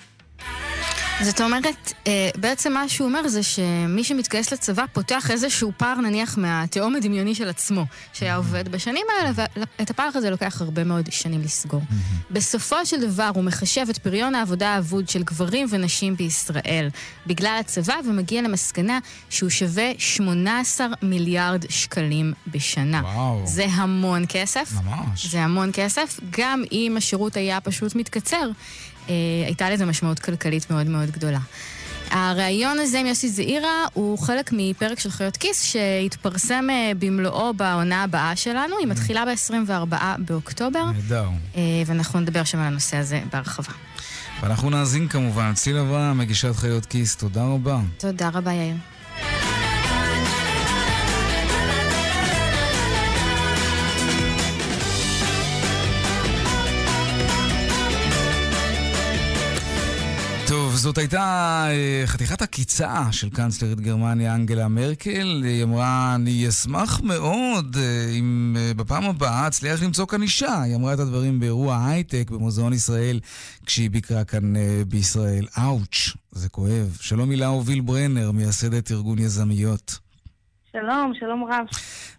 זאת 1.22 1.42
אומרת, 1.42 1.94
אה, 2.08 2.30
בעצם 2.36 2.74
מה 2.74 2.90
שהוא 2.90 3.08
אומר 3.08 3.28
זה 3.28 3.44
שמי 3.44 4.04
שמתגייס 4.04 4.54
לצבא 4.54 4.86
פותח 4.94 5.32
איזשהו 5.32 5.72
פער 5.78 5.96
נניח 5.96 6.38
מהתהום 6.38 6.96
הדמיוני 6.96 7.36
של 7.36 7.50
עצמו, 7.50 7.86
שהיה 8.14 8.36
עובד 8.36 8.70
בשנים 8.70 9.06
האלה, 9.20 9.32
ואת 9.36 9.90
הפער 9.90 10.10
הזה 10.14 10.30
לוקח 10.30 10.62
הרבה 10.62 10.84
מאוד 10.84 11.12
שנים 11.12 11.42
לסגור. 11.42 11.82
בסופו 12.32 12.86
של 12.86 13.02
דבר 13.12 13.30
הוא 13.36 13.44
מחשב 13.44 13.86
את 13.90 13.98
פריון 13.98 14.36
העבודה 14.36 14.70
האבוד 14.70 15.10
של 15.10 15.24
גברים 15.24 15.68
ונשים 15.70 16.16
בישראל 16.16 16.90
בגלל 17.28 17.58
הצבא, 17.60 17.96
ומגיע 18.06 18.42
למסקנה 18.42 19.00
שהוא 19.30 19.50
שווה 19.50 19.92
18 19.98 20.88
מיליארד 21.02 21.66
שקלים 21.70 22.34
בשנה. 22.48 23.02
וואו. 23.04 23.42
זה 23.46 23.66
המון 23.66 24.26
כסף. 24.30 24.72
ממש. 24.86 25.26
זה 25.26 25.42
המון 25.42 25.70
כסף, 25.74 26.20
גם 26.30 26.64
אם 26.72 26.96
השירות 26.98 27.36
היה 27.36 27.62
פשוט 27.62 27.96
מתקצר. 27.96 28.50
אה, 29.10 29.14
הייתה 29.46 29.70
לזה 29.70 29.86
משמעות 29.86 30.20
כלכלית 30.20 30.72
מאוד 30.72 30.88
מאוד 30.88 31.12
גדולה. 31.12 31.40
הריאיון 32.12 32.80
הזה 32.80 33.00
עם 33.00 33.06
יוסי 33.06 33.30
זעירה 33.30 33.86
הוא 33.94 34.20
חלק 34.20 34.50
מפרק 34.54 35.00
של 35.00 35.12
חיות 35.12 35.38
כיס 35.38 35.64
שהתפרסם 35.64 36.68
אה, 36.70 36.92
במלואו 37.00 37.54
בעונה 37.54 38.04
הבאה 38.04 38.36
שלנו, 38.36 38.78
היא 38.80 38.88
מתחילה 38.88 39.26
ב-24 39.26 39.96
באוקטובר. 40.18 40.86
נהדר. 40.86 41.30
אה, 41.56 41.62
ואנחנו 41.86 42.20
נדבר 42.20 42.44
שם 42.44 42.58
על 42.58 42.68
הנושא 42.68 42.98
הזה 42.98 43.22
בהרחבה. 43.34 43.74
ואנחנו 44.42 44.70
נאזין 44.70 45.08
כמובן. 45.08 45.54
צילה 45.54 45.82
אברהם, 45.82 46.18
מגישת 46.18 46.56
חיות 46.56 46.86
כיס, 46.86 47.16
תודה 47.16 47.44
רבה. 47.44 47.80
תודה 47.98 48.30
רבה, 48.34 48.54
יאיר. 48.54 48.76
זאת 60.88 60.98
הייתה 60.98 61.66
אה, 61.70 62.04
חתיכת 62.06 62.42
עקיצה 62.42 63.12
של 63.12 63.30
קאנצלרית 63.30 63.80
גרמניה 63.80 64.36
אנגלה 64.36 64.68
מרקל. 64.68 65.42
היא 65.44 65.64
אמרה, 65.64 66.16
אני 66.16 66.50
אשמח 66.50 67.02
מאוד 67.02 67.78
אה, 67.80 68.10
אם 68.20 68.56
אה, 68.60 68.74
בפעם 68.74 69.04
הבאה 69.04 69.48
אצליח 69.48 69.84
למצוא 69.84 70.08
כאן 70.08 70.22
אישה. 70.22 70.62
היא 70.62 70.76
אמרה 70.76 70.94
את 70.94 71.00
הדברים 71.00 71.40
באירוע 71.40 71.88
הייטק 71.88 72.30
במוזיאון 72.30 72.74
ישראל 72.74 73.20
כשהיא 73.66 73.90
ביקרה 73.90 74.24
כאן 74.24 74.54
בישראל. 74.88 75.48
אאוץ', 75.58 76.14
זה 76.32 76.50
כואב. 76.50 76.98
שלום 77.02 77.30
הילה 77.30 77.48
הוביל 77.48 77.82
ברנר, 77.82 78.32
מייסדת 78.32 78.92
ארגון 78.92 79.20
יזמיות. 79.20 80.00
שלום, 80.72 81.14
שלום 81.20 81.44
רב. 81.44 81.66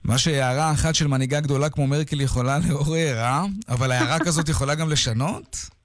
מה 0.04 0.18
שהערה 0.18 0.72
אחת 0.72 0.94
של 0.94 1.06
מנהיגה 1.06 1.40
גדולה 1.40 1.70
כמו 1.70 1.86
מרקל 1.86 2.20
יכולה 2.20 2.58
לעורר, 2.68 3.18
אה? 3.18 3.44
אבל 3.68 3.92
הערה 3.92 4.18
כזאת 4.18 4.48
יכולה 4.48 4.74
גם 4.74 4.90
לשנות? 4.90 5.77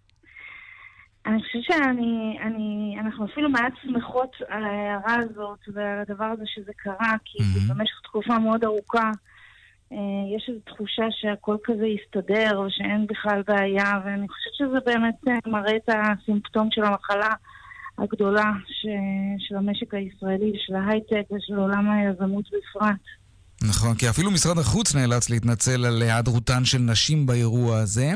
אני 1.25 1.43
חושבת 1.43 1.63
שאני, 1.63 2.37
אני, 2.41 2.95
אנחנו 2.99 3.25
אפילו 3.25 3.49
מעט 3.49 3.73
שמחות 3.81 4.35
על 4.47 4.63
ההערה 4.63 5.15
הזאת 5.15 5.59
ועל 5.73 5.99
הדבר 5.99 6.25
הזה 6.25 6.43
שזה 6.45 6.71
קרה, 6.77 7.13
כי 7.25 7.37
mm-hmm. 7.37 7.73
במשך 7.73 7.99
תקופה 8.03 8.39
מאוד 8.39 8.63
ארוכה 8.63 9.11
אה, 9.91 10.35
יש 10.35 10.49
איזו 10.49 10.59
תחושה 10.65 11.05
שהכל 11.11 11.57
כזה 11.63 11.85
יסתדר 11.87 12.61
ושאין 12.61 13.07
בכלל 13.07 13.41
בעיה, 13.47 14.01
ואני 14.05 14.27
חושבת 14.29 14.53
שזה 14.53 14.79
באמת 14.85 15.15
אה, 15.27 15.51
מראה 15.51 15.75
את 15.75 15.89
הסימפטום 15.89 16.67
של 16.71 16.83
המחלה 16.83 17.33
הגדולה 17.97 18.51
ש, 18.67 18.85
של 19.39 19.55
המשק 19.55 19.93
הישראלי, 19.93 20.53
של 20.57 20.75
ההייטק 20.75 21.31
ושל 21.31 21.55
עולם 21.55 21.89
היזמות 21.91 22.45
בפרט. 22.45 23.22
נכון, 23.67 23.95
כי 23.95 24.09
אפילו 24.09 24.31
משרד 24.31 24.57
החוץ 24.57 24.95
נאלץ 24.95 25.29
להתנצל 25.29 25.85
על 25.85 26.01
היעדרותן 26.01 26.65
של 26.65 26.77
נשים 26.77 27.25
באירוע 27.25 27.77
הזה. 27.77 28.13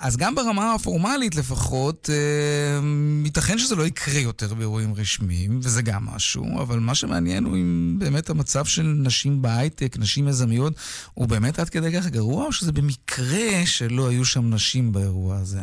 אז 0.00 0.16
גם 0.16 0.34
ברמה 0.34 0.74
הפורמלית 0.74 1.36
לפחות, 1.36 2.10
אה, 2.12 2.80
ייתכן 3.24 3.58
שזה 3.58 3.76
לא 3.76 3.82
יקרה 3.82 4.20
יותר 4.20 4.54
באירועים 4.54 4.94
רשמיים, 4.94 5.58
וזה 5.62 5.82
גם 5.82 6.06
משהו, 6.14 6.44
אבל 6.62 6.78
מה 6.78 6.94
שמעניין 6.94 7.44
הוא 7.44 7.56
אם 7.56 7.96
באמת 7.98 8.30
המצב 8.30 8.64
של 8.64 8.82
נשים 8.82 9.42
בהייטק, 9.42 9.96
נשים 9.98 10.28
יזמיות, 10.28 10.72
הוא 11.14 11.28
באמת 11.28 11.58
עד 11.58 11.68
כדי 11.68 11.92
כך 11.96 12.06
גרוע, 12.06 12.46
או 12.46 12.52
שזה 12.52 12.72
במקרה 12.72 13.66
שלא 13.66 14.08
היו 14.08 14.24
שם 14.24 14.54
נשים 14.54 14.92
באירוע 14.92 15.36
הזה? 15.36 15.60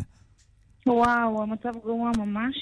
וואו, 0.87 1.43
המצב 1.43 1.71
גרוע 1.83 2.11
ממש. 2.17 2.55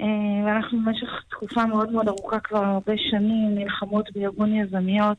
אה, 0.00 0.44
ואנחנו 0.46 0.78
במשך 0.84 1.08
תקופה 1.30 1.66
מאוד 1.66 1.92
מאוד 1.92 2.08
ארוכה, 2.08 2.40
כבר 2.40 2.64
הרבה 2.64 2.92
שנים, 3.10 3.54
נלחמות 3.54 4.08
בארגון 4.14 4.54
יזמיות. 4.54 5.18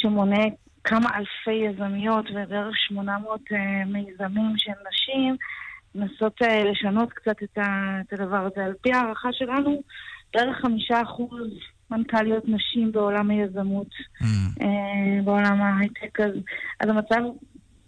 שמונה 0.00 0.44
כמה 0.84 1.08
אלפי 1.14 1.52
יזמיות 1.52 2.26
ובערך 2.30 2.76
800 2.76 3.40
uh, 3.40 3.54
אה, 3.54 3.84
מיזמים 3.84 4.52
של 4.56 4.72
נשים, 4.88 5.36
לנסות 5.94 6.42
uh, 6.42 6.64
לשנות 6.70 7.12
קצת 7.12 7.42
את, 7.42 7.58
ה, 7.58 8.00
את 8.00 8.12
הדבר 8.12 8.46
הזה. 8.46 8.64
על 8.64 8.74
פי 8.82 8.92
הערכה 8.92 9.28
שלנו, 9.32 9.82
בערך 10.34 10.56
חמישה 10.60 11.02
אחוז 11.02 11.50
מנכ"ליות 11.90 12.44
נשים 12.48 12.92
בעולם 12.92 13.30
היזמות, 13.30 13.86
mm. 13.88 14.24
uh, 14.62 15.24
בעולם 15.24 15.62
ההייטק. 15.62 16.20
אז, 16.20 16.32
אז 16.80 16.88
המצב 16.88 17.20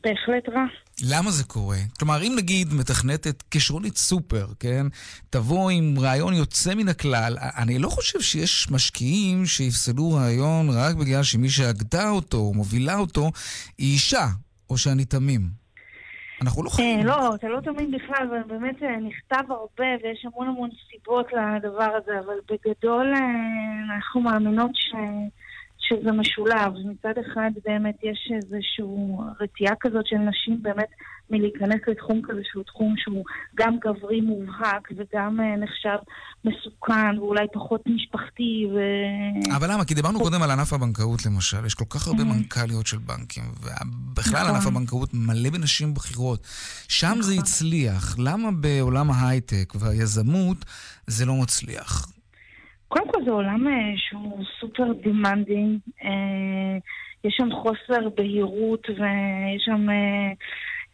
בהחלט 0.04 0.48
רע. 0.48 0.64
למה 1.10 1.30
זה 1.30 1.44
קורה? 1.44 1.76
כלומר, 1.98 2.22
אם 2.22 2.32
נגיד 2.36 2.74
מתכנתת 2.74 3.42
כישרונית 3.42 3.96
סופר, 3.96 4.46
כן? 4.60 4.86
תבוא 5.30 5.70
עם 5.70 5.94
רעיון 5.98 6.34
יוצא 6.34 6.74
מן 6.74 6.88
הכלל, 6.88 7.36
אני 7.58 7.78
לא 7.78 7.88
חושב 7.88 8.20
שיש 8.20 8.70
משקיעים 8.70 9.46
שיפסלו 9.46 10.12
רעיון 10.12 10.68
רק 10.70 10.96
בגלל 10.96 11.22
שמי 11.22 11.48
שהגתה 11.48 12.10
אותו, 12.10 12.36
או 12.36 12.54
מובילה 12.54 12.98
אותו, 12.98 13.30
היא 13.78 13.92
אישה, 13.92 14.26
או 14.70 14.78
שאני 14.78 15.04
תמים. 15.04 15.60
אנחנו 16.42 16.62
לא 16.62 16.70
חייבים. 16.70 17.06
לא, 17.06 17.34
אתה 17.34 17.48
לא 17.48 17.60
תמים 17.60 17.90
בכלל, 17.90 18.26
ובאמת 18.26 18.82
אה, 18.82 18.96
נכתב 18.96 19.52
הרבה 19.52 19.86
ויש 20.02 20.26
המון 20.26 20.48
המון 20.48 20.70
סיבות 20.90 21.26
לדבר 21.32 21.90
הזה, 21.96 22.12
אבל 22.24 22.34
בגדול 22.50 23.14
אה, 23.14 23.96
אנחנו 23.96 24.20
מאמינות 24.20 24.70
ש... 24.74 24.94
שזה 25.90 26.12
משולב. 26.12 26.72
מצד 26.84 27.14
אחד 27.26 27.50
באמת 27.64 27.96
יש 28.02 28.32
איזושהי 28.36 28.84
רתיעה 29.40 29.74
כזאת 29.80 30.06
של 30.06 30.16
נשים 30.16 30.62
באמת 30.62 30.88
מלהיכנס 31.30 31.80
לתחום 31.88 32.20
כזה 32.28 32.40
שהוא 32.44 32.64
תחום 32.64 32.94
שהוא 32.96 33.24
גם 33.54 33.76
גברי 33.84 34.20
מובהק 34.20 34.88
וגם 34.96 35.40
אה, 35.40 35.56
נחשב 35.56 35.98
מסוכן 36.44 37.18
ואולי 37.18 37.46
פחות 37.52 37.80
משפחתי 37.86 38.66
ו... 38.74 38.78
אבל 39.56 39.72
למה? 39.72 39.84
כי 39.84 39.94
דיברנו 39.94 40.20
קודם 40.20 40.42
על 40.42 40.50
ענף 40.50 40.72
הבנקאות 40.72 41.26
למשל, 41.26 41.66
יש 41.66 41.74
כל 41.74 41.84
כך 41.90 42.06
הרבה 42.06 42.24
מנכ"ליות 42.24 42.86
של 42.86 42.98
בנקים, 42.98 43.44
ובכלל 43.60 44.42
נכון. 44.42 44.54
ענף 44.54 44.66
הבנקאות 44.66 45.14
מלא 45.14 45.50
בנשים 45.50 45.94
בכירות. 45.94 46.46
שם 46.88 47.16
זה 47.20 47.32
נכון. 47.32 47.44
הצליח. 47.44 48.16
למה 48.18 48.50
בעולם 48.50 49.10
ההייטק 49.10 49.72
והיזמות 49.80 50.64
זה 51.06 51.26
לא 51.26 51.34
מצליח? 51.34 52.19
קודם 52.90 53.08
כל 53.08 53.24
זה 53.24 53.30
עולם 53.30 53.68
אה, 53.68 53.92
שהוא 53.96 54.44
super 54.60 54.92
demanding, 54.92 55.78
אה, 56.04 56.78
יש 57.24 57.34
שם 57.38 57.48
חוסר 57.52 58.08
בהירות 58.16 58.90
ויש 58.90 59.62
שם 59.64 59.90
אה, 59.90 60.32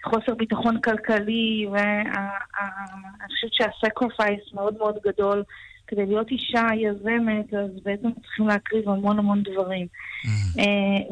חוסר 0.05 0.35
ביטחון 0.35 0.81
כלכלי, 0.81 1.67
ואני 1.73 3.35
חושבת 3.35 3.53
שה 3.53 3.78
sacrifice 3.78 4.55
מאוד 4.55 4.79
מאוד 4.79 4.99
גדול 5.05 5.43
כדי 5.87 6.07
להיות 6.07 6.31
אישה 6.31 6.67
יזמת, 6.77 7.55
אז 7.55 7.71
בעצם 7.85 8.09
צריכים 8.23 8.47
להקריב 8.47 8.89
המון 8.89 9.19
המון 9.19 9.43
דברים. 9.43 9.87
אה, 10.59 10.65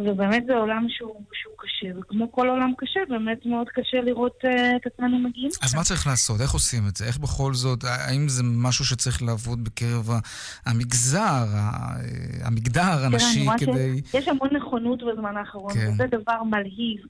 ובאמת 0.04 0.44
זה 0.46 0.54
עולם 0.54 0.86
שהוא, 0.88 1.20
שהוא 1.32 1.54
קשה, 1.58 1.98
וכמו 1.98 2.32
כל 2.32 2.48
עולם 2.48 2.72
קשה, 2.78 3.00
באמת 3.08 3.46
מאוד 3.46 3.68
קשה 3.68 4.00
לראות 4.00 4.36
אה, 4.44 4.76
את 4.76 4.86
עצמנו 4.86 5.18
מגיעים. 5.18 5.50
אז 5.62 5.74
מה 5.74 5.82
צריך 5.82 6.06
לעשות? 6.06 6.40
איך 6.40 6.50
עושים 6.50 6.82
את 6.88 6.96
זה? 6.96 7.06
איך 7.06 7.18
בכל 7.18 7.54
זאת, 7.54 7.84
האם 7.84 8.28
זה 8.28 8.42
משהו 8.44 8.84
שצריך 8.84 9.22
לעבוד 9.22 9.64
בקרב 9.64 10.08
המגזר, 10.66 11.44
המגדר 12.44 13.04
הנשי 13.06 13.46
כדי... 13.58 14.02
שיש 14.10 14.28
המון 14.28 14.48
נכונות 14.56 15.02
בזמן 15.02 15.36
האחרון, 15.36 15.74
כן. 15.74 15.90
וזה 15.92 16.06
דבר 16.06 16.42
מלהיב 16.42 17.00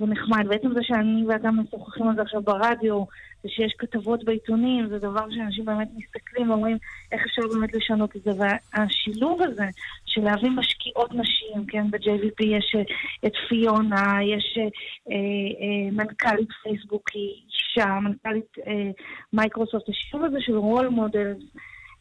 ונחמד. 0.00 0.46
בעצם 0.48 0.68
זה 0.74 0.80
שאני 0.82 1.24
ואתה 1.28 1.50
משוחחים 1.50 2.08
על 2.08 2.16
זה 2.16 2.22
עכשיו 2.22 2.42
ברדיו, 2.42 3.04
ושיש 3.44 3.74
כתבות 3.78 4.24
בעיתונים, 4.24 4.88
זה 4.88 4.98
דבר 4.98 5.30
שאנשים 5.30 5.64
באמת 5.64 5.88
מסתכלים 5.96 6.50
ואומרים 6.50 6.78
איך 7.12 7.22
אפשר 7.26 7.42
באמת 7.54 7.74
לשנות 7.74 8.16
את 8.16 8.22
זה. 8.22 8.30
והשילוב 8.38 9.42
הזה 9.42 9.66
של 10.06 10.20
להביא 10.20 10.50
משקיעות 10.50 11.10
נשים, 11.14 11.66
כן, 11.68 11.90
ב-JVP 11.90 12.44
יש 12.44 12.74
אה, 12.76 12.82
את 13.26 13.32
פיונה, 13.48 14.18
יש 14.24 14.58
אה, 14.58 14.64
אה, 15.10 15.90
מנכ"לית 15.92 16.48
פייסבוק, 16.62 17.10
היא 17.14 17.30
אישה, 17.46 17.86
מנכ"לית 17.86 18.58
אה, 18.66 18.90
מייקרוסופט, 19.32 19.88
השילוב 19.88 20.24
הזה 20.24 20.40
של 20.40 20.56
רול 20.56 20.88
מודל 20.88 21.34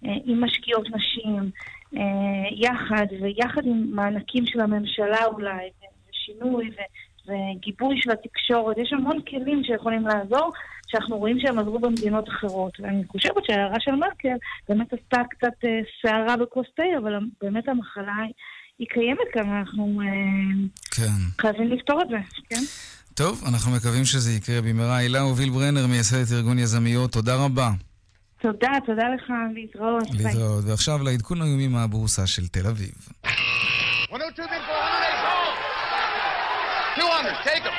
אה, 0.06 0.12
עם 0.26 0.44
משקיעות 0.44 0.88
נשים, 0.90 1.52
אה, 1.98 2.50
יחד, 2.52 3.06
ויחד 3.22 3.66
עם 3.66 3.96
מענקים 3.96 4.46
של 4.46 4.60
הממשלה 4.60 5.26
אולי, 5.26 5.70
ושינוי, 6.10 6.70
ו- 6.70 7.09
וגיבוי 7.30 7.96
של 8.02 8.12
התקשורת, 8.12 8.78
יש 8.78 8.94
המון 8.94 9.22
כלים 9.22 9.62
שיכולים 9.64 10.08
לעזור, 10.08 10.52
שאנחנו 10.88 11.18
רואים 11.18 11.40
שהם 11.40 11.60
עזרו 11.60 11.80
במדינות 11.80 12.30
אחרות. 12.30 12.80
ואני 12.80 13.04
חושבת 13.08 13.46
שההערה 13.48 13.80
של 13.80 13.92
מרקל 13.92 14.38
באמת 14.70 14.94
עשתה 14.94 15.22
קצת 15.30 15.66
אה, 15.66 15.80
סערה 16.02 16.38
בכוס 16.38 16.68
תה, 16.76 16.84
אבל 17.02 17.14
באמת 17.42 17.68
המחלה 17.70 18.16
היא, 18.80 18.88
קיימת 18.88 19.28
כאן, 19.34 19.50
ואנחנו 19.50 20.02
אה, 20.02 20.08
כן. 20.92 21.42
חייבים 21.42 21.68
לפתור 21.68 22.02
את 22.02 22.08
זה, 22.10 22.18
כן? 22.50 22.62
טוב, 23.14 23.44
אנחנו 23.50 23.72
מקווים 23.72 24.06
שזה 24.06 24.32
יקרה 24.32 24.62
במהרה. 24.62 24.98
הילה 24.98 25.20
הוביל 25.20 25.50
ברנר, 25.50 25.88
מייסדת 25.88 26.32
ארגון 26.32 26.60
יזמיות, 26.60 27.12
תודה 27.12 27.36
רבה. 27.36 27.70
תודה, 28.42 28.72
תודה 28.86 29.04
לך, 29.16 29.34
להתראות. 29.54 30.12
ביי. 30.12 30.26
להתראות. 30.26 30.64
ועכשיו 30.68 31.04
לעדכון 31.04 31.42
היומי 31.42 31.68
מהבורסה 31.68 32.28
של 32.28 32.48
תל 32.48 32.68
אביב. 32.68 32.92
102 34.12 34.50
bid 34.50 34.52
for 34.52 34.72
100, 34.72 34.99
200, 36.96 37.26
take 37.44 37.64
them. 37.64 37.74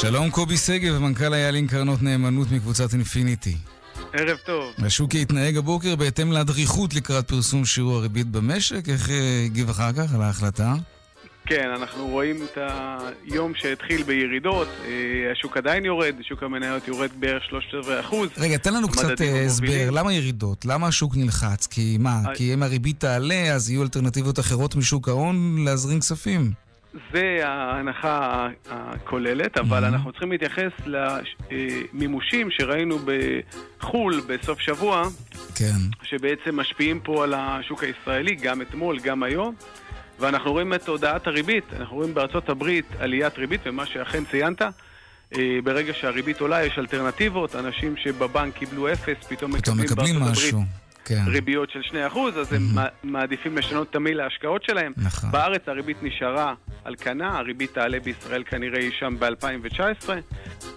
שלום 0.00 0.30
קובי 0.30 0.56
שגב, 0.56 0.98
מנכ"ל 0.98 1.34
היעלין 1.34 1.66
קרנות 1.66 2.02
נאמנות 2.02 2.50
מקבוצת 2.50 2.92
אינפיניטי. 2.92 3.56
ערב 4.12 4.36
טוב. 4.46 4.74
השוק 4.78 5.14
התנהג 5.14 5.56
הבוקר 5.56 5.96
בהתאם 5.96 6.32
לאדריכות 6.32 6.94
לקראת 6.94 7.28
פרסום 7.28 7.64
שיעור 7.64 7.96
הריבית 7.96 8.26
במשק. 8.26 8.88
איך 8.88 9.10
אה, 9.10 9.42
הגיב 9.44 9.70
אחר 9.70 9.92
כך 9.92 10.14
על 10.14 10.22
ההחלטה? 10.22 10.74
כן, 11.50 11.70
אנחנו 11.70 12.06
רואים 12.06 12.36
את 12.44 12.58
היום 13.30 13.54
שהתחיל 13.54 14.02
בירידות, 14.02 14.68
אה, 14.84 15.32
השוק 15.32 15.56
עדיין 15.56 15.84
יורד, 15.84 16.14
שוק 16.22 16.42
המניות 16.42 16.88
יורד 16.88 17.10
בערך 17.14 17.44
שלושת 17.44 17.74
רבעי 17.74 18.00
אחוז. 18.00 18.28
רגע, 18.38 18.56
תן 18.56 18.74
לנו 18.74 18.88
קצת 18.88 19.20
אה, 19.20 19.44
הסבר. 19.44 19.90
למה 19.90 20.12
ירידות? 20.12 20.64
למה 20.64 20.86
השוק 20.86 21.16
נלחץ? 21.16 21.66
כי 21.66 21.96
מה, 22.00 22.22
אה, 22.26 22.34
כי 22.34 22.54
אם 22.54 22.62
הריבית 22.62 23.00
תעלה, 23.00 23.52
אז 23.54 23.70
יהיו 23.70 23.82
אלטרנטיבות 23.82 24.38
אחרות 24.38 24.76
משוק 24.76 25.08
ההון 25.08 25.64
להזרים 25.64 26.00
כספים. 26.00 26.50
זה 27.12 27.40
ההנחה 27.42 28.48
הכוללת, 28.70 29.58
אבל 29.58 29.84
אנחנו 29.84 30.10
צריכים 30.10 30.32
להתייחס 30.32 30.72
למימושים 30.86 32.50
שראינו 32.50 32.98
בחו"ל 33.78 34.22
בסוף 34.26 34.60
שבוע, 34.60 35.08
כן. 35.54 35.78
שבעצם 36.02 36.60
משפיעים 36.60 37.00
פה 37.00 37.24
על 37.24 37.34
השוק 37.36 37.84
הישראלי, 37.84 38.34
גם 38.34 38.62
אתמול, 38.62 38.98
גם 38.98 39.22
היום. 39.22 39.54
ואנחנו 40.20 40.52
רואים 40.52 40.74
את 40.74 40.88
הודעת 40.88 41.26
הריבית, 41.26 41.64
אנחנו 41.78 41.96
רואים 41.96 42.14
בארצות 42.14 42.48
הברית 42.48 42.86
עליית 42.98 43.38
ריבית, 43.38 43.60
ומה 43.64 43.86
שאכן 43.86 44.24
ציינת, 44.30 44.62
אה, 44.62 45.58
ברגע 45.64 45.92
שהריבית 45.94 46.40
עולה 46.40 46.64
יש 46.64 46.78
אלטרנטיבות, 46.78 47.56
אנשים 47.56 47.96
שבבנק 47.96 48.54
קיבלו 48.54 48.92
אפס, 48.92 49.16
פתאום, 49.28 49.58
פתאום 49.58 49.80
מקבלים 49.80 50.14
בארצות 50.20 50.32
משהו. 50.32 50.48
הברית 50.58 50.80
כן. 51.04 51.22
ריביות 51.26 51.70
של 51.70 51.80
2%, 51.82 51.92
אז 52.40 52.52
הם 52.52 52.62
מע- 52.74 52.86
מעדיפים 53.02 53.58
לשנות 53.58 53.92
תמהיל 53.92 54.20
ההשקעות 54.20 54.62
שלהם. 54.64 54.92
נכון. 54.96 55.30
בארץ 55.32 55.62
הריבית 55.66 56.02
נשארה 56.02 56.54
על 56.84 56.94
כנה, 56.96 57.38
הריבית 57.38 57.74
תעלה 57.74 58.00
בישראל 58.00 58.42
כנראה 58.44 58.78
אי 58.78 58.90
שם 58.98 59.16
ב-2019, 59.18 60.08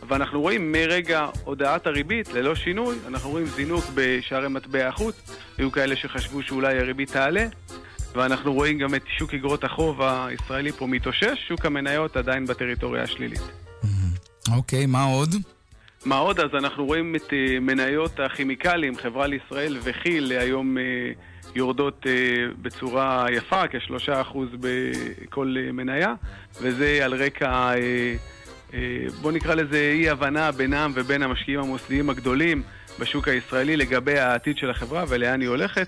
ואנחנו 0.08 0.42
רואים 0.42 0.72
מרגע 0.72 1.26
הודעת 1.44 1.88
הריבית, 1.88 2.34
ללא 2.34 2.56
שינוי, 2.56 2.96
אנחנו 3.08 3.30
רואים 3.30 3.46
זינוק 3.46 3.86
בשערי 3.96 4.48
מטבע 4.50 4.88
החוץ, 4.88 5.38
היו 5.58 5.72
כאלה 5.72 5.96
שחשבו 5.96 6.44
שאולי 6.44 6.80
הריבית 6.80 7.12
תעלה, 7.12 7.46
ואנחנו 8.16 8.54
רואים 8.54 8.78
גם 8.78 8.96
את 8.96 9.02
שוק 9.18 9.34
אגרות 9.34 9.64
החוב 9.64 10.02
הישראלי 10.02 10.72
פה 10.72 10.88
מתאושש, 10.88 11.48
שוק 11.48 11.66
המניות 11.66 12.18
עדיין 12.18 12.46
בטריטוריה 12.46 13.04
השלילית. 13.04 13.42
אוקיי, 14.56 14.86
מה 14.86 15.04
עוד? 15.04 15.36
מה 16.06 16.18
עוד? 16.18 16.40
אז 16.40 16.50
אנחנו 16.54 16.86
רואים 16.86 17.16
את 17.16 17.30
uh, 17.30 17.60
מניות 17.62 18.20
הכימיקלים, 18.20 18.98
חברה 18.98 19.28
לישראל 19.28 19.78
וכי"ל 19.84 20.32
היום 20.32 20.78
uh, 20.78 20.82
יורדות 21.56 22.06
uh, 22.06 22.08
בצורה 22.62 23.26
יפה, 23.32 23.64
כשלושה 23.68 24.22
אחוז 24.22 24.50
בכל 24.60 25.56
uh, 25.58 25.72
מניה, 25.72 26.14
וזה 26.62 27.00
על 27.04 27.14
רקע, 27.14 27.74
uh, 27.74 28.72
uh, 28.72 28.76
בוא 29.22 29.32
נקרא 29.32 29.56
לזה 29.56 29.92
אי 29.94 30.10
הבנה 30.10 30.52
בינם 30.52 30.92
ובין 30.96 31.24
המשקיעים 31.24 31.60
המוסדיים 31.60 32.10
הגדולים 32.10 32.64
בשוק 33.00 33.28
הישראלי 33.28 33.78
לגבי 33.78 34.20
העתיד 34.20 34.58
של 34.58 34.70
החברה 34.70 35.04
ולאן 35.08 35.42
היא 35.42 35.50
הולכת. 35.50 35.88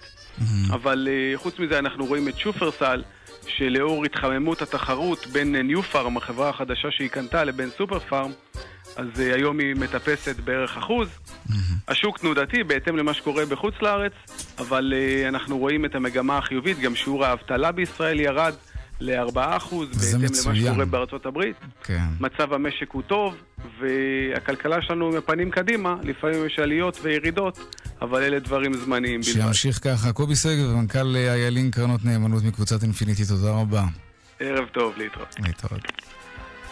אבל 0.71 1.07
uh, 1.07 1.38
חוץ 1.38 1.59
מזה 1.59 1.79
אנחנו 1.79 2.05
רואים 2.05 2.27
את 2.27 2.38
שופרסל, 2.38 3.03
שלאור 3.47 4.05
התחממות 4.05 4.61
התחרות 4.61 5.27
בין 5.27 5.55
ניו 5.55 5.83
פארם, 5.83 6.17
החברה 6.17 6.49
החדשה 6.49 6.91
שהיא 6.91 7.09
קנתה, 7.09 7.43
לבין 7.43 7.69
סופר 7.77 7.99
פארם, 7.99 8.31
אז 8.95 9.07
uh, 9.15 9.19
היום 9.36 9.59
היא 9.59 9.75
מטפסת 9.75 10.39
בערך 10.39 10.77
אחוז. 10.77 11.09
השוק 11.88 12.17
תנודתי 12.17 12.63
בהתאם 12.63 12.97
למה 12.97 13.13
שקורה 13.13 13.45
בחוץ 13.45 13.73
לארץ, 13.81 14.11
אבל 14.57 14.93
אנחנו 15.27 15.57
רואים 15.57 15.86
את 15.86 15.95
המגמה 15.95 16.38
החיובית, 16.38 16.79
גם 16.79 16.95
שיעור 16.95 17.25
האבטלה 17.25 17.71
בישראל 17.71 18.19
ירד 18.19 18.53
ל-4% 18.99 19.75
זה 19.91 20.17
בהתאם 20.17 20.19
למה 20.19 20.25
מצוין. 20.25 20.65
שקורה 20.65 20.85
בארצות 20.85 21.25
הברית. 21.25 21.55
כן. 21.83 22.03
מצב 22.19 22.53
המשק 22.53 22.91
הוא 22.91 23.01
טוב, 23.01 23.35
והכלכלה 23.79 24.81
שלנו 24.81 25.07
עם 25.07 25.15
הפנים 25.15 25.51
קדימה, 25.51 25.95
לפעמים 26.03 26.45
יש 26.45 26.59
עליות 26.59 26.99
וירידות, 27.01 27.75
אבל 28.01 28.23
אלה 28.23 28.39
דברים 28.39 28.73
זמניים 28.73 29.21
בלבד. 29.21 29.33
שימשיך 29.33 29.79
ככה. 29.83 30.13
קובי 30.13 30.35
שגב, 30.35 30.73
מנכ"ל 30.75 31.15
איילון 31.15 31.71
קרנות 31.71 32.05
נאמנות 32.05 32.43
מקבוצת 32.43 32.83
אינפיניטי, 32.83 33.25
תודה 33.25 33.51
רבה. 33.51 33.83
ערב 34.39 34.65
טוב, 34.73 34.93
להתראות. 34.97 35.35
להתראות. 35.39 35.81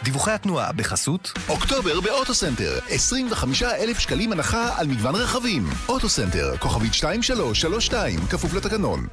דיווחי 0.02 0.30
התנועה 0.30 0.72
בחסות 0.72 1.32
אוקטובר 1.48 2.00
באוטוסנטר 2.00 2.78
25 2.88 3.62
אלף 3.62 3.98
שקלים 3.98 4.32
הנחה 4.32 4.80
על 4.80 4.86
מגוון 4.86 5.14
רכבים 5.14 5.62
אוטוסנטר, 5.88 6.56
כוכבית 6.56 6.92
2332, 6.94 8.20
כפוף 8.30 8.54
לתקנון 8.54 9.06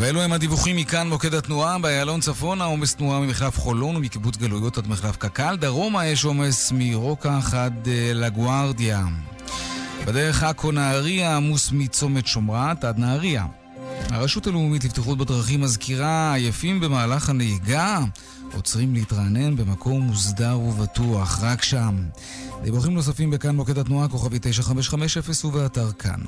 ואלו 0.00 0.22
הם 0.22 0.32
הדיווחים 0.32 0.76
מכאן 0.76 1.08
מוקד 1.08 1.34
התנועה, 1.34 1.78
באיילון 1.78 2.20
צפונה 2.20 2.64
עומס 2.64 2.94
תנועה 2.94 3.20
ממחלף 3.20 3.58
חולון 3.58 3.96
ומקיבוץ 3.96 4.36
גלויות 4.36 4.78
עד 4.78 4.88
מחלף 4.88 5.16
קק"ל, 5.16 5.56
דרומה 5.60 6.06
יש 6.06 6.24
עומס 6.24 6.72
מרוקח 6.74 7.54
עד 7.54 7.88
אה, 7.88 8.12
לגוארדיה. 8.14 9.04
בדרך 10.06 10.42
עכו 10.42 10.72
נהריה 10.72 11.36
עמוס 11.36 11.72
מצומת 11.72 12.26
שומרת 12.26 12.84
עד 12.84 12.98
נהריה. 12.98 13.46
הרשות 14.10 14.46
הלאומית 14.46 14.84
לבטיחות 14.84 15.18
בדרכים 15.18 15.60
מזכירה 15.60 16.34
עייפים 16.34 16.80
במהלך 16.80 17.28
הנהיגה 17.28 17.98
עוצרים 18.54 18.94
להתרענן 18.94 19.56
במקום 19.56 20.00
מוסדר 20.00 20.58
ובטוח, 20.58 21.38
רק 21.42 21.62
שם. 21.62 21.96
דיווחים 22.62 22.94
נוספים 22.94 23.30
בכאן 23.30 23.56
מוקד 23.56 23.78
התנועה, 23.78 24.08
כוכבי 24.08 24.38
9550 24.40 25.50
ובאתר 25.50 25.92
כאן. 25.92 26.20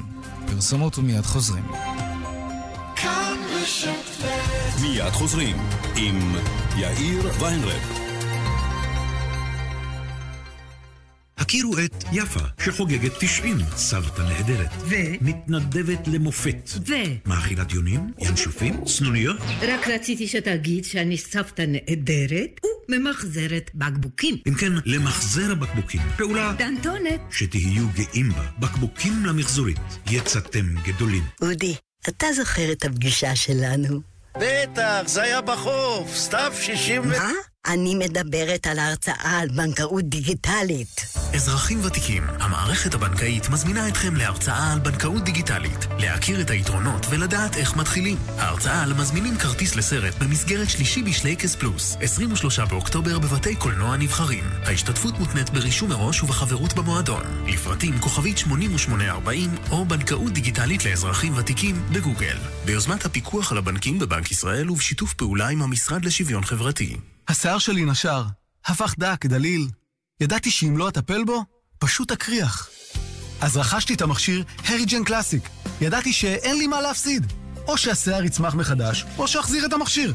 פרסומות 0.46 0.98
ומיד 0.98 1.26
חוזרים. 1.26 1.64
מיד 4.82 5.12
חוזרים 5.12 5.56
עם 5.96 6.36
יאיר 6.76 7.30
ויינרב. 7.40 8.07
הכירו 11.38 11.78
את 11.78 12.04
יפה, 12.12 12.40
שחוגגת 12.64 13.12
90, 13.20 13.56
סבתא 13.76 14.22
נהדרת. 14.22 14.70
ו? 14.80 14.94
מתנדבת 15.20 16.08
למופת. 16.08 16.70
ו? 16.88 16.94
מאכילת 17.26 17.72
יונים? 17.72 18.12
ינשופים? 18.18 18.84
צנוניות? 18.84 19.36
רק 19.62 19.88
רציתי 19.88 20.28
שתגיד 20.28 20.84
שאני 20.84 21.18
סבתא 21.18 21.64
נהדרת 21.68 22.60
ממחזרת 22.88 23.70
בקבוקים. 23.74 24.36
אם 24.48 24.54
כן, 24.54 24.72
למחזר 24.84 25.52
הבקבוקים. 25.52 26.00
פעולה 26.16 26.54
דנטונת. 26.58 27.20
שתהיו 27.30 27.86
גאים 27.94 28.28
בה. 28.28 28.46
בקבוקים 28.58 29.26
למחזורית. 29.26 29.78
יצאתם 30.10 30.66
גדולים. 30.84 31.22
אודי, 31.42 31.74
אתה 32.08 32.26
זוכר 32.36 32.72
את 32.72 32.84
הפגישה 32.84 33.36
שלנו? 33.36 34.00
בטח, 34.36 35.02
זה 35.06 35.22
היה 35.22 35.40
בחוף, 35.40 36.16
סתיו 36.16 36.52
60 36.60 37.02
ו... 37.02 37.04
מה? 37.04 37.30
אני 37.68 37.94
מדברת 37.94 38.66
על 38.66 38.78
ההרצאה 38.78 39.38
על 39.40 39.48
בנקאות 39.48 40.04
דיגיטלית. 40.04 41.00
אזרחים 41.34 41.84
ותיקים, 41.84 42.22
המערכת 42.40 42.94
הבנקאית 42.94 43.48
מזמינה 43.48 43.88
אתכם 43.88 44.16
להרצאה 44.16 44.72
על 44.72 44.78
בנקאות 44.78 45.24
דיגיטלית, 45.24 45.86
להכיר 45.98 46.40
את 46.40 46.50
היתרונות 46.50 47.06
ולדעת 47.10 47.56
איך 47.56 47.76
מתחילים. 47.76 48.16
ההרצאה 48.38 48.82
על 48.82 48.94
מזמינים 48.94 49.38
כרטיס 49.38 49.76
לסרט 49.76 50.14
במסגרת 50.22 50.70
שלישי 50.70 51.02
בשלייקס 51.02 51.54
פלוס, 51.54 51.96
23 52.00 52.58
באוקטובר 52.58 53.18
בבתי 53.18 53.56
קולנוע 53.56 53.96
נבחרים. 53.96 54.44
ההשתתפות 54.64 55.18
מותנית 55.18 55.50
ברישום 55.50 55.88
מראש 55.88 56.22
ובחברות 56.22 56.74
במועדון. 56.74 57.22
לפרטים 57.46 57.98
כוכבית 58.00 58.38
8840 58.38 59.50
או 59.70 59.84
בנקאות 59.84 60.32
דיגיטלית 60.32 60.84
לאזרחים 60.84 61.36
ותיקים 61.36 61.82
בגוגל. 61.92 62.36
ביוזמת 62.64 63.04
הפיקוח 63.04 63.52
על 63.52 63.58
הבנקים 63.58 63.98
בבנק 63.98 64.30
ישראל 64.30 64.70
ובשיתוף 64.70 65.14
פעולה 65.14 65.48
עם 65.48 65.62
המשרד 65.62 66.04
לשוויון 66.04 66.44
חברתי. 66.44 66.96
השיער 67.28 67.58
שלי 67.58 67.84
נשר, 67.84 68.24
הפך 68.66 68.94
דק, 68.98 69.26
דליל. 69.26 69.68
ידעתי 70.20 70.50
שאם 70.50 70.76
לא 70.76 70.88
אטפל 70.88 71.24
בו, 71.24 71.44
פשוט 71.78 72.12
אקריח. 72.12 72.68
אז 73.40 73.56
רכשתי 73.56 73.94
את 73.94 74.02
המכשיר 74.02 74.44
הריג'ן 74.64 75.04
קלאסיק. 75.04 75.48
ידעתי 75.80 76.12
שאין 76.12 76.58
לי 76.58 76.66
מה 76.66 76.80
להפסיד. 76.80 77.32
או 77.68 77.78
שהשיער 77.78 78.24
יצמח 78.24 78.54
מחדש, 78.54 79.04
או 79.18 79.28
שאחזיר 79.28 79.66
את 79.66 79.72
המכשיר. 79.72 80.14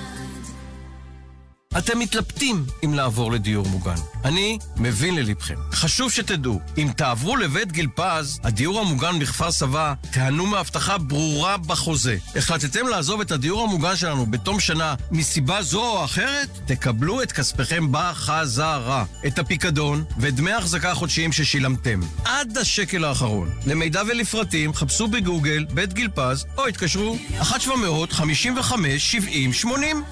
אתם 1.77 1.99
מתלבטים 1.99 2.65
אם 2.85 2.93
לעבור 2.93 3.31
לדיור 3.31 3.67
מוגן. 3.67 3.95
אני 4.25 4.57
מבין 4.77 5.15
ללבכם. 5.15 5.55
חשוב 5.71 6.11
שתדעו, 6.11 6.59
אם 6.77 6.87
תעברו 6.97 7.35
לבית 7.35 7.71
גיל 7.71 7.87
פז, 7.95 8.39
הדיור 8.43 8.79
המוגן 8.79 9.19
בכפר 9.19 9.51
סבא, 9.51 9.93
תיהנו 10.11 10.45
מהבטחה 10.45 10.97
ברורה 10.97 11.57
בחוזה. 11.57 12.17
החלטתם 12.35 12.87
לעזוב 12.87 13.21
את 13.21 13.31
הדיור 13.31 13.63
המוגן 13.63 13.95
שלנו 13.95 14.25
בתום 14.25 14.59
שנה 14.59 14.95
מסיבה 15.11 15.61
זו 15.61 15.81
או 15.81 16.05
אחרת? 16.05 16.49
תקבלו 16.65 17.21
את 17.21 17.31
כספיכם 17.31 17.87
בחזרה. 17.91 19.05
את 19.27 19.39
הפיקדון 19.39 20.03
ואת 20.17 20.35
דמי 20.35 20.51
ההחזקה 20.51 20.91
החודשיים 20.91 21.31
ששילמתם. 21.31 21.99
עד 22.25 22.57
השקל 22.57 23.05
האחרון. 23.05 23.49
למידע 23.65 24.01
ולפרטים, 24.07 24.73
חפשו 24.73 25.07
בגוגל 25.07 25.65
בית 25.65 25.93
גיל 25.93 26.09
פז, 26.15 26.45
או 26.57 26.67
התקשרו 26.67 27.17
1-755-70-80. 27.41 27.43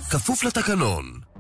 כפוף 0.10 0.44
לתקנון. 0.44 1.33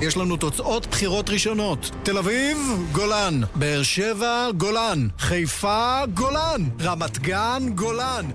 יש 0.00 0.16
לנו 0.16 0.36
תוצאות 0.36 0.86
בחירות 0.86 1.30
ראשונות. 1.30 1.90
תל 2.02 2.18
אביב, 2.18 2.58
גולן. 2.92 3.40
באר 3.54 3.82
שבע, 3.82 4.48
גולן. 4.56 5.08
חיפה, 5.18 6.00
גולן. 6.14 6.62
רמת 6.80 7.18
גן, 7.18 7.62
גולן. 7.74 8.26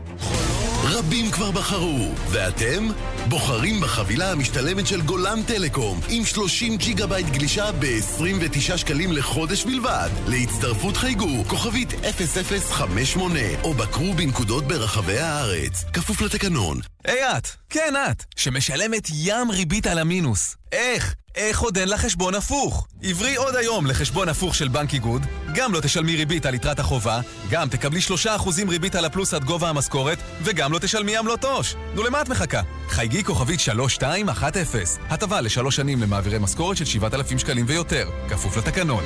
רבים 0.92 1.32
כבר 1.32 1.52
בחרו, 1.52 2.12
ואתם? 2.32 2.88
בוחרים 3.30 3.82
בחבילה 3.82 4.32
המשתלמת 4.32 4.88
של 4.88 5.02
גולן 5.02 5.44
טלקום 5.44 6.00
עם 6.10 6.26
30 6.26 6.78
ג'יגה 6.78 7.08
בייט 7.08 7.28
גלישה 7.28 7.72
ב-29 7.72 8.78
שקלים 8.78 9.12
לחודש 9.12 9.66
בלבד. 9.66 10.10
להצטרפות 10.28 10.98
חייגו 10.98 11.44
כוכבית 11.48 11.90
0058 11.92 13.40
או 13.64 13.74
בקרו 13.74 14.14
בנקודות 14.14 14.68
ברחבי 14.68 15.20
הארץ. 15.20 15.84
כפוף 15.94 16.22
לתקנון. 16.22 16.80
היי 17.06 17.38
את, 17.38 17.48
כן 17.70 17.94
את, 18.12 18.24
שמשלמת 18.36 19.08
ים 19.14 19.52
ריבית 19.52 19.88
על 19.88 20.00
המינוס. 20.00 20.56
איך? 20.72 21.16
איך 21.36 21.60
עוד 21.60 21.78
אין 21.78 21.90
לה 21.90 21.98
חשבון 21.98 22.36
הפוך? 22.36 22.88
עברי 23.04 23.36
עוד 23.36 23.56
היום 23.56 23.86
לחשבון 23.86 24.30
הפוך 24.30 24.56
של 24.56 24.68
בנק 24.68 24.94
איגוד, 24.94 25.26
גם 25.56 25.74
לא 25.74 25.80
תשלמי 25.80 26.16
ריבית 26.16 26.46
על 26.46 26.54
יתרת 26.54 26.80
החובה, 26.80 27.22
גם 27.50 27.70
תקבלי 27.70 28.00
3% 28.26 28.70
ריבית 28.70 28.96
על 28.96 29.06
הפלוס 29.06 29.34
עד 29.34 29.44
גובה 29.44 29.70
המשכורת, 29.70 30.18
וגם 30.44 30.74
לא 30.74 30.80
תשלמי 30.80 31.18
עמלות 31.18 31.46
עו"ש. 31.46 31.76
נו, 31.96 32.04
למה 32.04 32.22
את 32.22 32.30
מחכה? 32.30 32.62
חייגי 32.90 33.24
כוכבית 33.24 33.60
3210. 33.60 34.80
הטבה 35.10 35.42
לשלוש 35.42 35.76
שנים 35.76 36.02
למעבירי 36.02 36.40
משכורת 36.40 36.78
של 36.78 36.86
7,000 36.86 37.40
שקלים 37.40 37.66
ויותר, 37.68 38.10
כפוף 38.30 38.58
לתקנון. 38.58 39.04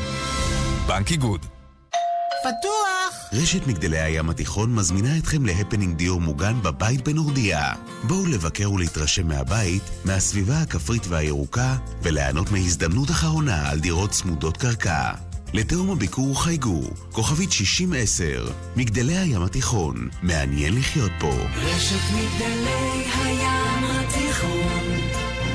בנק 0.87 1.11
איגוד. 1.11 1.45
פתוח! 2.45 3.29
רשת 3.33 3.67
מגדלי 3.67 3.99
הים 3.99 4.29
התיכון 4.29 4.75
מזמינה 4.75 5.17
אתכם 5.17 5.45
להפנינג 5.45 5.97
דיור 5.97 6.21
מוגן 6.21 6.61
בבית 6.61 7.07
בנורדיה. 7.07 7.73
בואו 8.03 8.25
לבקר 8.25 8.71
ולהתרשם 8.71 9.27
מהבית, 9.27 9.83
מהסביבה 10.03 10.61
הכפרית 10.61 11.07
והירוקה, 11.07 11.75
וליהנות 12.01 12.51
מהזדמנות 12.51 13.09
אחרונה 13.11 13.69
על 13.69 13.79
דירות 13.79 14.11
צמודות 14.11 14.57
קרקע. 14.57 15.11
לתאום 15.53 15.91
הביקור 15.91 16.43
חייגו, 16.43 16.81
כוכבית 17.11 17.51
6010, 17.51 18.51
מגדלי 18.75 19.17
הים 19.17 19.41
התיכון, 19.41 20.09
מעניין 20.21 20.75
לחיות 20.75 21.11
פה. 21.19 21.33
רשת 21.55 22.13
מגדלי 22.13 23.05
הים 23.15 23.83
התיכון, 23.83 24.83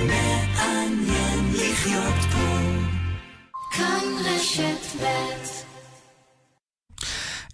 מעניין 0.06 1.52
לחיות 1.54 2.32
פה. 2.32 2.60
כאן 3.72 4.04
רשת 4.24 5.02
ב' 5.02 5.59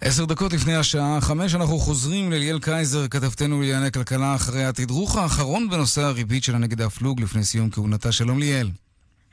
עשר 0.07 0.25
דקות 0.25 0.53
לפני 0.53 0.75
השעה 0.75 1.21
חמש 1.21 1.55
אנחנו 1.55 1.77
חוזרים 1.77 2.31
לליאל 2.31 2.59
קייזר, 2.59 3.07
כתבתנו 3.07 3.61
לענייני 3.61 3.91
כלכלה, 3.91 4.35
אחרי 4.35 4.65
התדרוך 4.65 5.17
האחרון 5.17 5.69
בנושא 5.69 6.01
הריבית 6.01 6.43
של 6.43 6.55
הנגד 6.55 6.81
הפלוג 6.81 7.21
לפני 7.21 7.43
סיום 7.43 7.69
כהונתה. 7.69 8.11
שלום 8.11 8.39
ליאל. 8.39 8.69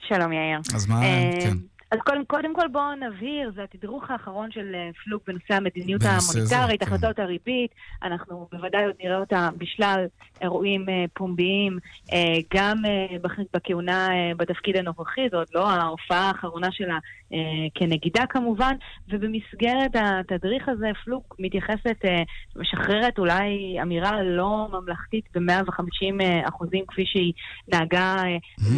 שלום 0.09 0.33
יאיר. 0.33 0.61
אז 0.75 0.87
מה, 0.87 1.01
כן. 1.41 1.57
אז 1.91 1.99
קודם, 1.99 2.25
קודם 2.25 2.55
כל 2.55 2.69
בואו 2.73 2.95
נבהיר, 2.95 3.53
זה 3.55 3.63
התדרוך 3.63 4.11
האחרון 4.11 4.51
של 4.51 4.75
פלוג 5.05 5.21
בנושא 5.27 5.55
המדיניות 5.55 6.03
המוניטרית, 6.05 6.83
כן. 6.83 6.87
החלטות 6.87 7.19
הריבית, 7.19 7.71
אנחנו 8.03 8.49
בוודאי 8.53 8.85
עוד 8.85 8.95
נראה 9.05 9.19
אותה 9.19 9.49
בשלל 9.59 10.05
אירועים 10.41 10.87
פומביים, 11.15 11.79
גם 12.55 12.77
בכהונה 13.55 14.09
בתפקיד 14.37 14.77
הנוכחי, 14.77 15.29
זו 15.31 15.37
עוד 15.37 15.49
לא 15.55 15.69
ההופעה 15.69 16.29
האחרונה 16.29 16.69
שלה 16.73 16.99
כנגידה 17.75 18.27
כמובן, 18.27 18.75
ובמסגרת 19.09 19.91
התדריך 19.95 20.69
הזה 20.69 20.87
פלוג 21.05 21.23
מתייחסת, 21.39 22.05
משחררת 22.57 23.19
אולי 23.19 23.77
אמירה 23.83 24.23
לא 24.23 24.69
ממלכתית 24.73 25.25
ב-150 25.35 26.49
אחוזים 26.49 26.85
כפי 26.89 27.07
שהיא 27.07 27.33
נהגה 27.69 28.23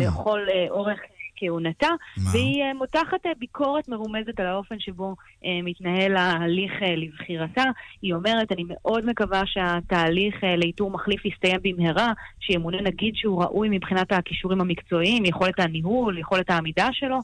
לכל 0.01 0.41
אורך 0.71 0.99
כהונתה, 1.37 1.89
והיא 2.33 2.65
uh, 2.65 2.75
מותחת 2.75 3.27
uh, 3.27 3.29
ביקורת 3.39 3.89
מרומזת 3.89 4.41
על 4.41 4.47
האופן 4.47 4.79
שבו 4.79 5.15
uh, 5.43 5.47
מתנהל 5.63 6.17
ההליך 6.17 6.73
לבחירתה. 6.97 7.65
היא 8.03 8.15
אומרת, 8.15 8.53
אני 8.53 8.65
מאוד 8.69 9.07
מקווה 9.07 9.43
שהתהליך 9.47 10.35
לאיתור 10.59 10.91
מחליף 10.91 11.25
יסתיים 11.25 11.61
במהרה, 11.63 12.13
שימונה 12.41 12.81
נגיד 12.83 13.15
שהוא 13.17 13.43
ראוי 13.43 13.69
מבחינת 13.71 14.13
הכישורים 14.13 14.61
המקצועיים, 14.61 15.25
יכולת 15.25 15.61
הניהול, 15.61 16.19
יכולת 16.19 16.51
העמידה 16.51 16.89
שלו, 16.93 17.19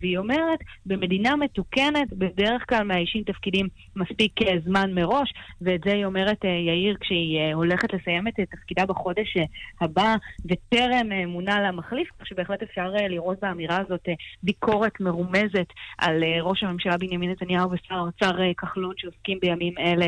והיא 0.00 0.18
אומרת, 0.18 0.58
במדינה 0.86 1.36
מתוקנת, 1.36 2.12
בדרך 2.12 2.64
כלל 2.68 2.82
מאיישים 2.82 3.22
תפקידים 3.22 3.68
מספיק 3.96 4.32
זמן 4.64 4.94
מראש, 4.94 5.32
ואת 5.60 5.80
זה 5.84 5.92
היא 5.92 6.04
אומרת, 6.04 6.44
יאיר, 6.44 6.96
כשהיא 7.00 7.54
הולכת 7.54 7.92
לסיים 7.92 8.28
את 8.28 8.34
תפקידה 8.50 8.86
בחודש 8.86 9.36
הבא, 9.80 10.14
וטרם 10.44 11.06
מונה 11.26 11.60
למחליף, 11.60 12.08
כך 12.18 12.26
שבהחלט 12.26 12.62
אפשר 12.62 12.90
לראות 12.90 13.29
לראות 13.30 13.40
באמירה 13.40 13.78
הזאת 13.86 14.08
ביקורת 14.42 15.00
מרומזת 15.00 15.66
על 15.98 16.24
ראש 16.40 16.62
הממשלה 16.62 16.96
בנימין 16.96 17.30
נתניהו 17.30 17.70
ושר 17.70 17.94
האוצר 17.94 18.30
כחלון 18.58 18.94
שעוסקים 18.96 19.38
בימים 19.40 19.74
אלה 19.78 20.06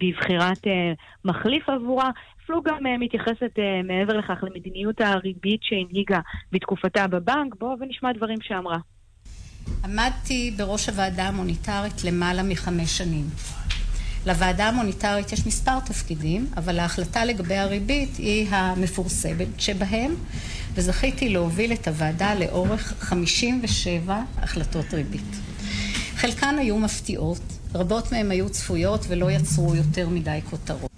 בבחירת 0.00 0.58
מחליף 1.24 1.68
עבורה. 1.68 2.10
פלוג 2.46 2.68
גם 2.68 2.78
מתייחסת 3.00 3.58
מעבר 3.84 4.12
לכך 4.16 4.38
למדיניות 4.42 5.00
הריבית 5.00 5.60
שהנהיגה 5.62 6.20
בתקופתה 6.52 7.06
בבנק. 7.06 7.54
בואו 7.58 7.76
ונשמע 7.80 8.12
דברים 8.12 8.38
שאמרה. 8.42 8.78
עמדתי 9.84 10.54
בראש 10.58 10.88
הוועדה 10.88 11.28
המוניטרית 11.28 12.04
למעלה 12.04 12.42
מחמש 12.42 12.98
שנים. 12.98 13.24
לוועדה 14.26 14.68
המוניטרית 14.68 15.32
יש 15.32 15.46
מספר 15.46 15.80
תפקידים, 15.80 16.46
אבל 16.56 16.78
ההחלטה 16.78 17.24
לגבי 17.24 17.54
הריבית 17.54 18.16
היא 18.16 18.48
המפורסמת 18.50 19.60
שבהם, 19.60 20.14
וזכיתי 20.74 21.28
להוביל 21.28 21.72
את 21.72 21.88
הוועדה 21.88 22.34
לאורך 22.34 22.94
57 23.00 24.22
החלטות 24.36 24.94
ריבית. 24.94 25.36
חלקן 26.16 26.56
היו 26.58 26.78
מפתיעות, 26.78 27.42
רבות 27.74 28.12
מהן 28.12 28.30
היו 28.30 28.50
צפויות 28.50 29.04
ולא 29.08 29.30
יצרו 29.30 29.74
יותר 29.74 30.08
מדי 30.08 30.38
כותרות. 30.50 30.90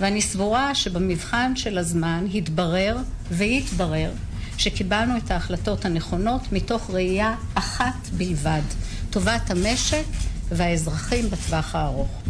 ואני 0.00 0.22
סבורה 0.22 0.74
שבמבחן 0.74 1.56
של 1.56 1.78
הזמן 1.78 2.26
התברר 2.34 2.96
ויתברר 3.30 4.12
שקיבלנו 4.58 5.16
את 5.16 5.30
ההחלטות 5.30 5.84
הנכונות 5.84 6.52
מתוך 6.52 6.90
ראייה 6.90 7.34
אחת 7.54 8.08
בלבד, 8.16 8.62
טובת 9.10 9.50
המשק 9.50 10.04
והאזרחים 10.48 11.30
בטווח 11.30 11.74
הארוך. 11.74 12.22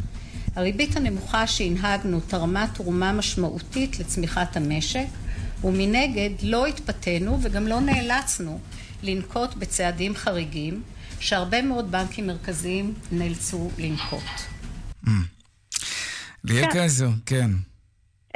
הריבית 0.57 0.97
הנמוכה 0.97 1.47
שהנהגנו 1.47 2.21
תרמה 2.21 2.67
תרומה 2.75 3.13
משמעותית 3.13 4.01
לצמיחת 4.01 4.57
המשק, 4.57 5.07
ומנגד 5.65 6.31
לא 6.43 6.67
התפתינו 6.67 7.39
וגם 7.43 7.67
לא 7.67 7.81
נאלצנו 7.81 8.61
לנקוט 9.03 9.55
בצעדים 9.55 10.15
חריגים 10.15 10.83
שהרבה 11.21 11.63
מאוד 11.63 11.91
בנקים 11.91 12.27
מרכזיים 12.27 12.95
נאלצו 13.13 13.71
לנקוט. 13.79 14.23
Mm. 15.07 15.11
ליאל 16.45 16.65
כן. 16.65 16.73
קייזר, 16.73 17.11
כן. 17.27 17.51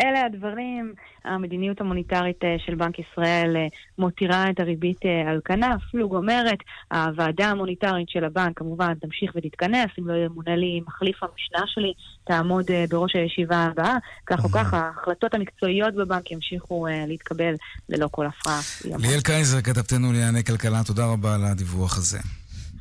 אלה 0.00 0.24
הדברים, 0.26 0.94
המדיניות 1.24 1.80
המוניטרית 1.80 2.44
אה, 2.44 2.56
של 2.66 2.74
בנק 2.74 2.98
ישראל 2.98 3.56
אה, 3.56 3.66
מותירה 3.98 4.50
את 4.50 4.60
הריבית 4.60 4.98
אה, 5.04 5.30
על 5.30 5.40
כנף, 5.44 5.82
פלוג 5.90 6.14
אומרת, 6.14 6.58
הוועדה 6.92 7.46
המוניטרית 7.46 8.08
של 8.08 8.24
הבנק 8.24 8.58
כמובן 8.58 8.94
תמשיך 8.94 9.32
ותתכנס, 9.36 9.90
אם 9.98 10.08
לא 10.08 10.14
ימונה 10.14 10.56
לי 10.56 10.80
מחליף 10.86 11.22
המשנה 11.22 11.66
שלי, 11.66 11.92
תעמוד 12.24 12.66
בראש 12.90 13.16
הישיבה 13.16 13.56
הבאה, 13.56 13.96
כך 14.26 14.44
או 14.44 14.48
כך 14.48 14.74
ההחלטות 14.74 15.34
המקצועיות 15.34 15.94
בבנק 15.94 16.30
ימשיכו 16.30 16.86
להתקבל 17.06 17.54
ללא 17.88 18.08
כל 18.10 18.26
הפרעה. 18.26 18.60
ליאל 18.84 19.20
קייזר, 19.20 19.60
כתבתנו 19.60 20.12
לענייני 20.12 20.44
כלכלה, 20.44 20.84
תודה 20.86 21.06
רבה 21.06 21.34
על 21.34 21.44
הדיווח 21.44 21.98
הזה. 21.98 22.18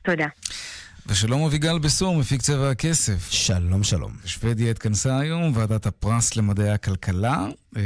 תודה. 0.03 0.27
ושלום 1.07 1.45
אביגל 1.45 1.79
בסור, 1.79 2.15
מפיק 2.15 2.41
צבע 2.41 2.69
הכסף. 2.69 3.31
שלום, 3.31 3.83
שלום. 3.83 4.11
בשוודיה 4.25 4.71
התכנסה 4.71 5.19
היום 5.19 5.51
ועדת 5.55 5.85
הפרס 5.85 6.35
למדעי 6.35 6.69
הכלכלה, 6.69 7.47
אה, 7.77 7.81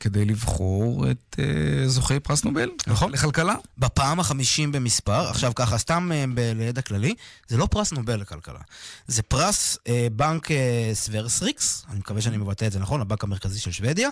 כדי 0.00 0.24
לבחור 0.24 1.10
את 1.10 1.36
אה, 1.38 1.88
זוכי 1.88 2.20
פרס 2.20 2.44
נובל. 2.44 2.70
נכון. 2.86 3.12
לכלכלה. 3.12 3.54
בפעם 3.78 4.20
החמישים 4.20 4.72
במספר, 4.72 5.28
עכשיו 5.28 5.52
ככה, 5.54 5.78
סתם 5.78 6.10
אה, 6.12 6.24
לידע 6.54 6.82
כללי, 6.82 7.14
זה 7.48 7.56
לא 7.56 7.66
פרס 7.66 7.92
נובל 7.92 8.20
לכלכלה. 8.20 8.60
זה 9.06 9.22
פרס 9.22 9.78
בנק 10.12 10.48
סוורסריקס, 10.92 11.84
אני 11.90 11.98
מקווה 11.98 12.20
שאני 12.20 12.36
מבטא 12.36 12.64
את 12.64 12.72
זה 12.72 12.78
נכון, 12.78 13.00
הבנק 13.00 13.24
המרכזי 13.24 13.60
של 13.60 13.70
שוודיה. 13.70 14.08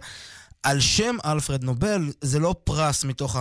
על 0.65 0.81
שם 0.81 1.17
אלפרד 1.25 1.65
נובל, 1.65 2.13
זה 2.21 2.39
לא 2.39 2.55
פרס 2.65 3.05
מתוך 3.05 3.37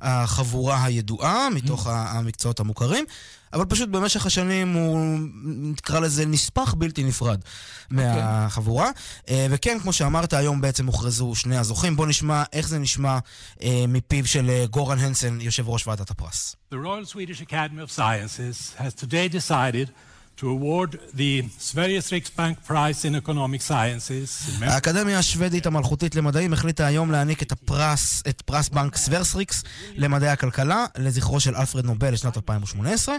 החבורה 0.00 0.84
הידועה, 0.84 1.50
מתוך 1.50 1.86
המקצועות 1.86 2.60
המוכרים, 2.60 3.04
אבל 3.52 3.64
פשוט 3.64 3.88
במשך 3.88 4.26
השנים 4.26 4.72
הוא, 4.72 5.18
נקרא 5.44 6.00
לזה, 6.00 6.26
נספח 6.26 6.74
בלתי 6.74 7.04
נפרד 7.04 7.40
okay. 7.40 7.90
אוקיי. 7.90 8.06
מהחבורה. 8.24 8.90
אה, 9.28 9.46
וכן, 9.50 9.78
כמו 9.82 9.92
שאמרת, 9.92 10.32
היום 10.32 10.60
בעצם 10.60 10.86
הוכרזו 10.86 11.34
שני 11.34 11.56
הזוכים. 11.56 11.96
בואו 11.96 12.08
נשמע 12.08 12.42
איך 12.52 12.68
זה 12.68 12.78
נשמע 12.78 13.18
אה, 13.62 13.84
מפיו 13.88 14.26
של 14.26 14.50
אה, 14.50 14.64
גורן 14.70 14.98
הנסן, 14.98 15.40
יושב 15.40 15.68
ראש 15.68 15.86
ועדת 15.86 16.10
הפרס. 16.10 16.56
The 16.72 16.76
Royal 16.76 17.14
Swedish 17.14 17.40
Academy 17.40 17.82
of 17.86 17.90
Sciences 17.90 18.74
has 18.78 18.94
today 19.04 19.28
decided 19.28 19.88
to 20.36 20.44
award 20.56 20.90
the 21.14 21.42
Sveriges 21.58 22.10
Riksbank 22.10 22.54
Prize 22.68 23.04
in 23.04 23.14
Economic 23.14 23.60
Sciences. 23.68 24.62
האקדמיה 24.62 25.18
השוודית 25.18 25.66
המלכותית 25.66 26.14
למדעים 26.14 26.52
החליטה 26.52 26.86
היום 26.86 27.10
להעניק 27.10 27.42
את 27.42 27.52
הפרס, 27.52 28.22
את 28.28 28.42
פרס 28.42 28.68
בנק 28.68 28.96
סוורסריקס 28.96 29.64
למדעי 29.94 30.28
הכלכלה, 30.28 30.86
לזכרו 30.98 31.40
של 31.40 31.56
אלפרד 31.56 31.84
נובל 31.84 32.12
לשנת 32.12 32.36
2018. 32.36 33.14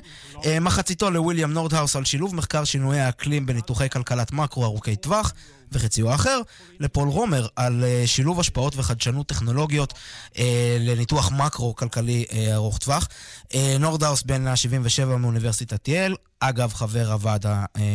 אה, 0.45 0.59
מחציתו 0.59 1.11
לוויליאם 1.11 1.53
נורדהאוס 1.53 1.95
על 1.95 2.05
שילוב 2.05 2.35
מחקר 2.35 2.63
שינויי 2.63 2.99
האקלים 2.99 3.45
בניתוחי 3.45 3.89
כלכלת 3.89 4.31
מקרו 4.31 4.65
ארוכי 4.65 4.95
טווח. 4.95 5.33
וחציו 5.73 6.11
האחר, 6.11 6.41
לפול 6.79 7.07
רומר 7.07 7.47
על 7.55 7.83
אה, 7.83 8.07
שילוב 8.07 8.39
השפעות 8.39 8.73
וחדשנות 8.75 9.27
טכנולוגיות 9.27 9.93
אה, 10.33 10.37
לניתוח 10.79 11.31
מקרו-כלכלי 11.31 12.25
אה, 12.29 12.33
ארוך 12.53 12.77
טווח. 12.77 13.07
נורדאוס 13.79 14.23
בן 14.23 14.47
ה-77 14.47 15.05
מאוניברסיטת 15.05 15.87
יל, 15.87 16.15
אגב 16.39 16.73
חבר 16.73 17.11
הוועד, 17.11 17.45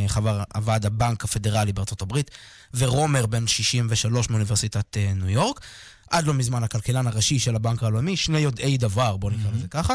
חבר 0.06 0.42
הוועד 0.54 0.86
הבנק 0.86 1.24
הפדרלי 1.24 1.72
בארצות 1.72 2.02
הברית, 2.02 2.30
ורומר 2.74 3.26
בן 3.26 3.46
63 3.46 4.30
מאוניברסיטת 4.30 4.96
ניו 5.14 5.30
יורק. 5.30 5.60
עד 6.10 6.26
לא 6.26 6.34
מזמן 6.34 6.62
הכלכלן 6.62 7.06
הראשי 7.06 7.38
של 7.38 7.56
הבנק 7.56 7.82
העולמי, 7.82 8.16
שני 8.16 8.38
יודעי 8.38 8.76
דבר, 8.76 9.16
בואו 9.16 9.32
נקרא 9.32 9.50
לזה 9.50 9.68
ככה. 9.68 9.94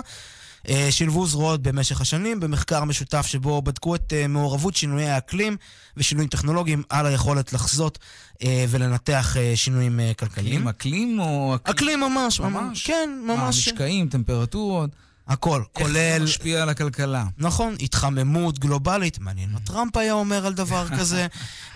אה, 0.70 0.88
שילבו 0.92 1.26
זרועות 1.26 1.62
במשך 1.62 2.02
השנים 2.02 2.40
במחקר 2.40 2.84
משותף 2.84 3.26
שבו 3.26 3.62
בדקו 3.62 3.96
את 3.96 4.14
אה, 4.14 4.28
מעורבות 4.28 4.76
שינויי 4.76 5.10
האקלים 5.10 5.58
ושינויים 5.98 6.30
טכנולוגיים 6.30 6.84
על 6.90 7.06
היכולת 7.06 7.54
לחזות 7.54 8.00
אה, 8.44 8.66
ולנתח 8.70 9.36
שינויים 9.56 10.00
כלכליים. 10.20 10.68
אקלים 10.68 11.20
או... 11.20 11.56
אקלים 11.64 12.00
ממש, 12.00 12.40
ממש. 12.40 12.88
כן, 12.88 13.10
ממש. 13.28 13.68
משקעים, 13.68 14.10
טמפרטורות. 14.10 14.90
הכל, 15.28 15.64
כולל... 15.74 15.98
איך 15.98 16.18
זה 16.18 16.24
משפיע 16.24 16.62
על 16.64 16.70
הכלכלה. 16.70 17.26
נכון, 17.38 17.76
התחממות 17.80 18.60
גלובלית, 18.60 19.20
מעניין 19.20 19.50
מה 19.52 19.60
טראמפ 19.60 19.98
היה 19.98 20.14
אומר 20.14 20.46
על 20.46 20.54
דבר 20.54 20.88
כזה, 21.00 21.28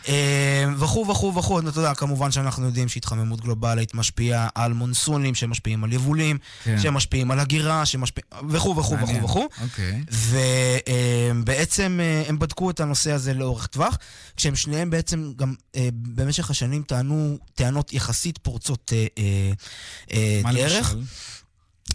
אה, 0.07 0.65
וכו' 0.77 1.07
וכו' 1.07 1.35
וכו'. 1.35 1.59
אתה 1.59 1.79
יודע, 1.79 1.93
כמובן 1.93 2.31
שאנחנו 2.31 2.65
יודעים 2.65 2.87
שהתחממות 2.87 3.41
גלובלית 3.41 3.93
משפיעה 3.93 4.47
על 4.55 4.73
מונסונים, 4.73 5.35
שמשפיעים 5.35 5.83
על 5.83 5.93
יבולים, 5.93 6.37
כן. 6.63 6.79
שמשפיעים 6.79 7.31
על 7.31 7.39
הגירה, 7.39 7.85
שמשפיעים... 7.85 8.27
וכו' 8.49 8.75
וכו' 8.77 8.97
וכו' 8.99 9.23
וכו'. 9.23 9.47
אוקיי. 9.61 10.03
ובעצם 11.35 11.99
אה, 12.01 12.23
הם 12.27 12.39
בדקו 12.39 12.69
את 12.69 12.79
הנושא 12.79 13.11
הזה 13.11 13.33
לאורך 13.33 13.67
טווח, 13.67 13.97
כשהם 14.37 14.55
שניהם 14.55 14.89
בעצם 14.89 15.31
גם 15.35 15.53
אה, 15.75 15.89
במשך 15.93 16.49
השנים 16.49 16.83
טענו 16.83 17.37
טענות 17.55 17.93
יחסית 17.93 18.37
פורצות 18.37 18.93
דרך. 20.11 20.43
מה 20.43 20.51
למשל? 20.51 20.97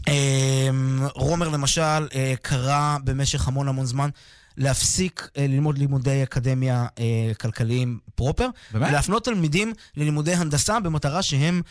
אמ, 0.09 1.07
רומר 1.15 1.49
למשל 1.49 1.81
אה, 2.15 2.35
קרא 2.43 2.97
במשך 3.05 3.49
המון 3.49 3.69
המון 3.69 3.87
זמן 3.87 4.11
להפסיק 4.57 5.29
אה, 5.37 5.47
ללמוד 5.47 5.79
לימודי 5.79 6.23
אקדמיה 6.23 6.87
אה, 6.99 7.33
כלכליים 7.41 7.99
פרופר, 8.15 8.49
באמת? 8.73 8.89
ולהפנות 8.89 9.25
תלמידים 9.25 9.73
ללימודי 9.97 10.35
הנדסה 10.35 10.81
במטרה 10.81 11.23
שהם 11.23 11.63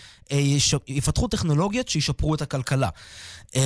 יפתחו 0.88 1.28
טכנולוגיות 1.28 1.88
שישפרו 1.88 2.36
את 2.36 2.42
הכלכלה. 2.42 2.90
אמ, 3.56 3.62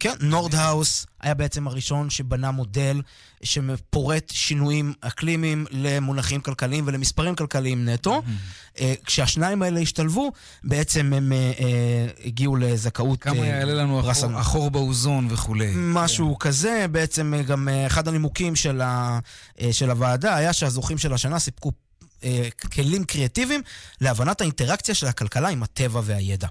כן, 0.00 0.14
נורדהאוס 0.20 1.06
היה 1.20 1.34
בעצם 1.34 1.66
הראשון 1.66 2.10
שבנה 2.10 2.50
מודל 2.50 3.02
שפורט 3.42 4.30
שינויים 4.32 4.92
אקלימיים 5.00 5.66
למונחים 5.70 6.40
כלכליים 6.40 6.84
ולמספרים 6.86 7.34
כלכליים 7.34 7.88
נטו. 7.88 8.22
אה, 8.80 8.94
כשהשניים 9.04 9.62
האלה 9.62 9.80
השתלבו, 9.80 10.32
בעצם 10.64 11.12
הם 11.12 11.32
אה, 11.32 11.52
אה, 11.60 12.06
הגיעו 12.24 12.56
לזכאות 12.56 13.22
כמה 13.22 13.46
יעלה 13.46 13.74
לנו 13.74 14.02
החור 14.36 14.70
באוזון 14.70 15.28
וכולי. 15.30 15.72
משהו 15.76 16.38
כן. 16.38 16.48
כזה. 16.48 16.86
בעצם 16.90 17.34
גם 17.46 17.68
אחד 17.86 18.08
הנימוקים 18.08 18.56
של 18.56 19.90
הוועדה 19.90 20.36
היה 20.36 20.52
שהזוכים 20.52 20.98
של 20.98 21.12
השנה 21.12 21.38
סיפקו 21.38 21.72
כלים 22.72 23.04
קריאטיביים 23.04 23.62
להבנת 24.00 24.40
האינטראקציה 24.40 24.94
של 24.94 25.06
הכלכלה 25.06 25.48
עם 25.48 25.62
הטבע 25.62 26.00
והידע. 26.04 26.48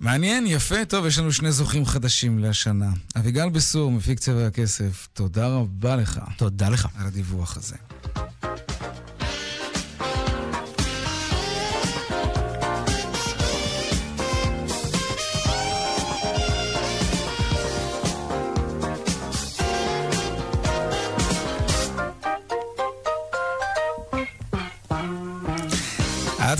מעניין, 0.00 0.46
יפה. 0.46 0.84
טוב, 0.84 1.06
יש 1.06 1.18
לנו 1.18 1.32
שני 1.32 1.52
זוכים 1.52 1.86
חדשים 1.86 2.38
לשנה. 2.38 2.90
אביגל 3.16 3.48
בסור, 3.48 3.90
מפיק 3.92 4.18
צבע 4.18 4.46
הכסף, 4.46 5.08
תודה 5.12 5.46
רבה 5.46 5.96
לך. 5.96 6.20
תודה 6.36 6.68
לך. 6.68 6.88
על 6.98 7.06
הדיווח 7.06 7.56
הזה. 7.56 7.76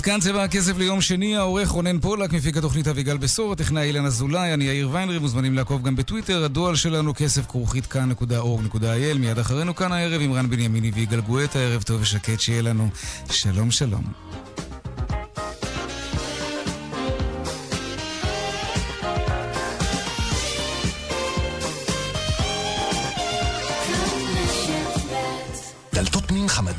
כאן 0.05 0.19
צבע 0.19 0.43
הכסף 0.43 0.77
ליום 0.77 1.01
שני, 1.01 1.35
העורך 1.35 1.69
רונן 1.69 1.99
פולק, 1.99 2.33
מפיק 2.33 2.57
התוכנית 2.57 2.87
אביגל 2.87 3.17
בשור, 3.17 3.51
הטכנאי 3.51 3.83
אילן 3.83 4.05
אזולאי, 4.05 4.53
אני 4.53 4.63
יאיר 4.63 4.89
ויינרי, 4.91 5.19
מוזמנים 5.19 5.53
לעקוב 5.53 5.83
גם 5.83 5.95
בטוויטר, 5.95 6.43
הדואל 6.43 6.75
שלנו 6.75 7.13
כסף 7.15 7.45
כרוכית 7.45 7.85
כאן.org.il, 7.85 9.17
מיד 9.19 9.39
אחרינו 9.39 9.75
כאן 9.75 9.91
הערב 9.91 10.21
עם 10.21 10.33
רן 10.33 10.49
בנימיני 10.49 10.91
ויגאל 10.95 11.21
גואטה, 11.21 11.59
ערב 11.59 11.83
טוב 11.83 12.01
ושקט 12.01 12.39
שיהיה 12.39 12.61
לנו. 12.61 12.89
שלום 13.31 13.71
שלום. 13.71 14.44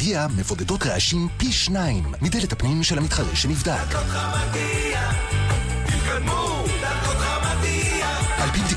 חמדיה 0.06 0.26
מבודדות 0.38 0.86
רעשים 0.86 1.28
פי 1.36 1.52
שניים 1.52 2.04
מדלת 2.22 2.52
הפנים 2.52 2.82
של 2.82 2.98
המתחרה 2.98 3.36
שנבדק. 3.36 3.96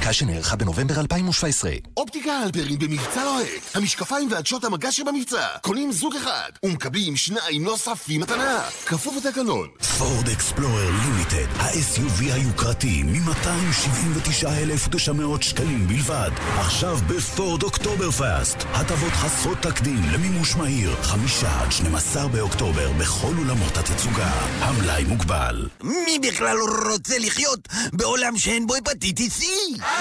בדיקה 0.10 0.20
שנערכה 0.20 0.55
בנובמבר 0.55 0.99
2017. 0.99 1.72
אופטיקה 1.97 2.32
הלפרין 2.32 2.80
במבצע 2.80 3.24
לוהט. 3.24 3.47
המשקפיים 3.76 4.32
ועדשות 4.32 4.64
המגע 4.64 4.91
שבמבצע. 4.91 5.47
קונים 5.62 5.91
זוג 5.91 6.16
אחד 6.16 6.49
ומקבלים 6.66 7.16
שניים 7.16 7.64
נוספים 7.64 8.22
מתנה. 8.22 8.62
כפוף 8.86 9.16
לתקנון. 9.18 9.68
פורד 9.97 10.30
אקספלורר 10.30 10.91
לימיטד, 10.91 11.47
ה-SUV 11.60 12.34
היוקרתי 12.34 13.03
מ-279,900 13.03 15.41
שקלים 15.41 15.88
בלבד. 15.88 16.32
עכשיו 16.57 16.97
בפורד 17.07 17.64
אוקטובר 17.64 18.12
Fast. 18.11 18.57
הטבות 18.74 19.14
חסרות 19.14 19.57
תקדים 19.62 20.01
למימוש 20.14 20.55
מהיר. 20.55 20.95
חמישה 21.03 21.62
עד 21.62 21.72
12 21.72 22.28
באוקטובר 22.28 22.91
בכל 22.91 23.34
אולמות 23.38 23.78
התצוגה. 23.78 24.32
המלאי 24.60 25.03
מוגבל. 25.03 25.68
מי 25.84 26.20
בכלל 26.28 26.57
רוצה 26.91 27.20
לחיות 27.20 27.60
בעולם 27.93 28.38
שאין 28.38 28.68
בו 28.68 28.76
הפטיטיס 28.76 29.39
C? 29.39 29.43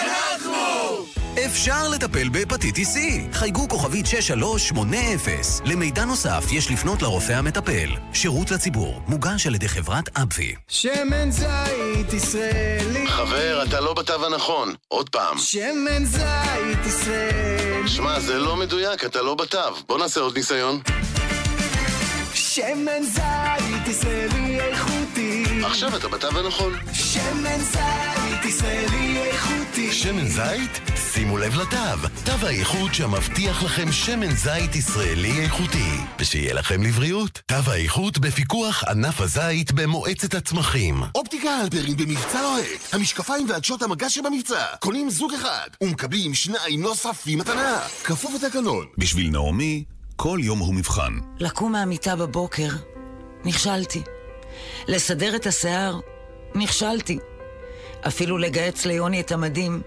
אנחנו! 0.02 1.06
אפשר 1.46 1.88
לטפל 1.88 2.28
בהפטיטיס 2.28 2.96
C. 2.96 2.98
חייגו 3.32 3.68
כוכבית 3.68 4.06
6380. 4.06 5.40
למידע 5.64 6.04
נוסף 6.04 6.44
יש 6.52 6.70
לפנות 6.70 7.02
לרופא 7.02 7.32
המטפל. 7.32 7.88
שירות 8.12 8.50
לציבור, 8.50 9.00
מוגש 9.06 9.46
על 9.46 9.54
ידי 9.54 9.68
חברת 9.68 10.18
אבווי. 10.18 10.54
שמן 10.68 11.30
זית 11.30 12.12
ישראלי 12.12 13.06
חבר, 13.06 13.62
אתה 13.68 13.80
לא 13.80 13.94
בתו 13.94 14.26
הנכון. 14.26 14.74
עוד 14.88 15.08
פעם. 15.08 15.38
שמן 15.38 16.04
זית 16.04 16.86
ישראלי 16.86 17.88
שמע, 17.88 18.20
זה 18.20 18.38
לא 18.38 18.56
מדויק, 18.56 19.04
אתה 19.04 19.22
לא 19.22 19.34
בתו. 19.34 19.58
בוא 19.88 19.98
נעשה 19.98 20.20
עוד 20.20 20.36
ניסיון. 20.36 20.80
שמן 22.34 23.02
זית 23.02 23.86
ישראלי 23.88 24.60
איכותי 24.60 25.44
עכשיו 25.64 25.96
אתה 25.96 26.08
בתו 26.08 26.28
הנכון. 26.38 26.72
שמן 26.92 27.58
זית 27.58 28.17
ישראלי 28.44 29.18
איכותי 29.18 29.92
שמן 29.92 30.28
זית? 30.28 30.80
שימו 30.96 31.38
לב 31.38 31.54
לתו. 31.54 32.08
תו 32.24 32.46
האיכות 32.46 32.94
שמבטיח 32.94 33.62
לכם 33.62 33.92
שמן 33.92 34.34
זית 34.34 34.76
ישראלי 34.76 35.40
איכותי. 35.40 35.90
ושיהיה 36.18 36.54
לכם 36.54 36.82
לבריאות. 36.82 37.40
תו 37.46 37.70
האיכות 37.70 38.18
בפיקוח 38.18 38.84
ענף 38.84 39.20
הזית 39.20 39.72
במועצת 39.72 40.34
הצמחים. 40.34 41.02
אופטיקה 41.14 41.50
הלפרין 41.50 41.96
במבצע 41.96 42.42
לוהט. 42.42 42.94
המשקפיים 42.94 43.50
ועדשות 43.50 43.82
המגע 43.82 44.10
שבמבצע. 44.10 44.64
קונים 44.80 45.10
זוג 45.10 45.32
אחד 45.34 45.68
ומקבלים 45.82 46.34
שניים 46.34 46.80
נוספים 46.82 47.38
מתנה. 47.38 47.78
כפוף 48.04 48.34
לתקנון. 48.34 48.86
בשביל 48.98 49.30
נעמי, 49.30 49.84
כל 50.16 50.38
יום 50.42 50.58
הוא 50.58 50.74
מבחן. 50.74 51.12
לקום 51.38 51.72
מהמיטה 51.72 52.16
בבוקר, 52.16 52.68
נכשלתי. 53.44 54.02
לסדר 54.88 55.36
את 55.36 55.46
השיער, 55.46 56.00
נכשלתי. 56.54 57.18
אפילו 58.06 58.38
לגהץ 58.38 58.84
ליוני 58.86 59.20
את 59.20 59.32
המדים, 59.32 59.82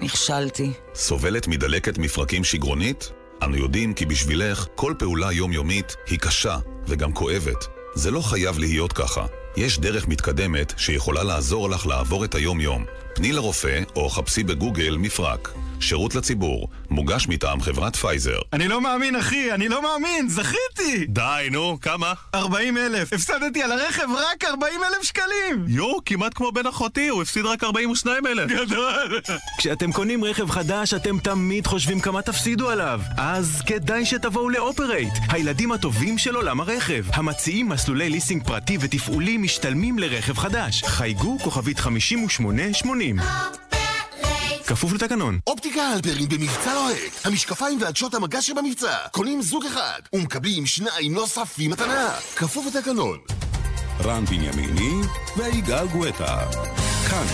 נכשלתי. 0.00 0.72
סובלת 0.94 1.48
מדלקת 1.48 1.98
מפרקים 1.98 2.44
שגרונית? 2.44 3.12
אנו 3.42 3.56
יודעים 3.56 3.94
כי 3.94 4.06
בשבילך 4.06 4.66
כל 4.74 4.94
פעולה 4.98 5.32
יומיומית 5.32 5.96
היא 6.06 6.18
קשה 6.18 6.58
וגם 6.86 7.12
כואבת. 7.12 7.66
זה 7.94 8.10
לא 8.10 8.20
חייב 8.20 8.58
להיות 8.58 8.92
ככה. 8.92 9.26
יש 9.56 9.78
דרך 9.78 10.08
מתקדמת 10.08 10.72
שיכולה 10.76 11.24
לעזור 11.24 11.70
לך 11.70 11.86
לעבור 11.86 12.24
את 12.24 12.34
היום-יום. 12.34 12.84
פני 13.14 13.32
לרופא 13.32 13.82
או 13.96 14.08
חפשי 14.08 14.42
בגוגל 14.42 14.96
מפרק. 14.96 15.52
שירות 15.80 16.14
לציבור, 16.14 16.68
מוגש 16.90 17.28
מטעם 17.28 17.60
חברת 17.60 17.96
פייזר. 17.96 18.38
אני 18.52 18.68
לא 18.68 18.80
מאמין, 18.80 19.16
אחי, 19.16 19.52
אני 19.52 19.68
לא 19.68 19.82
מאמין, 19.82 20.28
זכיתי! 20.28 21.06
די, 21.08 21.48
נו, 21.50 21.78
כמה? 21.80 22.12
40 22.34 22.76
אלף, 22.76 23.12
הפסדתי 23.12 23.62
על 23.62 23.72
הרכב 23.72 24.06
רק 24.16 24.44
40 24.44 24.80
אלף 24.84 25.02
שקלים! 25.02 25.64
יואו, 25.68 25.98
כמעט 26.04 26.34
כמו 26.34 26.52
בן 26.52 26.66
אחותי, 26.66 27.08
הוא 27.08 27.22
הפסיד 27.22 27.46
רק 27.46 27.64
42 27.64 28.26
אלף. 28.26 28.50
גדול! 28.50 29.20
כשאתם 29.58 29.92
קונים 29.92 30.24
רכב 30.24 30.50
חדש, 30.50 30.94
אתם 30.94 31.18
תמיד 31.18 31.66
חושבים 31.66 32.00
כמה 32.00 32.22
תפסידו 32.22 32.70
עליו. 32.70 33.00
אז 33.16 33.62
כדאי 33.66 34.06
שתבואו 34.06 34.48
לאופרייט, 34.48 35.14
הילדים 35.28 35.72
הטובים 35.72 36.18
של 36.18 36.36
עולם 36.36 36.60
הרכב. 36.60 37.04
המציעים 37.12 37.68
מסלולי 37.68 38.10
ליסינג 38.10 38.42
פרטי 38.46 38.78
ותפעולי 38.80 39.36
משתלמים 39.36 39.98
לרכב 39.98 40.38
חדש. 40.38 40.82
חייגו 40.82 41.38
כוכבית 41.38 41.78
5880. 41.78 43.16
כפוף 44.66 44.92
לתקנון. 44.92 45.38
אופטיקה 45.46 45.82
הלפרין 45.82 46.28
במבצע 46.28 46.74
לוהט. 46.74 47.26
המשקפיים 47.26 47.82
ועדשות 47.82 48.14
המגע 48.14 48.42
שבמבצע. 48.42 48.96
קונים 49.10 49.42
זוג 49.42 49.64
אחד 49.66 50.00
ומקבלים 50.12 50.66
שניים 50.66 51.14
נוספים 51.14 51.70
מתנה. 51.70 52.10
כפוף 52.36 52.66
לתקנון. 52.66 53.18
רן 54.04 54.24
בנימיני 54.24 55.06
ויגאל 55.36 55.86
גואטה. 55.86 56.38
כאן, 57.10 57.26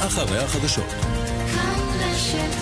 אחרי 0.00 0.38
החדשות. 0.38 0.90
כאן 1.54 1.80
רשת 2.00 2.59